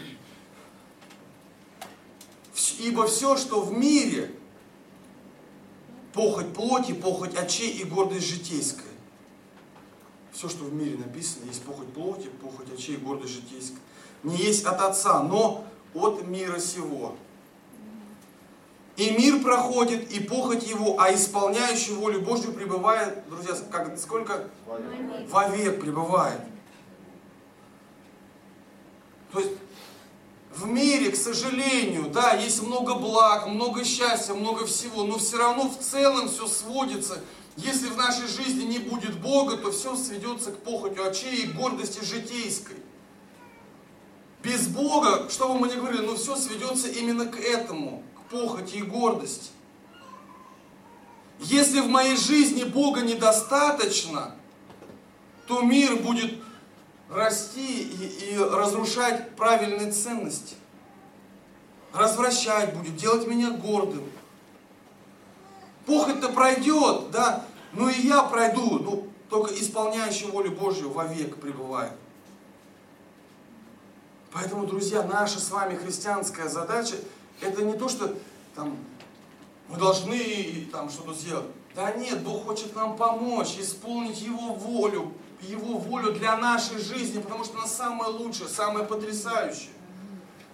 Ибо 2.79 3.05
все, 3.07 3.35
что 3.35 3.61
в 3.61 3.77
мире, 3.77 4.33
похоть 6.13 6.53
плоти, 6.53 6.93
похоть 6.93 7.35
очей 7.35 7.71
и 7.71 7.83
гордость 7.83 8.25
житейская. 8.25 8.85
Все, 10.31 10.47
что 10.47 10.63
в 10.63 10.73
мире 10.73 10.97
написано, 10.97 11.45
есть 11.47 11.63
похоть 11.63 11.91
плоти, 11.91 12.29
похоть 12.41 12.71
очей 12.73 12.95
и 12.95 12.97
гордость 12.97 13.33
житейская. 13.33 13.81
Не 14.23 14.37
есть 14.37 14.63
от 14.63 14.79
Отца, 14.79 15.21
но 15.21 15.65
от 15.93 16.25
мира 16.25 16.59
сего. 16.59 17.17
И 18.99 19.11
мир 19.11 19.41
проходит, 19.41 20.11
и 20.11 20.19
похоть 20.19 20.67
его, 20.67 20.99
а 20.99 21.13
исполняющий 21.13 21.93
волю 21.93 22.19
Божью 22.19 22.51
пребывает, 22.51 23.23
друзья, 23.29 23.55
как, 23.71 23.97
сколько? 23.97 24.49
Вовек. 24.65 25.31
Вовек 25.31 25.79
пребывает. 25.79 26.41
То 29.31 29.39
есть 29.39 29.53
в 30.53 30.67
мире, 30.67 31.11
к 31.11 31.15
сожалению, 31.15 32.09
да, 32.09 32.33
есть 32.33 32.61
много 32.61 32.95
благ, 32.95 33.47
много 33.47 33.85
счастья, 33.85 34.33
много 34.33 34.65
всего, 34.65 35.05
но 35.05 35.17
все 35.17 35.37
равно 35.37 35.69
в 35.69 35.79
целом 35.79 36.27
все 36.27 36.45
сводится. 36.47 37.21
Если 37.55 37.87
в 37.87 37.95
нашей 37.95 38.27
жизни 38.27 38.65
не 38.65 38.79
будет 38.79 39.17
Бога, 39.21 39.55
то 39.55 39.71
все 39.71 39.95
сведется 39.95 40.51
к 40.51 40.57
похотью 40.57 41.07
очей 41.07 41.43
и 41.43 41.47
гордости 41.53 42.03
житейской. 42.03 42.75
Без 44.43 44.67
Бога, 44.67 45.29
что 45.29 45.47
бы 45.47 45.57
мы 45.57 45.69
ни 45.69 45.75
говорили, 45.75 46.05
но 46.05 46.17
все 46.17 46.35
сведется 46.35 46.89
именно 46.89 47.27
к 47.27 47.39
этому, 47.39 48.03
похоти 48.29 48.77
и 48.77 48.81
гордости. 48.81 49.49
Если 51.39 51.79
в 51.79 51.87
моей 51.87 52.17
жизни 52.17 52.63
Бога 52.63 53.01
недостаточно, 53.01 54.35
то 55.47 55.61
мир 55.61 55.95
будет 55.97 56.35
расти 57.09 57.83
и, 57.83 58.33
и 58.33 58.37
разрушать 58.37 59.35
правильные 59.35 59.91
ценности. 59.91 60.55
Развращать 61.93 62.75
будет, 62.75 62.95
делать 62.97 63.27
меня 63.27 63.51
гордым. 63.51 64.03
Похоть-то 65.85 66.29
пройдет, 66.29 67.09
да, 67.09 67.45
но 67.73 67.89
и 67.89 68.01
я 68.01 68.21
пройду, 68.23 68.79
ну, 68.79 69.07
только 69.29 69.53
исполняющий 69.55 70.27
волю 70.27 70.51
Божью 70.51 70.91
вовек 70.91 71.37
пребывает. 71.37 71.93
Поэтому, 74.31 74.67
друзья, 74.67 75.03
наша 75.03 75.39
с 75.39 75.49
вами 75.49 75.75
христианская 75.75 76.47
задача, 76.47 76.95
это 77.41 77.63
не 77.63 77.73
то, 77.73 77.89
что 77.89 78.15
там, 78.55 78.77
мы 79.67 79.77
должны 79.77 80.67
там 80.71 80.89
что-то 80.89 81.13
сделать. 81.13 81.45
Да 81.75 81.91
нет, 81.93 82.21
Бог 82.23 82.45
хочет 82.45 82.75
нам 82.75 82.97
помочь, 82.97 83.57
исполнить 83.59 84.21
Его 84.21 84.53
волю, 84.53 85.13
Его 85.41 85.77
волю 85.77 86.13
для 86.13 86.35
нашей 86.37 86.79
жизни, 86.79 87.21
потому 87.21 87.43
что 87.43 87.57
она 87.57 87.67
самая 87.67 88.09
лучшая, 88.09 88.47
самая 88.49 88.83
потрясающая. 88.83 89.69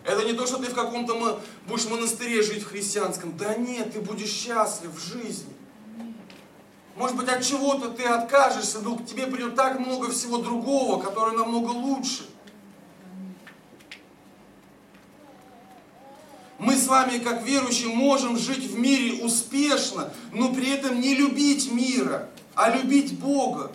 Это 0.03 0.23
не 0.23 0.33
то, 0.33 0.45
что 0.45 0.57
ты 0.57 0.69
в 0.69 0.75
каком-то 0.75 1.41
будешь 1.67 1.89
монастыре 1.89 2.43
жить 2.43 2.63
в 2.63 2.69
христианском. 2.69 3.35
Да 3.37 3.55
нет, 3.55 3.93
ты 3.93 4.01
будешь 4.01 4.29
счастлив 4.29 4.91
в 4.91 4.99
жизни. 4.99 5.51
Может 6.95 7.17
быть, 7.17 7.27
от 7.27 7.43
чего-то 7.43 7.89
ты 7.89 8.03
откажешься, 8.03 8.79
но 8.79 8.95
к 8.95 9.05
тебе 9.05 9.25
придет 9.27 9.55
так 9.55 9.79
много 9.79 10.11
всего 10.11 10.37
другого, 10.37 11.01
которое 11.01 11.35
намного 11.35 11.71
лучше. 11.71 12.29
С 16.85 16.87
вами, 16.87 17.17
как 17.17 17.43
верующие, 17.43 17.89
можем 17.89 18.37
жить 18.37 18.63
в 18.63 18.77
мире 18.77 19.23
успешно, 19.23 20.13
но 20.31 20.53
при 20.53 20.69
этом 20.69 20.99
не 21.01 21.15
любить 21.15 21.71
мира, 21.71 22.29
а 22.53 22.69
любить 22.69 23.19
Бога. 23.19 23.71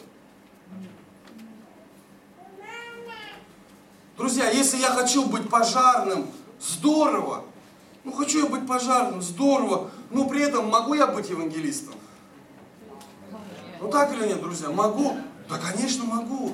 Друзья, 4.16 4.48
если 4.50 4.76
я 4.76 4.90
хочу 4.90 5.26
быть 5.26 5.48
пожарным, 5.48 6.28
здорово. 6.60 7.44
Ну, 8.04 8.12
хочу 8.12 8.44
я 8.44 8.46
быть 8.46 8.66
пожарным, 8.66 9.22
здорово. 9.22 9.90
Но 10.10 10.26
при 10.26 10.42
этом 10.42 10.68
могу 10.68 10.94
я 10.94 11.06
быть 11.06 11.30
евангелистом? 11.30 11.94
Ну 13.80 13.88
так 13.90 14.12
или 14.12 14.28
нет, 14.28 14.40
друзья? 14.40 14.68
Могу? 14.68 15.16
Да, 15.48 15.58
конечно, 15.58 16.04
могу. 16.04 16.52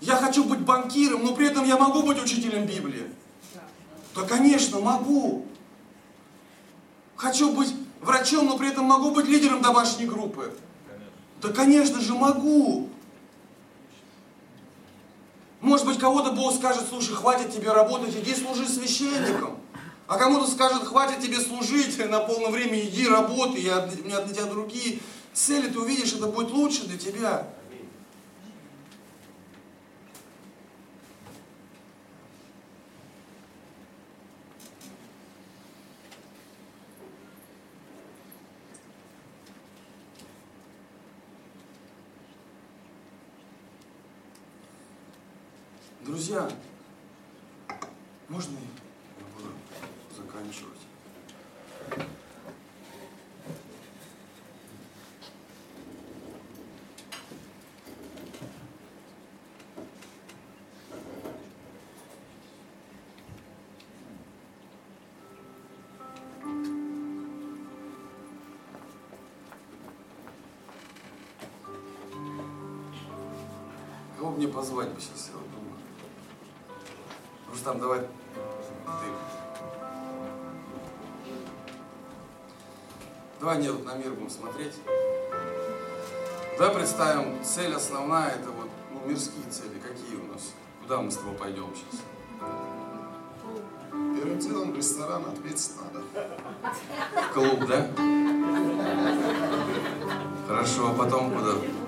Я 0.00 0.16
хочу 0.16 0.44
быть 0.44 0.60
банкиром, 0.60 1.24
но 1.24 1.34
при 1.34 1.46
этом 1.46 1.64
я 1.64 1.78
могу 1.78 2.02
быть 2.02 2.20
учителем 2.22 2.66
Библии. 2.66 3.06
Да, 4.14 4.22
конечно, 4.22 4.80
могу. 4.80 5.46
Хочу 7.16 7.52
быть 7.52 7.74
врачом, 8.00 8.46
но 8.46 8.56
при 8.56 8.68
этом 8.68 8.84
могу 8.84 9.10
быть 9.10 9.26
лидером 9.26 9.62
домашней 9.62 10.06
группы. 10.06 10.54
Да, 11.42 11.48
конечно 11.50 12.00
же, 12.00 12.14
могу. 12.14 12.88
Может 15.60 15.86
быть, 15.86 15.98
кого-то 15.98 16.32
Бог 16.32 16.54
скажет, 16.54 16.84
слушай, 16.88 17.14
хватит 17.14 17.52
тебе 17.52 17.72
работать, 17.72 18.14
иди 18.14 18.34
служи 18.34 18.68
священником. 18.68 19.58
А 20.06 20.18
кому-то 20.18 20.46
скажет, 20.50 20.84
хватит 20.84 21.20
тебе 21.20 21.40
служить 21.40 21.98
на 22.10 22.20
полном 22.20 22.52
времени, 22.52 22.82
иди 22.82 23.08
работай, 23.08 23.62
я, 23.62 23.78
у 23.80 24.06
меня 24.06 24.20
для 24.20 24.34
тебя 24.34 24.44
другие 24.44 25.00
цели, 25.32 25.68
ты 25.68 25.78
увидишь, 25.78 26.12
это 26.12 26.26
будет 26.26 26.50
лучше 26.50 26.86
для 26.86 26.98
тебя. 26.98 27.48
Друзья, 46.26 46.48
можно 48.30 48.56
я 48.56 49.26
буду 49.36 49.50
заканчивать? 50.16 50.80
Кого 74.16 74.30
мне 74.30 74.48
позвать 74.48 74.88
бы 74.88 75.00
сейчас, 75.02 75.30
Рустам, 77.64 77.80
давай 77.80 78.00
ты. 78.00 78.06
Давай 83.40 83.58
не 83.58 83.68
на 83.68 83.94
мир 83.94 84.10
будем 84.12 84.28
смотреть. 84.28 84.74
Давай 86.58 86.74
представим, 86.74 87.42
цель 87.42 87.74
основная, 87.74 88.32
это 88.32 88.50
вот 88.50 88.68
ну, 88.92 89.08
мирские 89.08 89.50
цели. 89.50 89.80
Какие 89.80 90.16
у 90.16 90.32
нас? 90.32 90.52
Куда 90.82 91.00
мы 91.00 91.10
с 91.10 91.16
тобой 91.16 91.34
пойдем 91.36 91.72
сейчас? 91.74 92.00
Первым 93.90 94.38
делом 94.38 94.76
ресторан 94.76 95.24
ответить 95.24 95.70
надо. 95.80 96.04
Клуб, 97.32 97.66
да? 97.66 97.88
Хорошо, 100.46 100.90
а 100.90 100.94
потом 100.94 101.30
куда? 101.30 101.83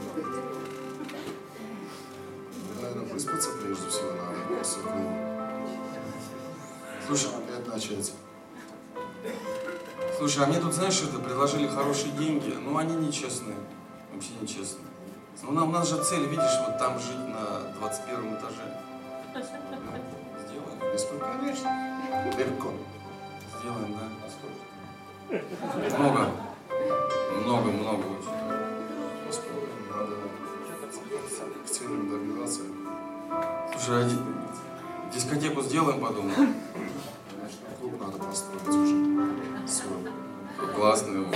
Слушай, 10.37 10.49
а 10.49 10.53
мне 10.53 10.61
тут, 10.61 10.75
знаешь, 10.75 11.03
это 11.03 11.19
предложили 11.19 11.67
хорошие 11.67 12.13
деньги, 12.13 12.53
но 12.63 12.77
они 12.77 12.95
нечестные. 12.97 13.57
Вообще 14.13 14.31
нечестные. 14.41 14.85
Ну, 15.43 15.53
нам, 15.53 15.69
у 15.71 15.73
нас 15.73 15.89
же 15.89 16.03
цель, 16.03 16.27
видишь, 16.27 16.61
вот 16.67 16.79
там 16.79 16.99
жить 16.99 17.17
на 17.29 17.73
21 17.79 18.35
этаже. 18.37 18.81
Ну, 19.35 19.43
сделаем. 20.47 20.79
Проблем, 21.19 21.39
конечно. 21.41 21.69
Легко. 22.39 22.73
Сделаем, 23.61 23.97
да. 23.99 24.09
А? 25.31 25.99
Много. 25.99 26.31
Много, 27.43 27.71
много 27.71 28.01
очень. 28.01 28.37
Проблем. 29.91 30.19
Надо 31.39 31.55
к 31.65 31.71
целям 31.71 32.11
добиваться. 32.11 32.61
Слушай, 33.73 34.05
а 34.05 34.09
ди- 34.09 35.15
дискотеку 35.15 35.63
сделаем. 35.63 36.01
Конечно, 36.05 36.47
клуб 37.81 37.95
надо. 38.01 38.35
Свой. 38.35 38.46
Классно. 40.87 41.27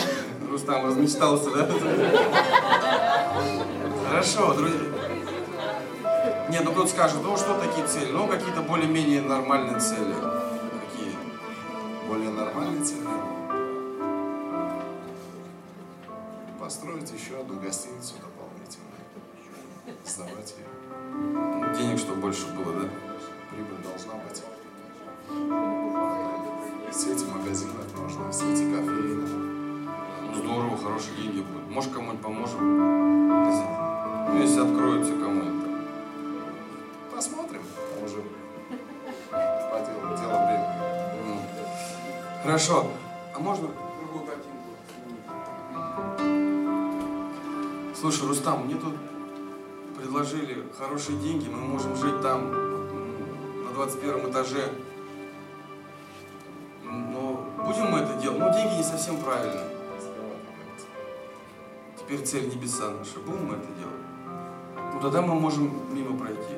Рустам 0.48 0.86
размечтался, 0.86 1.50
да? 1.50 1.68
Хорошо, 4.08 4.54
друзья. 4.54 4.78
Нет, 6.50 6.62
ну 6.64 6.70
кто-то 6.70 6.88
скажет, 6.88 7.16
ну 7.24 7.36
что 7.36 7.58
такие 7.58 7.84
цели? 7.84 8.12
Ну, 8.12 8.28
какие-то 8.28 8.62
более-менее 8.62 9.22
нормальные 9.22 9.80
цели. 9.80 10.14
Теперь 62.10 62.26
цель 62.26 62.48
небеса 62.48 62.90
наша. 62.90 63.20
Будем 63.24 63.46
мы 63.46 63.54
это 63.54 63.68
делать? 63.78 64.94
Ну, 64.94 65.00
тогда 65.00 65.22
мы 65.22 65.38
можем 65.38 65.94
мимо 65.94 66.18
пройти. 66.18 66.56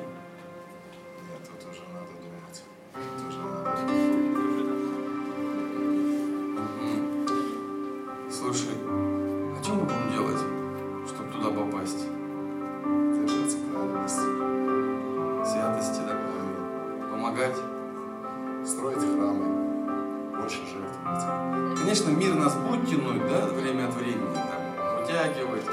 Вытягивать. 25.23 25.65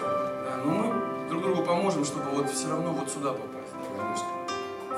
Да, 0.00 0.56
но 0.64 0.70
мы 0.70 1.28
друг 1.28 1.42
другу 1.42 1.62
поможем, 1.62 2.04
чтобы 2.04 2.30
вот 2.30 2.50
все 2.50 2.68
равно 2.68 2.90
вот 2.90 3.10
сюда 3.10 3.32
попасть. 3.32 3.72
Конечно. 3.96 4.26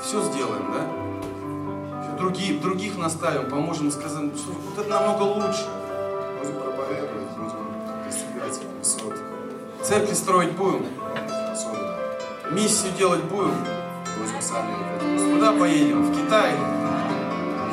Все 0.03 0.23
сделаем, 0.23 0.73
да? 0.73 2.17
Другие, 2.17 2.61
других 2.61 2.99
наставим, 2.99 3.49
поможем, 3.49 3.91
скажем, 3.91 4.37
что 4.37 4.53
вот 4.53 4.79
это 4.79 4.89
намного 4.91 5.23
лучше. 5.23 5.67
Будем 6.39 6.61
проповедовать, 6.61 7.31
будем 7.37 8.05
достигать 8.05 8.61
высот. 8.79 9.15
Церкви 9.83 10.13
строить 10.13 10.53
будем, 10.53 10.87
миссию 12.51 12.93
делать 12.99 13.23
будем. 13.25 13.55
будем 14.19 14.43
сами 14.43 15.33
Куда 15.33 15.53
поедем? 15.53 16.03
В 16.03 16.15
Китай? 16.15 16.53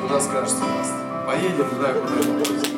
Куда 0.02 0.22
скажете? 0.22 0.56
Поедем, 1.26 1.68
да, 1.82 1.94
куда-нибудь. 1.94 2.77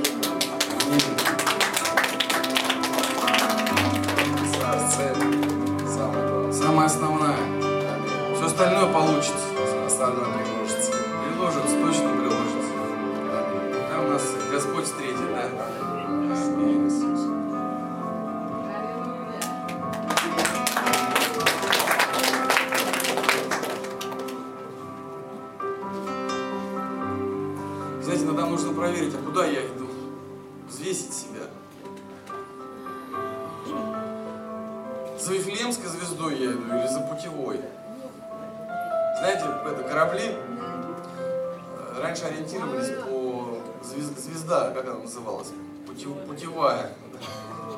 Ориентировались 42.50 42.90
по 43.04 43.60
звез- 43.86 44.20
звезда, 44.20 44.72
как 44.72 44.86
она 44.88 45.00
называлась? 45.00 45.50
Путев- 45.88 46.26
путевая. 46.28 46.92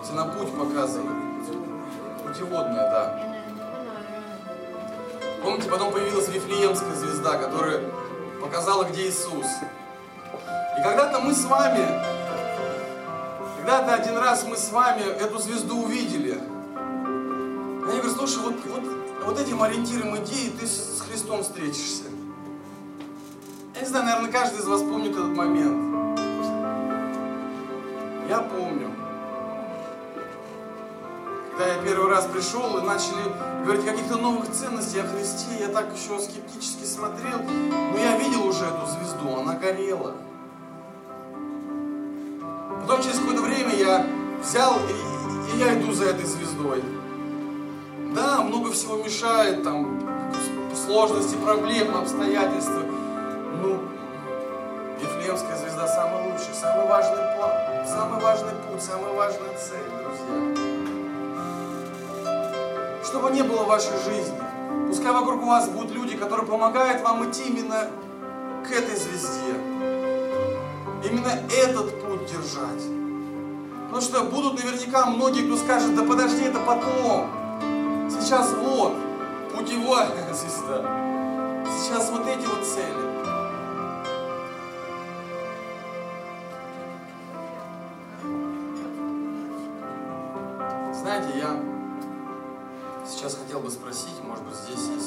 Все 0.04 0.14
на 0.14 0.26
путь 0.26 0.52
показывает. 0.52 1.12
Путеводная, 2.26 2.90
да. 2.90 3.36
Помните, 5.44 5.70
потом 5.70 5.92
появилась 5.92 6.28
Вифлеемская 6.30 6.96
звезда, 6.96 7.38
которая 7.38 7.82
показала, 8.42 8.84
где 8.86 9.08
Иисус. 9.08 9.46
И 10.80 10.84
когда-то 10.84 11.20
мы 11.20 11.34
с 11.34 11.44
вами, 11.46 11.86
когда-то 13.58 13.94
один 13.96 14.18
раз 14.18 14.46
мы 14.48 14.56
с 14.56 14.72
вами 14.72 15.02
эту 15.02 15.40
звезду 15.40 15.84
увидели. 15.84 16.32
И 16.34 17.90
они 17.90 18.00
говорят, 18.00 18.18
слушай, 18.18 18.40
вот, 18.44 18.54
вот, 18.66 18.84
вот 19.26 19.40
этим 19.40 19.62
ориентиром 19.62 20.16
иди, 20.18 20.48
и 20.48 20.50
ты 20.52 20.66
с 20.66 21.02
Христом 21.02 21.44
встретишься. 21.44 22.04
Знаю, 23.92 24.06
наверное, 24.06 24.32
каждый 24.32 24.60
из 24.60 24.66
вас 24.68 24.82
помнит 24.84 25.12
этот 25.12 25.36
момент. 25.36 26.18
Я 28.30 28.40
помню. 28.40 28.90
Когда 31.52 31.74
я 31.74 31.82
первый 31.82 32.10
раз 32.10 32.26
пришел 32.28 32.78
и 32.78 32.84
начали 32.84 33.22
говорить 33.66 33.86
о 33.86 33.92
каких-то 33.92 34.16
новых 34.16 34.50
ценностях 34.50 35.04
о 35.04 35.08
Христе, 35.10 35.48
я 35.60 35.68
так 35.68 35.88
еще 35.94 36.18
скептически 36.20 36.86
смотрел, 36.86 37.40
но 37.40 37.98
я 37.98 38.18
видел 38.18 38.48
уже 38.48 38.64
эту 38.64 38.86
звезду, 38.86 39.38
она 39.38 39.56
горела. 39.56 40.14
Потом 42.80 43.04
через 43.04 43.20
какое-то 43.20 43.42
время 43.42 43.76
я 43.76 44.08
взял 44.42 44.78
и, 44.88 45.54
и 45.54 45.60
я 45.60 45.78
иду 45.78 45.92
за 45.92 46.06
этой 46.06 46.24
звездой. 46.24 46.82
Да, 48.16 48.42
много 48.42 48.72
всего 48.72 49.04
мешает, 49.04 49.66
там 49.66 50.00
сложности, 50.74 51.36
проблемы, 51.36 52.00
обстоятельства. 52.00 52.84
Ну, 53.62 53.78
Вифлеемская 55.00 55.56
звезда 55.56 55.88
самый 55.88 56.32
лучший, 56.32 56.56
самый 56.56 56.88
важный 56.88 57.22
план, 57.38 57.52
самый 57.86 58.20
важный 58.20 58.54
путь, 58.68 58.82
самая 58.82 59.14
важная 59.14 59.56
цель, 59.56 59.86
друзья. 60.02 60.36
Что 63.04 63.20
бы 63.20 63.30
ни 63.30 63.44
было 63.44 63.66
в 63.66 63.68
вашей 63.68 63.96
жизни, 64.04 64.42
пускай 64.88 65.12
вокруг 65.12 65.44
вас 65.44 65.70
будут 65.70 65.92
люди, 65.92 66.18
которые 66.18 66.48
помогают 66.48 67.04
вам 67.04 67.30
идти 67.30 67.44
именно 67.50 67.88
к 68.68 68.72
этой 68.72 68.96
звезде. 68.96 69.54
Именно 71.04 71.34
этот 71.56 72.02
путь 72.02 72.26
держать. 72.26 72.84
Потому 73.86 74.02
что 74.02 74.24
будут 74.24 74.64
наверняка 74.64 75.06
многие, 75.06 75.46
кто 75.46 75.58
скажет, 75.58 75.96
да 75.96 76.02
подожди, 76.02 76.46
это 76.46 76.60
потом. 76.62 77.30
Сейчас 78.10 78.50
вот, 78.54 78.94
путевая 79.54 80.10
звезда. 80.34 80.82
Сейчас 81.80 82.10
вот 82.10 82.26
эти 82.26 82.48
вот 82.48 82.66
цели. 82.66 83.11
Хотел 93.52 93.64
бы 93.66 93.70
спросить, 93.70 94.24
может 94.24 94.46
быть, 94.46 94.56
здесь 94.56 94.88
есть 94.96 95.01